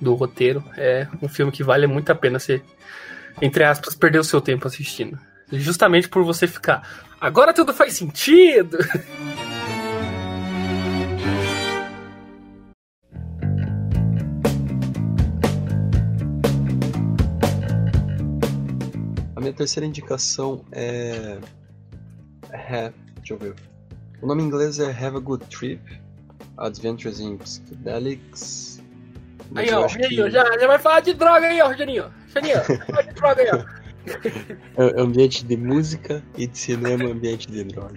do 0.00 0.14
roteiro. 0.14 0.62
É 0.76 1.06
um 1.22 1.28
filme 1.28 1.52
que 1.52 1.62
vale 1.62 1.86
muito 1.86 2.10
a 2.10 2.14
pena 2.14 2.38
você, 2.38 2.62
entre 3.40 3.64
aspas, 3.64 3.94
perder 3.94 4.18
o 4.18 4.24
seu 4.24 4.40
tempo 4.40 4.66
assistindo. 4.66 5.18
Justamente 5.52 6.08
por 6.08 6.24
você 6.24 6.46
ficar. 6.46 7.06
Agora 7.20 7.52
tudo 7.52 7.72
faz 7.72 7.94
sentido! 7.94 8.78
A 19.34 19.40
minha 19.40 19.52
terceira 19.52 19.86
indicação 19.86 20.64
é. 20.72 21.38
Have, 22.52 22.94
deixa 23.16 23.34
eu 23.34 23.38
ver. 23.38 23.54
O 24.20 24.26
nome 24.26 24.42
em 24.42 24.46
inglês 24.46 24.78
é 24.78 24.90
Have 24.90 25.16
a 25.16 25.20
Good 25.20 25.44
Trip 25.46 25.80
Adventures 26.56 27.20
in 27.20 27.36
Psychedelics. 27.36 28.75
Mas 29.50 29.68
Aí, 29.68 29.74
ó, 29.74 29.84
acho 29.84 29.96
que 29.96 30.02
Rogerinho, 30.04 30.30
já, 30.30 30.58
já 30.58 30.66
vai 30.66 30.78
falar 30.78 31.00
de 31.00 31.14
droga 31.14 31.46
aí, 31.46 31.60
ó, 31.60 31.68
Rogerinho. 31.68 32.04
Rogerinho, 32.34 32.62
fala 32.86 33.02
de 33.02 33.12
droga 33.14 33.42
aí, 33.42 33.50
ó. 33.52 34.82
é 34.82 35.00
ambiente 35.00 35.44
de 35.44 35.56
música 35.56 36.22
e 36.36 36.46
de 36.46 36.58
cinema, 36.58 37.04
ambiente 37.10 37.50
de 37.50 37.64
droga. 37.64 37.94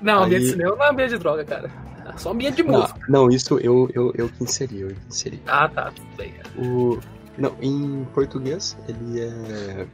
Não, 0.00 0.24
ambiente 0.24 0.40
Aí- 0.42 0.46
de 0.46 0.50
cinema 0.52 0.76
não 0.76 0.84
é 0.84 0.90
ambiente 0.90 1.10
de 1.10 1.18
droga, 1.18 1.44
cara. 1.44 1.70
É 2.14 2.18
só 2.18 2.32
ambiente 2.32 2.56
de 2.56 2.62
Não, 2.64 2.80
música. 2.80 3.00
não, 3.08 3.28
isso 3.28 3.58
eu, 3.60 3.88
eu, 3.94 4.12
eu 4.16 4.28
que 4.28 4.42
inseri, 4.44 4.80
eu 4.80 4.88
que 4.88 4.96
inseri. 5.08 5.40
Ah, 5.46 5.68
tá, 5.68 5.92
tudo 5.92 6.08
bem. 6.16 6.34
O, 6.58 6.98
não, 7.38 7.54
em 7.60 8.04
português 8.12 8.76
ele 8.88 9.20
é 9.20 9.86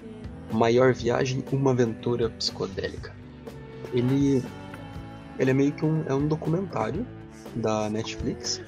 Maior 0.51 0.95
Viagem, 0.95 1.45
uma 1.53 1.73
aventura 1.73 2.31
psicodélica. 2.31 3.12
Ele, 3.93 4.43
ele 5.39 5.51
é 5.51 5.55
meio 5.55 5.73
que 5.73 5.85
um, 5.85 6.03
é 6.09 6.14
um 6.14 6.27
documentário 6.27 7.07
da 7.55 7.91
Netflix, 7.91 8.62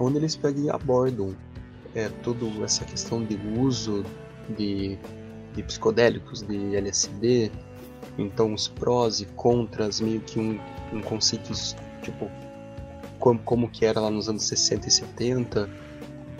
onde 0.00 0.16
eles 0.16 0.34
pegam 0.34 0.64
e 0.64 0.70
abordam 0.70 1.36
é, 1.94 2.08
toda 2.22 2.46
essa 2.64 2.84
questão 2.84 3.22
de 3.24 3.38
uso 3.58 4.04
de, 4.56 4.98
de 5.54 5.62
psicodélicos, 5.62 6.42
de 6.42 6.74
LSD, 6.74 7.52
então 8.18 8.54
os 8.54 8.66
prós 8.66 9.20
e 9.20 9.26
contras, 9.26 10.00
meio 10.00 10.20
que 10.20 10.38
um, 10.38 10.58
um 10.92 11.00
conceito 11.00 11.52
tipo 12.02 12.30
como, 13.18 13.38
como 13.40 13.68
que 13.68 13.84
era 13.84 14.00
lá 14.00 14.10
nos 14.10 14.28
anos 14.28 14.44
60 14.44 14.88
e 14.88 14.90
70, 14.90 15.68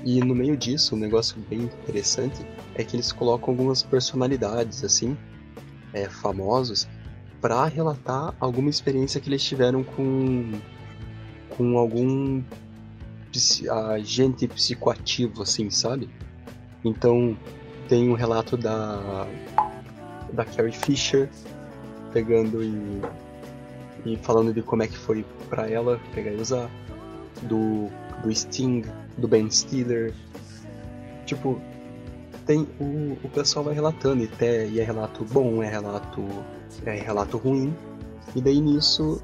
e 0.03 0.21
no 0.21 0.35
meio 0.35 0.57
disso, 0.57 0.97
um 0.97 0.99
negócio 0.99 1.37
bem 1.49 1.61
interessante 1.61 2.45
é 2.75 2.83
que 2.83 2.97
eles 2.97 3.13
colocam 3.13 3.51
algumas 3.51 3.83
personalidades 3.83 4.83
assim, 4.83 5.17
é, 5.93 6.09
famosos, 6.09 6.89
para 7.41 7.67
relatar 7.67 8.35
alguma 8.41 8.71
experiência 8.71 9.21
que 9.21 9.29
eles 9.29 9.43
tiveram 9.43 9.85
com 9.85 10.53
com 11.57 11.77
algum 11.77 12.43
agente 13.95 14.47
psicoativo, 14.49 15.43
assim, 15.43 15.71
sabe? 15.71 16.09
Então 16.85 17.37
tem 17.89 18.09
um 18.09 18.15
relato 18.15 18.57
da 18.57 19.27
da 20.33 20.45
Carrie 20.45 20.73
Fisher 20.73 21.29
pegando 22.13 22.63
e 22.63 23.01
e 24.05 24.17
falando 24.17 24.53
de 24.53 24.63
como 24.63 24.83
é 24.83 24.89
que 24.89 24.97
foi 24.97 25.25
para 25.49 25.69
ela 25.69 26.01
pegar 26.15 26.33
e 26.33 26.41
usar 26.41 26.71
do 27.43 27.89
do 28.23 28.35
Sting, 28.35 28.85
do 29.17 29.27
Ben 29.27 29.51
Stiller. 29.51 30.15
Tipo, 31.25 31.61
tem 32.47 32.67
o, 32.79 33.17
o 33.25 33.31
pessoal 33.31 33.65
vai 33.65 33.75
relatando 33.75 34.23
e, 34.23 34.27
até, 34.27 34.67
e 34.67 34.81
é 34.81 34.85
relato 34.85 35.25
bom, 35.25 35.63
é 35.63 35.69
relato 35.69 36.23
é 36.85 36.95
relato 36.95 37.39
ruim. 37.39 37.75
E 38.35 38.41
daí 38.41 38.61
nisso 38.61 39.21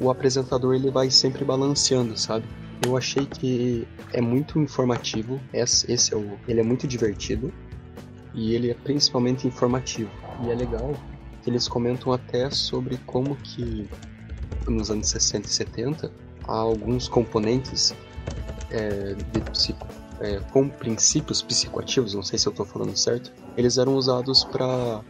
o 0.00 0.10
apresentador 0.10 0.74
ele 0.74 0.90
vai 0.90 1.10
sempre 1.10 1.44
balanceando, 1.44 2.16
sabe? 2.18 2.44
Eu 2.82 2.96
achei 2.96 3.26
que 3.26 3.86
é 4.12 4.20
muito 4.20 4.58
informativo, 4.60 5.40
esse, 5.52 5.90
esse 5.90 6.12
é 6.12 6.16
o, 6.16 6.38
ele 6.46 6.60
é 6.60 6.62
muito 6.62 6.86
divertido 6.86 7.52
e 8.34 8.54
ele 8.54 8.70
é 8.70 8.74
principalmente 8.74 9.46
informativo. 9.46 10.10
E 10.42 10.50
é 10.50 10.54
legal 10.54 10.94
que 11.42 11.48
eles 11.50 11.66
comentam 11.66 12.12
até 12.12 12.50
sobre 12.50 12.98
como 13.06 13.36
que 13.36 13.88
nos 14.68 14.90
anos 14.90 15.08
60 15.08 15.46
e 15.48 15.50
70 15.50 16.12
há 16.46 16.56
alguns 16.56 17.08
componentes 17.08 17.94
é, 18.70 19.14
psico- 19.52 19.86
é, 20.20 20.40
com 20.50 20.68
princípios 20.68 21.40
psicoativos, 21.42 22.14
não 22.14 22.22
sei 22.22 22.38
se 22.38 22.46
eu 22.46 22.52
tô 22.52 22.64
falando 22.64 22.96
certo, 22.96 23.32
eles 23.56 23.78
eram 23.78 23.94
usados 23.94 24.44
para 24.44 25.00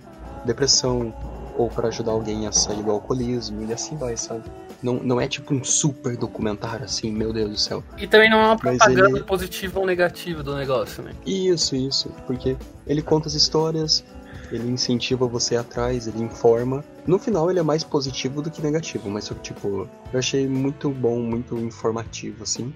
depressão 0.44 1.12
ou 1.56 1.68
para 1.70 1.88
ajudar 1.88 2.12
alguém 2.12 2.46
a 2.46 2.52
sair 2.52 2.82
do 2.82 2.90
alcoolismo 2.90 3.62
e 3.68 3.72
assim 3.72 3.96
vai, 3.96 4.16
sabe? 4.16 4.44
Não, 4.86 4.94
não 5.02 5.20
é 5.20 5.26
tipo 5.26 5.52
um 5.52 5.64
super 5.64 6.16
documentário 6.16 6.84
assim, 6.84 7.10
meu 7.10 7.32
Deus 7.32 7.50
do 7.50 7.58
céu. 7.58 7.82
E 7.98 8.06
também 8.06 8.30
não 8.30 8.38
é 8.38 8.46
uma 8.46 8.56
propaganda 8.56 9.10
ele- 9.10 9.24
positiva 9.24 9.80
ou 9.80 9.84
negativa 9.84 10.44
do 10.44 10.54
negócio, 10.54 11.02
né? 11.02 11.10
Isso, 11.26 11.74
isso, 11.74 12.08
porque 12.24 12.56
ele 12.86 13.02
conta 13.02 13.26
as 13.26 13.34
histórias, 13.34 14.04
ele 14.52 14.70
incentiva 14.70 15.26
você 15.26 15.56
atrás, 15.56 16.06
ele 16.06 16.22
informa. 16.22 16.84
No 17.04 17.18
final 17.18 17.50
ele 17.50 17.58
é 17.58 17.64
mais 17.64 17.82
positivo 17.82 18.40
do 18.40 18.48
que 18.48 18.62
negativo, 18.62 19.10
mas 19.10 19.28
tipo, 19.42 19.88
eu 20.12 20.18
achei 20.20 20.46
muito 20.46 20.88
bom, 20.88 21.18
muito 21.18 21.58
informativo 21.58 22.44
assim. 22.44 22.72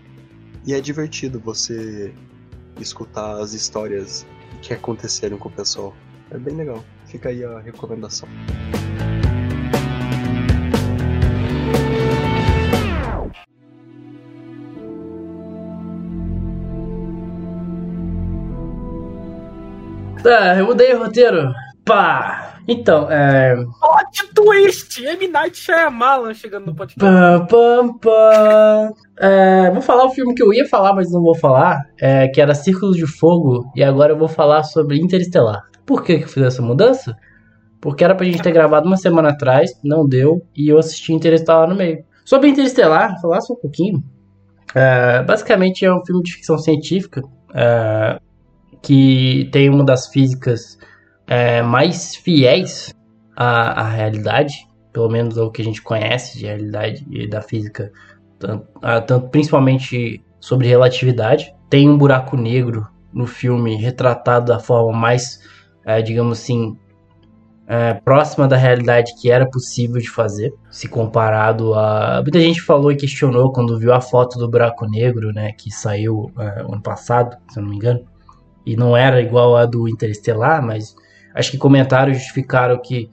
E 0.67 0.75
é 0.75 0.81
divertido 0.81 1.39
você 1.39 2.13
escutar 2.81 3.39
as 3.41 3.53
histórias 3.53 4.27
que 4.63 4.75
aconteceram 4.75 5.39
com 5.39 5.49
o 5.49 5.53
pessoal. 5.53 5.95
É 6.29 6.39
bem 6.39 6.57
legal. 6.57 6.83
Fica 7.07 7.29
aí 7.29 7.45
a 7.45 7.61
recomendação. 7.61 8.29
Tá, 20.23 20.57
eu 20.57 20.67
mudei 20.67 20.95
o 20.95 20.99
roteiro. 20.99 21.53
Pá! 21.85 22.59
Então, 22.69 23.11
é. 23.11 23.57
Plot 23.57 24.35
twist! 24.35 25.05
M. 25.05 25.29
Night 25.29 25.57
Shyamalan 25.59 26.35
chegando 26.35 26.67
no 26.67 26.75
podcast. 26.75 27.01
Pam, 27.01 27.47
pam, 27.47 27.99
pam. 27.99 28.93
É, 29.19 29.71
vou 29.71 29.81
falar 29.81 30.05
o 30.05 30.11
filme 30.11 30.35
que 30.35 30.43
eu 30.43 30.53
ia 30.53 30.69
falar, 30.69 30.95
mas 30.95 31.11
não 31.11 31.23
vou 31.23 31.35
falar, 31.35 31.81
é, 31.99 32.29
que 32.29 32.41
era 32.41 32.55
Círculo 32.55 32.93
de 32.93 33.07
Fogo, 33.07 33.71
e 33.75 33.83
agora 33.83 34.13
eu 34.13 34.19
vou 34.19 34.29
falar 34.29 34.63
sobre 34.63 35.01
Interestelar. 35.01 35.63
Por 35.87 36.05
que, 36.05 36.19
que 36.19 36.25
eu 36.25 36.29
fiz 36.29 36.43
essa 36.43 36.63
mudança? 36.63 37.17
Porque 37.81 38.05
era 38.05 38.15
pra 38.15 38.27
gente 38.27 38.43
ter 38.43 38.53
gravado 38.53 38.87
uma 38.87 38.97
semana 38.99 39.31
atrás, 39.31 39.73
não 39.83 40.07
deu, 40.07 40.43
e 40.55 40.69
eu 40.69 40.79
assisti 40.79 41.13
Interestelar 41.13 41.67
no 41.67 41.75
meio. 41.75 42.05
Sobre 42.25 42.49
Interestelar, 42.49 43.21
falar 43.21 43.41
só 43.41 43.55
um 43.55 43.61
pouquinho. 43.61 44.05
É, 44.75 45.23
basicamente 45.23 45.85
é 45.85 45.93
um 45.93 46.05
filme 46.05 46.23
de 46.23 46.35
ficção 46.35 46.57
científica 46.57 47.23
é, 47.53 48.21
que 48.83 49.49
tem 49.53 49.69
uma 49.69 49.85
das 49.85 50.09
físicas 50.09 50.79
é, 51.27 51.63
mais 51.63 52.15
fiéis 52.17 52.95
à, 53.37 53.83
à 53.83 53.89
realidade, 53.89 54.67
pelo 54.93 55.09
menos 55.09 55.39
ao 55.39 55.51
que 55.51 55.63
a 55.63 55.65
gente 55.65 55.83
conhece 55.83 56.39
de 56.39 56.47
realidade 56.47 57.07
e 57.11 57.29
da 57.29 57.41
física, 57.41 57.93
tanto, 58.39 58.67
ah, 58.83 59.01
tanto 59.01 59.29
principalmente 59.29 60.25
sobre 60.41 60.67
relatividade. 60.67 61.55
Tem 61.69 61.89
um 61.89 61.97
buraco 61.97 62.37
negro 62.37 62.89
no 63.13 63.27
filme 63.27 63.77
retratado 63.77 64.47
da 64.47 64.59
forma 64.59 64.99
mais, 64.99 65.41
eh, 65.85 66.03
digamos 66.03 66.41
assim, 66.41 66.77
eh, 67.69 67.95
próxima 68.05 68.49
da 68.49 68.57
realidade 68.57 69.13
que 69.21 69.31
era 69.31 69.49
possível 69.49 70.01
de 70.01 70.11
fazer, 70.11 70.53
se 70.71 70.89
comparado 70.89 71.75
a. 71.75 72.21
Muita 72.23 72.41
gente 72.41 72.61
falou 72.63 72.91
e 72.91 72.97
questionou 72.97 73.53
quando 73.53 73.79
viu 73.79 73.93
a 73.93 74.01
foto 74.01 74.39
do 74.39 74.49
buraco 74.51 74.87
negro, 74.87 75.33
né, 75.33 75.53
que 75.53 75.71
saiu 75.71 76.33
eh, 76.39 76.63
ano 76.63 76.83
passado, 76.83 77.37
se 77.49 77.59
eu 77.59 77.63
não 77.63 77.71
me 77.71 77.77
engano, 77.77 78.05
e 78.73 78.77
não 78.77 78.97
era 78.97 79.21
igual 79.21 79.57
a 79.57 79.67
do 79.67 79.89
Interestelar, 79.89 80.65
mas 80.65 80.95
acho 81.35 81.51
que 81.51 81.59
comentários 81.59 82.19
justificaram 82.19 82.81
que 82.81 83.11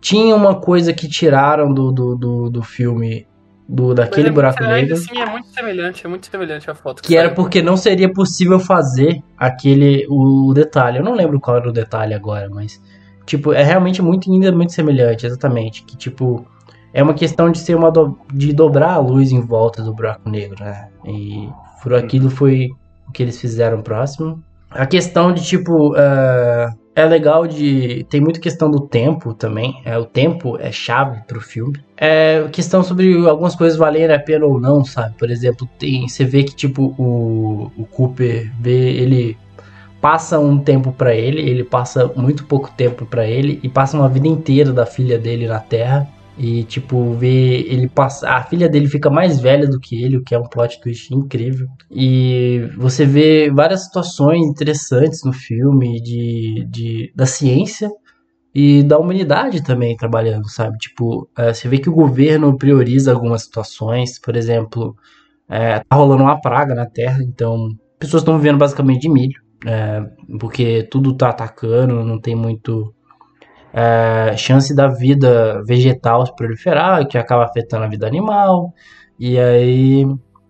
tinha 0.00 0.34
uma 0.36 0.54
coisa 0.60 0.92
que 0.92 1.08
tiraram 1.08 1.72
do, 1.72 1.90
do, 1.92 2.16
do, 2.16 2.50
do 2.50 2.62
filme 2.62 3.26
do 3.68 3.92
daquele 3.94 4.24
Mas 4.28 4.30
é 4.30 4.34
buraco 4.34 4.62
negro 4.64 4.96
Sim, 4.96 5.18
é 5.18 5.26
muito 5.26 5.48
semelhante, 5.48 6.06
é 6.06 6.08
muito 6.08 6.26
semelhante 6.26 6.70
a 6.70 6.74
foto. 6.74 7.02
que 7.02 7.16
era 7.16 7.28
saiu. 7.28 7.34
porque 7.34 7.60
não 7.60 7.76
seria 7.76 8.12
possível 8.12 8.60
fazer 8.60 9.20
aquele 9.36 10.06
o 10.08 10.52
detalhe. 10.54 10.98
Eu 10.98 11.04
não 11.04 11.14
lembro 11.14 11.40
qual 11.40 11.56
era 11.56 11.68
o 11.68 11.72
detalhe 11.72 12.14
agora, 12.14 12.48
mas 12.48 12.80
tipo, 13.24 13.52
é 13.52 13.64
realmente 13.64 14.00
muito 14.00 14.30
ainda 14.30 14.52
muito 14.52 14.72
semelhante, 14.72 15.26
exatamente, 15.26 15.82
que 15.84 15.96
tipo 15.96 16.46
é 16.94 17.02
uma 17.02 17.12
questão 17.14 17.50
de 17.50 17.58
ser 17.58 17.74
uma 17.74 17.90
do- 17.90 18.16
de 18.32 18.52
dobrar 18.52 18.92
a 18.92 18.98
luz 18.98 19.32
em 19.32 19.40
volta 19.40 19.82
do 19.82 19.92
buraco 19.92 20.30
negro, 20.30 20.62
né? 20.64 20.88
E 21.04 21.48
por 21.82 21.92
aquilo 21.92 22.30
foi 22.30 22.68
o 23.08 23.12
que 23.12 23.22
eles 23.22 23.40
fizeram 23.40 23.82
próximo. 23.82 24.42
A 24.76 24.86
questão 24.86 25.32
de 25.32 25.42
tipo 25.44 25.96
eh, 25.96 26.68
é 26.94 27.04
legal 27.04 27.46
de 27.46 28.06
tem 28.08 28.20
muita 28.20 28.40
questão 28.40 28.70
do 28.70 28.80
tempo 28.80 29.34
também. 29.34 29.80
É 29.84 29.98
o 29.98 30.04
tempo 30.04 30.58
é 30.58 30.72
chave 30.72 31.20
pro 31.26 31.40
filme. 31.40 31.78
É 31.96 32.46
questão 32.52 32.82
sobre 32.82 33.14
algumas 33.26 33.54
coisas 33.54 33.78
valerem 33.78 34.14
a 34.14 34.18
pena 34.18 34.46
ou 34.46 34.60
não, 34.60 34.84
sabe? 34.84 35.14
Por 35.18 35.30
exemplo, 35.30 35.68
tem 35.78 36.08
você 36.08 36.24
vê 36.24 36.42
que 36.42 36.54
tipo 36.54 36.94
o, 36.98 37.70
o 37.76 37.84
Cooper 37.86 38.50
vê 38.60 38.92
ele 38.92 39.36
passa 40.00 40.38
um 40.38 40.58
tempo 40.58 40.92
pra 40.92 41.14
ele, 41.14 41.40
ele 41.40 41.64
passa 41.64 42.10
muito 42.16 42.44
pouco 42.46 42.70
tempo 42.70 43.04
pra 43.06 43.26
ele 43.26 43.58
e 43.62 43.68
passa 43.68 43.96
uma 43.96 44.08
vida 44.08 44.28
inteira 44.28 44.72
da 44.72 44.86
filha 44.86 45.18
dele 45.18 45.46
na 45.46 45.58
Terra. 45.58 46.08
E, 46.38 46.64
tipo, 46.64 47.14
vê 47.14 47.62
ele 47.62 47.88
passa. 47.88 48.28
A 48.28 48.42
filha 48.42 48.68
dele 48.68 48.88
fica 48.88 49.08
mais 49.08 49.40
velha 49.40 49.66
do 49.66 49.80
que 49.80 50.02
ele, 50.02 50.18
o 50.18 50.22
que 50.22 50.34
é 50.34 50.38
um 50.38 50.48
plot 50.48 50.80
twist 50.80 51.14
incrível. 51.14 51.66
E 51.90 52.68
você 52.76 53.06
vê 53.06 53.50
várias 53.50 53.84
situações 53.84 54.46
interessantes 54.46 55.24
no 55.24 55.32
filme 55.32 56.00
de, 56.00 56.66
de, 56.68 57.12
da 57.14 57.24
ciência 57.24 57.90
e 58.54 58.82
da 58.82 58.98
humanidade 58.98 59.62
também 59.62 59.96
trabalhando, 59.96 60.48
sabe? 60.48 60.78
Tipo, 60.78 61.28
é, 61.36 61.52
você 61.52 61.68
vê 61.68 61.78
que 61.78 61.90
o 61.90 61.94
governo 61.94 62.56
prioriza 62.56 63.12
algumas 63.12 63.42
situações, 63.42 64.18
por 64.18 64.34
exemplo, 64.34 64.96
é, 65.48 65.80
tá 65.80 65.96
rolando 65.96 66.22
uma 66.22 66.40
praga 66.40 66.74
na 66.74 66.86
Terra, 66.86 67.22
então 67.22 67.68
pessoas 67.98 68.22
estão 68.22 68.38
vivendo 68.38 68.58
basicamente 68.58 69.02
de 69.02 69.10
milho, 69.10 69.40
é, 69.66 70.02
porque 70.40 70.88
tudo 70.90 71.14
tá 71.14 71.28
atacando, 71.28 72.02
não 72.02 72.18
tem 72.18 72.34
muito 72.34 72.94
é, 73.76 74.34
chance 74.38 74.74
da 74.74 74.88
vida 74.88 75.62
vegetal 75.66 76.24
se 76.24 76.34
proliferar, 76.34 77.06
que 77.06 77.18
acaba 77.18 77.44
afetando 77.44 77.84
a 77.84 77.88
vida 77.88 78.06
animal, 78.06 78.72
e 79.20 79.38
aí 79.38 80.06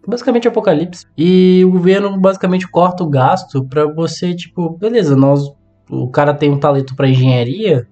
basicamente 0.06 0.46
apocalipse. 0.46 1.04
E 1.18 1.64
o 1.64 1.72
governo 1.72 2.16
basicamente 2.20 2.68
corta 2.68 3.02
o 3.02 3.10
gasto 3.10 3.66
pra 3.66 3.84
você, 3.92 4.32
tipo, 4.32 4.78
beleza, 4.78 5.16
nós 5.16 5.52
o 5.90 6.08
cara 6.08 6.32
tem 6.34 6.50
um 6.50 6.60
talento 6.60 6.94
pra 6.94 7.08
engenharia, 7.08 7.88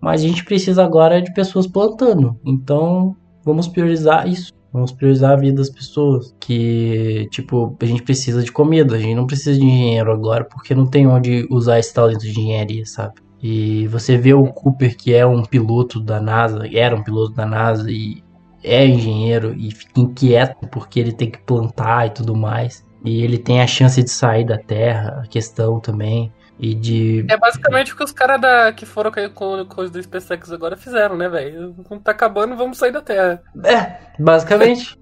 mas 0.00 0.22
a 0.22 0.28
gente 0.28 0.44
precisa 0.44 0.84
agora 0.84 1.20
de 1.20 1.32
pessoas 1.34 1.66
plantando. 1.66 2.38
Então, 2.44 3.16
vamos 3.44 3.66
priorizar 3.66 4.28
isso. 4.28 4.52
Vamos 4.72 4.92
priorizar 4.92 5.32
a 5.32 5.36
vida 5.36 5.56
das 5.56 5.70
pessoas. 5.70 6.34
Que, 6.40 7.26
tipo, 7.30 7.76
a 7.80 7.84
gente 7.84 8.02
precisa 8.02 8.42
de 8.42 8.52
comida. 8.52 8.96
A 8.96 8.98
gente 8.98 9.14
não 9.14 9.26
precisa 9.26 9.58
de 9.58 9.64
engenheiro 9.64 10.12
agora, 10.12 10.44
porque 10.44 10.74
não 10.74 10.86
tem 10.86 11.06
onde 11.06 11.46
usar 11.50 11.78
esse 11.78 11.94
talento 11.94 12.20
de 12.20 12.30
engenharia, 12.30 12.84
sabe? 12.84 13.14
E 13.48 13.86
você 13.86 14.16
vê 14.18 14.34
o 14.34 14.44
Cooper, 14.48 14.96
que 14.96 15.14
é 15.14 15.24
um 15.24 15.44
piloto 15.44 16.00
da 16.00 16.20
NASA, 16.20 16.68
era 16.74 16.96
um 16.96 17.02
piloto 17.04 17.32
da 17.32 17.46
NASA 17.46 17.88
e 17.88 18.20
é 18.64 18.84
engenheiro 18.84 19.54
e 19.56 19.70
fica 19.72 20.00
inquieto 20.00 20.66
porque 20.66 20.98
ele 20.98 21.12
tem 21.12 21.30
que 21.30 21.38
plantar 21.38 22.08
e 22.08 22.10
tudo 22.10 22.34
mais. 22.34 22.84
E 23.04 23.22
ele 23.22 23.38
tem 23.38 23.60
a 23.62 23.66
chance 23.68 24.02
de 24.02 24.10
sair 24.10 24.44
da 24.44 24.58
Terra, 24.58 25.22
a 25.22 25.28
questão 25.28 25.78
também. 25.78 26.32
E 26.58 26.74
de 26.74 27.24
É 27.28 27.36
basicamente 27.36 27.92
o 27.92 27.96
que 27.96 28.02
os 28.02 28.10
caras 28.10 28.40
da- 28.40 28.72
que 28.72 28.84
foram 28.84 29.12
com 29.12 29.28
com 29.28 29.64
coisa 29.66 29.92
do 29.92 30.02
SpaceX 30.02 30.50
agora 30.50 30.76
fizeram, 30.76 31.16
né, 31.16 31.28
velho? 31.28 31.72
Não 31.88 32.00
tá 32.00 32.10
acabando, 32.10 32.56
vamos 32.56 32.78
sair 32.78 32.90
da 32.90 33.00
Terra. 33.00 33.40
É, 33.64 33.96
basicamente. 34.18 34.98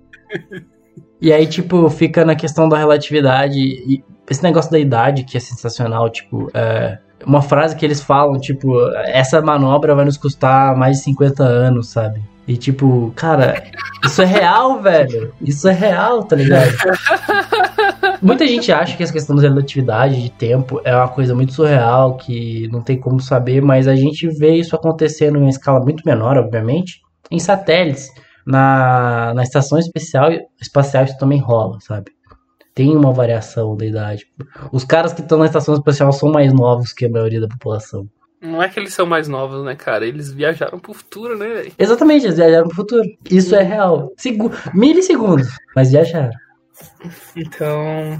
e 1.19 1.33
aí, 1.33 1.47
tipo, 1.47 1.89
fica 1.89 2.27
na 2.27 2.35
questão 2.35 2.69
da 2.69 2.77
relatividade 2.77 3.59
e 3.59 4.05
esse 4.29 4.43
negócio 4.43 4.71
da 4.71 4.79
idade 4.79 5.25
que 5.25 5.39
é 5.39 5.41
sensacional, 5.41 6.11
tipo, 6.11 6.51
é, 6.53 6.99
uma 7.27 7.43
frase 7.43 7.77
que 7.77 7.85
eles 7.85 8.01
falam, 8.01 8.39
tipo, 8.39 8.89
essa 9.07 9.41
manobra 9.41 9.95
vai 9.95 10.05
nos 10.05 10.17
custar 10.17 10.77
mais 10.77 10.99
de 10.99 11.05
50 11.05 11.43
anos, 11.43 11.89
sabe? 11.89 12.23
E 12.47 12.57
tipo, 12.57 13.11
cara, 13.17 13.65
isso 14.05 14.21
é 14.21 14.27
real, 14.27 14.81
velho. 14.83 15.33
Isso 15.41 15.67
é 15.67 15.73
real, 15.73 16.25
tá 16.25 16.37
ligado? 16.37 16.71
Muita 18.21 18.47
gente 18.47 18.71
acha 18.71 18.97
que 18.97 19.03
essa 19.03 19.13
questão 19.13 19.37
da 19.37 19.43
relatividade 19.43 20.23
de 20.23 20.31
tempo 20.31 20.81
é 20.85 20.95
uma 20.95 21.09
coisa 21.09 21.35
muito 21.35 21.53
surreal, 21.53 22.17
que 22.17 22.69
não 22.69 22.83
tem 22.83 22.99
como 22.99 23.21
saber, 23.21 23.61
mas 23.63 23.89
a 23.89 23.97
gente 23.97 24.29
vê 24.29 24.55
isso 24.57 24.77
acontecendo 24.77 25.39
em 25.39 25.43
uma 25.43 25.51
escala 25.51 25.81
muito 25.81 26.03
menor, 26.07 26.37
obviamente, 26.37 27.01
em 27.31 27.39
satélites. 27.39 28.11
Na, 28.47 29.33
na 29.35 29.43
estação 29.43 29.79
especial, 29.79 30.29
espacial 30.61 31.05
isso 31.05 31.17
também 31.17 31.41
rola, 31.41 31.79
sabe? 31.81 32.14
Tem 32.75 32.97
uma 32.97 33.13
variação 33.13 33.77
da 33.77 33.87
idade. 33.87 34.27
Os 34.73 34.85
caras 34.85 35.13
que 35.13 35.21
estão 35.21 35.39
na 35.39 35.47
estação 35.47 35.75
espacial 35.75 36.13
são 36.13 36.31
mais 36.31 36.53
novos 36.53 36.93
que 36.93 37.07
a 37.07 37.09
maioria 37.09 37.41
da 37.41 37.49
população. 37.49 38.09
Não 38.41 38.63
é 38.63 38.69
que 38.69 38.79
eles 38.79 38.93
são 38.93 39.07
mais 39.07 39.27
novos, 39.29 39.65
né, 39.65 39.75
cara? 39.75 40.05
Eles 40.05 40.33
viajaram 40.33 40.79
pro 40.79 40.93
futuro, 40.93 41.39
né, 41.39 41.47
velho? 41.49 41.73
Exatamente, 41.79 42.27
eles 42.27 42.37
viajaram 42.37 42.67
pro 42.67 42.77
futuro. 42.77 43.03
Isso 43.31 43.55
é 43.55 43.63
real. 43.63 44.13
Segu 44.19 44.51
milissegundos, 44.75 45.49
mas 45.75 45.91
viajaram. 45.93 46.33
Então. 47.37 48.19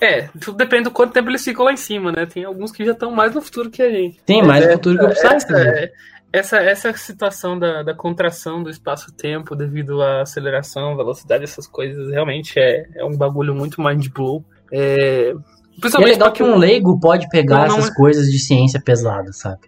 É, 0.00 0.22
tudo 0.40 0.56
depende 0.56 0.84
do 0.84 0.90
quanto 0.90 1.12
tempo 1.12 1.30
eles 1.30 1.44
ficam 1.44 1.64
lá 1.64 1.72
em 1.72 1.76
cima, 1.76 2.10
né? 2.10 2.26
Tem 2.26 2.44
alguns 2.44 2.72
que 2.72 2.84
já 2.84 2.92
estão 2.92 3.10
mais 3.10 3.34
no 3.34 3.40
futuro 3.40 3.70
que 3.70 3.82
a 3.82 3.90
gente. 3.90 4.20
Tem 4.26 4.42
mais 4.42 4.64
é, 4.64 4.72
futuro 4.72 4.98
que 4.98 5.04
o 5.04 5.08
Psyche. 5.10 5.26
essa, 5.26 5.58
é- 5.58 5.92
essa, 6.34 6.56
essa 6.56 6.92
situação 6.94 7.56
da, 7.56 7.84
da 7.84 7.94
contração 7.94 8.60
do 8.60 8.68
espaço-tempo 8.68 9.54
devido 9.54 10.02
à 10.02 10.22
aceleração, 10.22 10.96
velocidade, 10.96 11.44
essas 11.44 11.68
coisas, 11.68 12.10
realmente 12.10 12.58
é, 12.58 12.88
é 12.96 13.04
um 13.04 13.16
bagulho 13.16 13.54
muito 13.54 13.80
mind 13.80 14.08
blow. 14.08 14.44
É, 14.72 15.32
é 15.32 15.98
legal 16.04 16.32
que 16.32 16.42
um 16.42 16.56
leigo 16.56 16.98
pode 16.98 17.28
pegar 17.28 17.68
Não, 17.68 17.68
não 17.68 17.78
essas 17.78 17.90
é- 17.90 17.94
coisas 17.94 18.26
de 18.30 18.38
ciência 18.40 18.82
pesada, 18.84 19.32
sabe? 19.32 19.60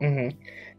Uhum. 0.00 0.28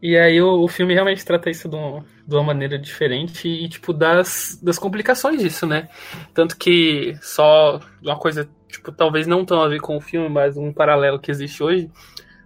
E 0.00 0.16
aí 0.16 0.40
o, 0.40 0.62
o 0.62 0.66
filme 0.68 0.94
realmente 0.94 1.24
trata 1.26 1.50
isso 1.50 1.68
de, 1.68 1.76
um- 1.76 2.02
de 2.26 2.34
uma 2.34 2.42
maneira 2.42 2.78
diferente 2.78 3.46
e, 3.46 3.68
tipo, 3.68 3.92
das, 3.92 4.58
das 4.62 4.78
complicações 4.78 5.42
disso, 5.42 5.66
né? 5.66 5.88
Tanto 6.32 6.56
que 6.56 7.14
só 7.20 7.78
uma 8.02 8.16
coisa, 8.18 8.48
tipo, 8.66 8.90
talvez 8.90 9.26
não 9.26 9.44
tão 9.44 9.62
a 9.62 9.68
ver 9.68 9.80
com 9.80 9.94
o 9.94 10.00
filme, 10.00 10.30
mas 10.30 10.56
um 10.56 10.72
paralelo 10.72 11.20
que 11.20 11.30
existe 11.30 11.62
hoje 11.62 11.90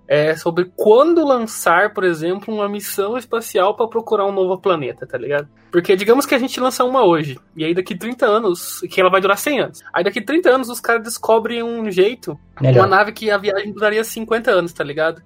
é 0.09 0.37
sobre 0.37 0.71
quando 0.77 1.25
lançar, 1.27 1.93
por 1.93 2.05
exemplo, 2.05 2.55
uma 2.55 2.69
missão 2.69 3.17
espacial 3.19 3.75
para 3.75 3.89
procurar 3.89 4.25
um 4.27 4.33
novo 4.33 4.57
planeta, 4.61 5.07
tá 5.07 5.19
ligado? 5.19 5.49
Porque 5.73 5.97
digamos 5.97 6.25
que 6.25 6.35
a 6.35 6.39
gente 6.39 6.61
lança 6.61 6.85
uma 6.85 7.05
hoje, 7.05 7.39
e 7.57 7.65
aí 7.65 7.75
daqui 7.75 7.97
30 7.97 8.25
anos, 8.27 8.81
que 8.91 9.01
ela 9.01 9.11
vai 9.11 9.21
durar 9.21 9.37
100 9.37 9.61
anos. 9.61 9.81
Aí 9.93 10.05
daqui 10.05 10.21
30 10.21 10.49
anos 10.51 10.69
os 10.69 10.81
caras 10.81 11.03
descobrem 11.03 11.63
um 11.63 11.91
jeito 11.91 12.39
Melhor. 12.61 12.83
uma 12.83 12.87
nave 12.87 13.13
que 13.13 13.31
a 13.31 13.39
viagem 13.39 13.73
duraria 13.73 14.05
50 14.05 14.51
anos, 14.51 14.73
tá 14.73 14.85
ligado? 14.85 15.23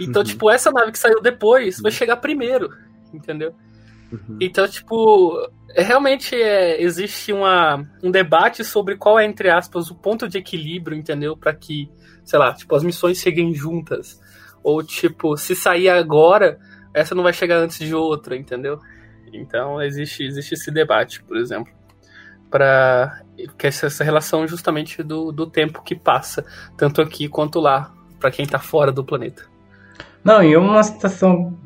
Então, 0.00 0.22
Uhum. 0.22 0.26
tipo, 0.28 0.50
essa 0.50 0.70
nave 0.72 0.90
que 0.92 0.98
saiu 0.98 1.20
depois 1.20 1.80
vai 1.80 1.92
chegar 1.92 2.16
primeiro, 2.16 2.70
entendeu? 3.14 3.54
Uhum. 4.10 4.36
Então, 4.40 4.66
tipo, 4.66 5.38
é, 5.74 5.82
realmente 5.82 6.34
é, 6.34 6.82
existe 6.82 7.32
uma, 7.32 7.86
um 8.02 8.10
debate 8.10 8.64
sobre 8.64 8.96
qual 8.96 9.18
é, 9.18 9.24
entre 9.24 9.48
aspas, 9.50 9.90
o 9.90 9.94
ponto 9.94 10.28
de 10.28 10.38
equilíbrio, 10.38 10.96
entendeu? 10.96 11.36
Pra 11.36 11.54
que, 11.54 11.88
sei 12.24 12.38
lá, 12.38 12.52
tipo, 12.54 12.74
as 12.74 12.82
missões 12.82 13.18
cheguem 13.18 13.54
juntas. 13.54 14.20
Ou, 14.62 14.82
tipo, 14.82 15.36
se 15.36 15.56
sair 15.56 15.88
agora, 15.88 16.58
essa 16.94 17.14
não 17.14 17.22
vai 17.22 17.32
chegar 17.32 17.56
antes 17.58 17.78
de 17.78 17.94
outra, 17.94 18.36
entendeu? 18.36 18.78
Então, 19.32 19.80
existe, 19.80 20.22
existe 20.22 20.54
esse 20.54 20.70
debate, 20.70 21.22
por 21.22 21.36
exemplo. 21.36 21.72
Pra 22.50 23.22
que 23.58 23.66
essa, 23.66 23.86
essa 23.86 24.04
relação 24.04 24.46
justamente 24.46 25.02
do, 25.02 25.32
do 25.32 25.46
tempo 25.46 25.82
que 25.82 25.96
passa, 25.96 26.44
tanto 26.76 27.00
aqui 27.00 27.28
quanto 27.28 27.58
lá, 27.58 27.92
pra 28.20 28.30
quem 28.30 28.46
tá 28.46 28.58
fora 28.58 28.92
do 28.92 29.02
planeta. 29.02 29.50
Não, 30.22 30.42
e 30.42 30.56
uma 30.56 30.82
situação 30.84 31.58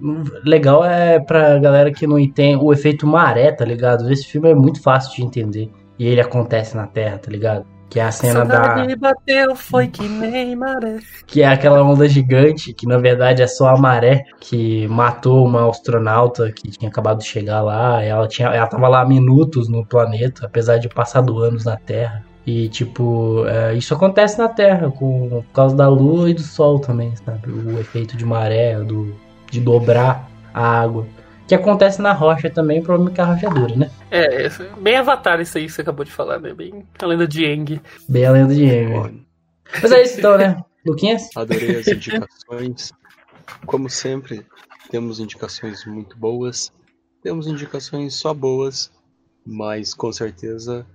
legal 0.42 0.82
é 0.82 1.20
pra 1.20 1.58
galera 1.58 1.92
que 1.92 2.06
não 2.06 2.18
entende 2.18 2.64
o 2.64 2.72
efeito 2.72 3.06
maré, 3.06 3.52
tá 3.52 3.64
ligado? 3.64 4.10
Esse 4.10 4.26
filme 4.26 4.50
é 4.50 4.54
muito 4.54 4.82
fácil 4.82 5.14
de 5.14 5.22
entender. 5.22 5.70
E 5.98 6.06
ele 6.06 6.20
acontece 6.20 6.74
na 6.74 6.86
Terra, 6.86 7.18
tá 7.18 7.30
ligado? 7.30 7.66
Que 7.88 8.00
é 8.00 8.04
a 8.04 8.10
cena 8.10 8.44
da. 8.44 8.84
Bateu, 8.98 9.54
foi 9.54 9.88
que 9.88 10.08
nem 10.08 10.56
maré. 10.56 10.98
Que 11.26 11.42
é 11.42 11.46
aquela 11.46 11.82
onda 11.82 12.08
gigante, 12.08 12.72
que 12.72 12.86
na 12.86 12.98
verdade 12.98 13.42
é 13.42 13.46
só 13.46 13.68
a 13.68 13.76
maré 13.76 14.24
que 14.40 14.88
matou 14.88 15.46
uma 15.46 15.68
astronauta 15.68 16.50
que 16.52 16.68
tinha 16.70 16.90
acabado 16.90 17.18
de 17.18 17.24
chegar 17.24 17.62
lá. 17.62 18.02
Ela, 18.02 18.26
tinha, 18.26 18.48
ela 18.48 18.66
tava 18.66 18.88
lá 18.88 19.02
há 19.02 19.06
minutos 19.06 19.68
no 19.68 19.84
planeta, 19.86 20.46
apesar 20.46 20.78
de 20.78 20.88
passado 20.88 21.38
anos 21.38 21.64
na 21.64 21.76
Terra. 21.76 22.24
E, 22.46 22.68
tipo, 22.68 23.44
é, 23.46 23.74
isso 23.74 23.92
acontece 23.92 24.38
na 24.38 24.48
Terra, 24.48 24.88
com, 24.90 25.28
por 25.28 25.52
causa 25.52 25.74
da 25.74 25.88
Lua 25.88 26.30
e 26.30 26.34
do 26.34 26.42
Sol 26.42 26.78
também, 26.78 27.14
sabe? 27.16 27.50
O 27.50 27.80
efeito 27.80 28.16
de 28.16 28.24
maré, 28.24 28.78
do, 28.78 29.12
de 29.50 29.60
dobrar 29.60 30.28
a 30.54 30.80
água. 30.80 31.06
Que 31.46 31.54
acontece 31.54 32.02
na 32.02 32.12
rocha 32.12 32.50
também, 32.50 32.82
problema 32.82 33.10
que 33.10 33.20
a 33.20 33.24
rocha 33.24 33.46
é 33.46 33.50
dura, 33.50 33.76
né? 33.76 33.90
É, 34.10 34.48
bem 34.80 34.96
avatar 34.96 35.40
isso 35.40 35.56
aí 35.58 35.66
que 35.66 35.72
você 35.72 35.82
acabou 35.82 36.04
de 36.04 36.10
falar, 36.10 36.40
né? 36.40 36.52
Bem 36.52 36.84
a 37.00 37.06
lenda 37.06 37.26
de 37.26 37.44
Aang. 37.46 37.80
Bem 38.08 38.24
a 38.26 38.32
lenda 38.32 38.54
de. 38.54 38.68
Olha, 38.92 39.14
Mas 39.80 39.92
é 39.92 40.02
isso 40.02 40.18
então, 40.18 40.36
né? 40.36 40.60
Luquinhas? 40.84 41.28
Adorei 41.36 41.76
as 41.76 41.86
indicações. 41.86 42.92
Como 43.64 43.88
sempre, 43.88 44.44
temos 44.90 45.20
indicações 45.20 45.84
muito 45.86 46.16
boas. 46.16 46.72
Temos 47.22 47.46
indicações 47.46 48.14
só 48.14 48.34
boas, 48.34 48.92
mas 49.44 49.94
com 49.94 50.12
certeza 50.12 50.86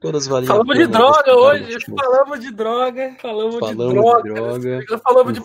todas 0.00 0.26
valem 0.26 0.48
a 0.48 0.52
Falamos 0.52 0.76
de 0.76 0.86
droga 0.88 1.34
hoje, 1.36 1.76
falamos 1.96 2.40
de 2.40 2.50
droga, 2.52 3.16
falamos, 3.20 3.58
Falamos 3.58 3.94
de 3.94 3.94
de 3.94 4.34
droga. 4.34 4.34
droga, 4.34 4.98
Falamos 4.98 5.32
de, 5.32 5.40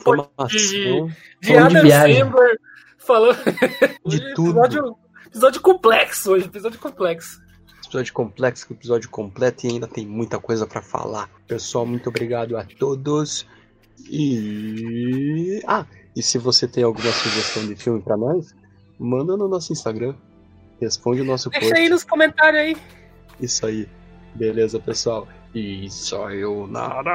de, 0.47 1.05
de 1.41 1.47
de 1.47 1.57
Adam. 1.57 1.89
Sandler. 1.89 2.59
Falamos 3.07 3.37
de 3.37 4.17
Hoje, 4.17 4.33
tudo. 4.35 4.49
Episódio, 4.49 4.97
episódio 5.27 5.61
complexo 5.61 6.31
hoje, 6.33 6.45
episódio 6.45 6.77
complexo. 6.77 7.41
Episódio 7.85 8.13
complexo, 8.13 8.67
episódio 8.73 9.09
completo 9.09 9.65
e 9.65 9.69
ainda 9.71 9.87
tem 9.87 10.05
muita 10.05 10.37
coisa 10.39 10.67
pra 10.67 10.81
falar. 10.81 11.29
Pessoal, 11.47 11.85
muito 11.85 12.09
obrigado 12.09 12.57
a 12.57 12.65
todos. 12.65 13.47
E. 14.09 15.61
Ah, 15.65 15.85
e 16.13 16.21
se 16.21 16.37
você 16.37 16.67
tem 16.67 16.83
alguma 16.83 17.09
sugestão 17.13 17.65
de 17.65 17.77
filme 17.77 18.01
pra 18.01 18.17
nós, 18.17 18.53
manda 18.99 19.37
no 19.37 19.47
nosso 19.47 19.71
Instagram. 19.71 20.13
Responde 20.81 21.21
o 21.21 21.25
nosso 21.25 21.49
Deixa 21.49 21.69
post. 21.69 21.81
aí 21.81 21.87
nos 21.89 22.03
comentários 22.03 22.61
aí. 22.61 22.77
Isso 23.39 23.65
aí. 23.65 23.87
Beleza, 24.35 24.79
pessoal? 24.79 25.27
E 25.55 25.89
sayonara! 25.89 27.07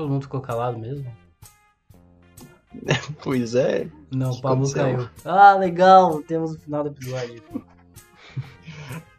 Todo 0.00 0.08
mundo 0.08 0.22
ficou 0.22 0.40
calado 0.40 0.78
mesmo? 0.78 1.14
Pois 3.22 3.54
é. 3.54 3.86
Não, 4.10 4.30
o 4.30 4.40
Pablo 4.40 4.72
caiu. 4.72 5.06
Ah, 5.26 5.52
legal, 5.56 6.22
temos 6.22 6.54
o 6.54 6.58
final 6.58 6.84
do 6.84 6.90
episódio. 6.90 7.42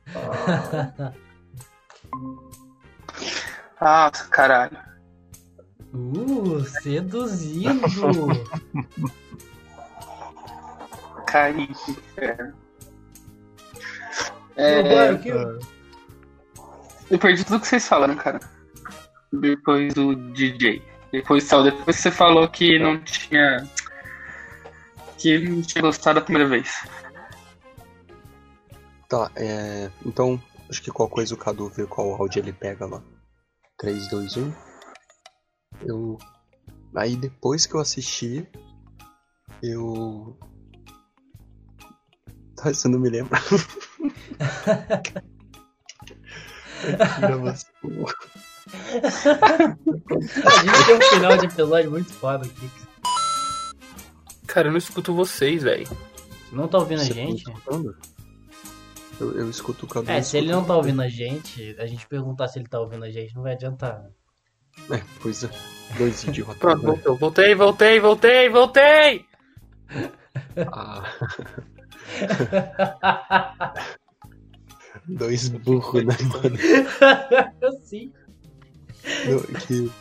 Ah, 3.83 4.11
caralho. 4.29 4.77
Uh, 5.91 6.63
seduzindo. 6.63 7.81
Caí. 11.25 11.67
É. 12.17 12.51
Roubaram 14.57 15.15
É, 15.15 15.59
eu 17.09 17.17
perdi 17.17 17.43
tudo 17.43 17.59
que 17.59 17.67
vocês 17.67 17.87
falaram, 17.87 18.15
cara. 18.15 18.39
Depois 19.31 19.93
do 19.93 20.15
DJ. 20.33 20.81
Depois, 21.11 21.43
só, 21.43 21.61
depois 21.61 21.95
você 21.95 22.11
falou 22.11 22.47
que 22.49 22.77
não 22.79 23.01
tinha. 23.03 23.67
Que 25.17 25.39
não 25.39 25.61
tinha 25.61 25.81
gostado 25.81 26.19
da 26.19 26.25
primeira 26.25 26.49
vez. 26.49 26.87
Tá, 29.07 29.31
é. 29.35 29.89
Então, 30.05 30.41
acho 30.69 30.81
que 30.81 30.91
qual 30.91 31.09
coisa 31.09 31.33
o 31.33 31.37
Cadu 31.37 31.69
vê 31.69 31.85
qual 31.85 32.13
áudio 32.15 32.39
ele 32.39 32.53
pega 32.53 32.85
lá. 32.85 33.03
3, 33.77 34.09
2, 34.09 34.37
1. 34.37 34.53
Eu. 35.85 36.17
Aí 36.95 37.15
depois 37.15 37.65
que 37.65 37.75
eu 37.75 37.79
assisti, 37.79 38.47
eu. 39.61 40.37
Tá, 42.55 42.71
você 42.71 42.87
não 42.87 42.99
me 42.99 43.09
lembra. 43.09 43.39
Gravação. 47.19 48.05
A 48.73 50.63
gente 50.63 50.85
tem 50.85 50.95
um 50.95 51.01
final 51.01 51.37
de 51.37 51.45
episódio 51.45 51.91
muito 51.91 52.13
foda 52.13 52.45
aqui. 52.45 52.69
Cara, 54.47 54.67
eu 54.67 54.71
não 54.71 54.77
escuto 54.77 55.13
vocês, 55.13 55.63
velho. 55.63 55.85
Você 55.87 56.55
não 56.55 56.67
tá 56.67 56.77
ouvindo 56.79 56.99
a 57.01 57.03
Você 57.03 57.09
tá 57.09 57.15
gente? 57.15 57.37
escutando? 57.47 57.95
Eu, 59.19 59.31
eu 59.37 59.49
escuto 59.49 59.85
o 59.85 59.89
Cadu. 59.89 60.09
É, 60.11 60.21
se 60.21 60.37
ele 60.37 60.51
não 60.51 60.63
tá 60.63 60.75
ouvindo 60.75 61.01
a 61.01 61.07
gente, 61.07 61.75
a 61.79 61.85
gente 61.85 62.07
perguntar 62.07 62.47
se 62.47 62.59
ele 62.59 62.67
tá 62.67 62.79
ouvindo 62.79 63.05
a 63.05 63.09
gente, 63.11 63.35
não 63.35 63.43
vai 63.43 63.53
adiantar. 63.53 64.01
né? 64.01 64.09
É, 64.97 65.01
pois 65.21 65.43
é. 65.43 65.49
Dois 65.97 66.23
idiotas. 66.23 66.57
Pronto, 66.57 66.81
voltou. 66.81 67.15
Voltei, 67.17 67.53
voltei, 67.55 67.99
voltei, 67.99 68.49
voltei! 68.49 69.25
Ah. 70.73 71.03
Dois 75.07 75.49
burros, 75.49 76.03
né, 76.05 76.15
mano? 76.21 76.57
Sim. 77.83 78.11
Que... 79.67 79.91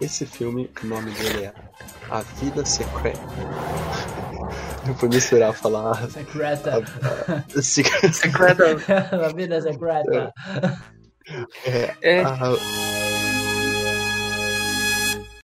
Esse 0.00 0.26
filme, 0.26 0.70
o 0.82 0.86
nome 0.86 1.10
dele 1.12 1.44
é 1.46 1.52
A 2.10 2.20
Vida 2.20 2.64
Secreta. 2.66 3.18
Eu 4.86 4.94
vou 4.94 5.08
misturar, 5.08 5.52
falar. 5.54 6.08
Secreta. 6.10 6.84
Secret- 7.62 8.12
Secreta. 8.12 8.64
A 9.26 9.28
vida 9.34 9.56
é 9.56 9.60
secreta. 9.62 10.32
É, 11.64 11.94
É, 12.02 12.20
a, 12.22 12.52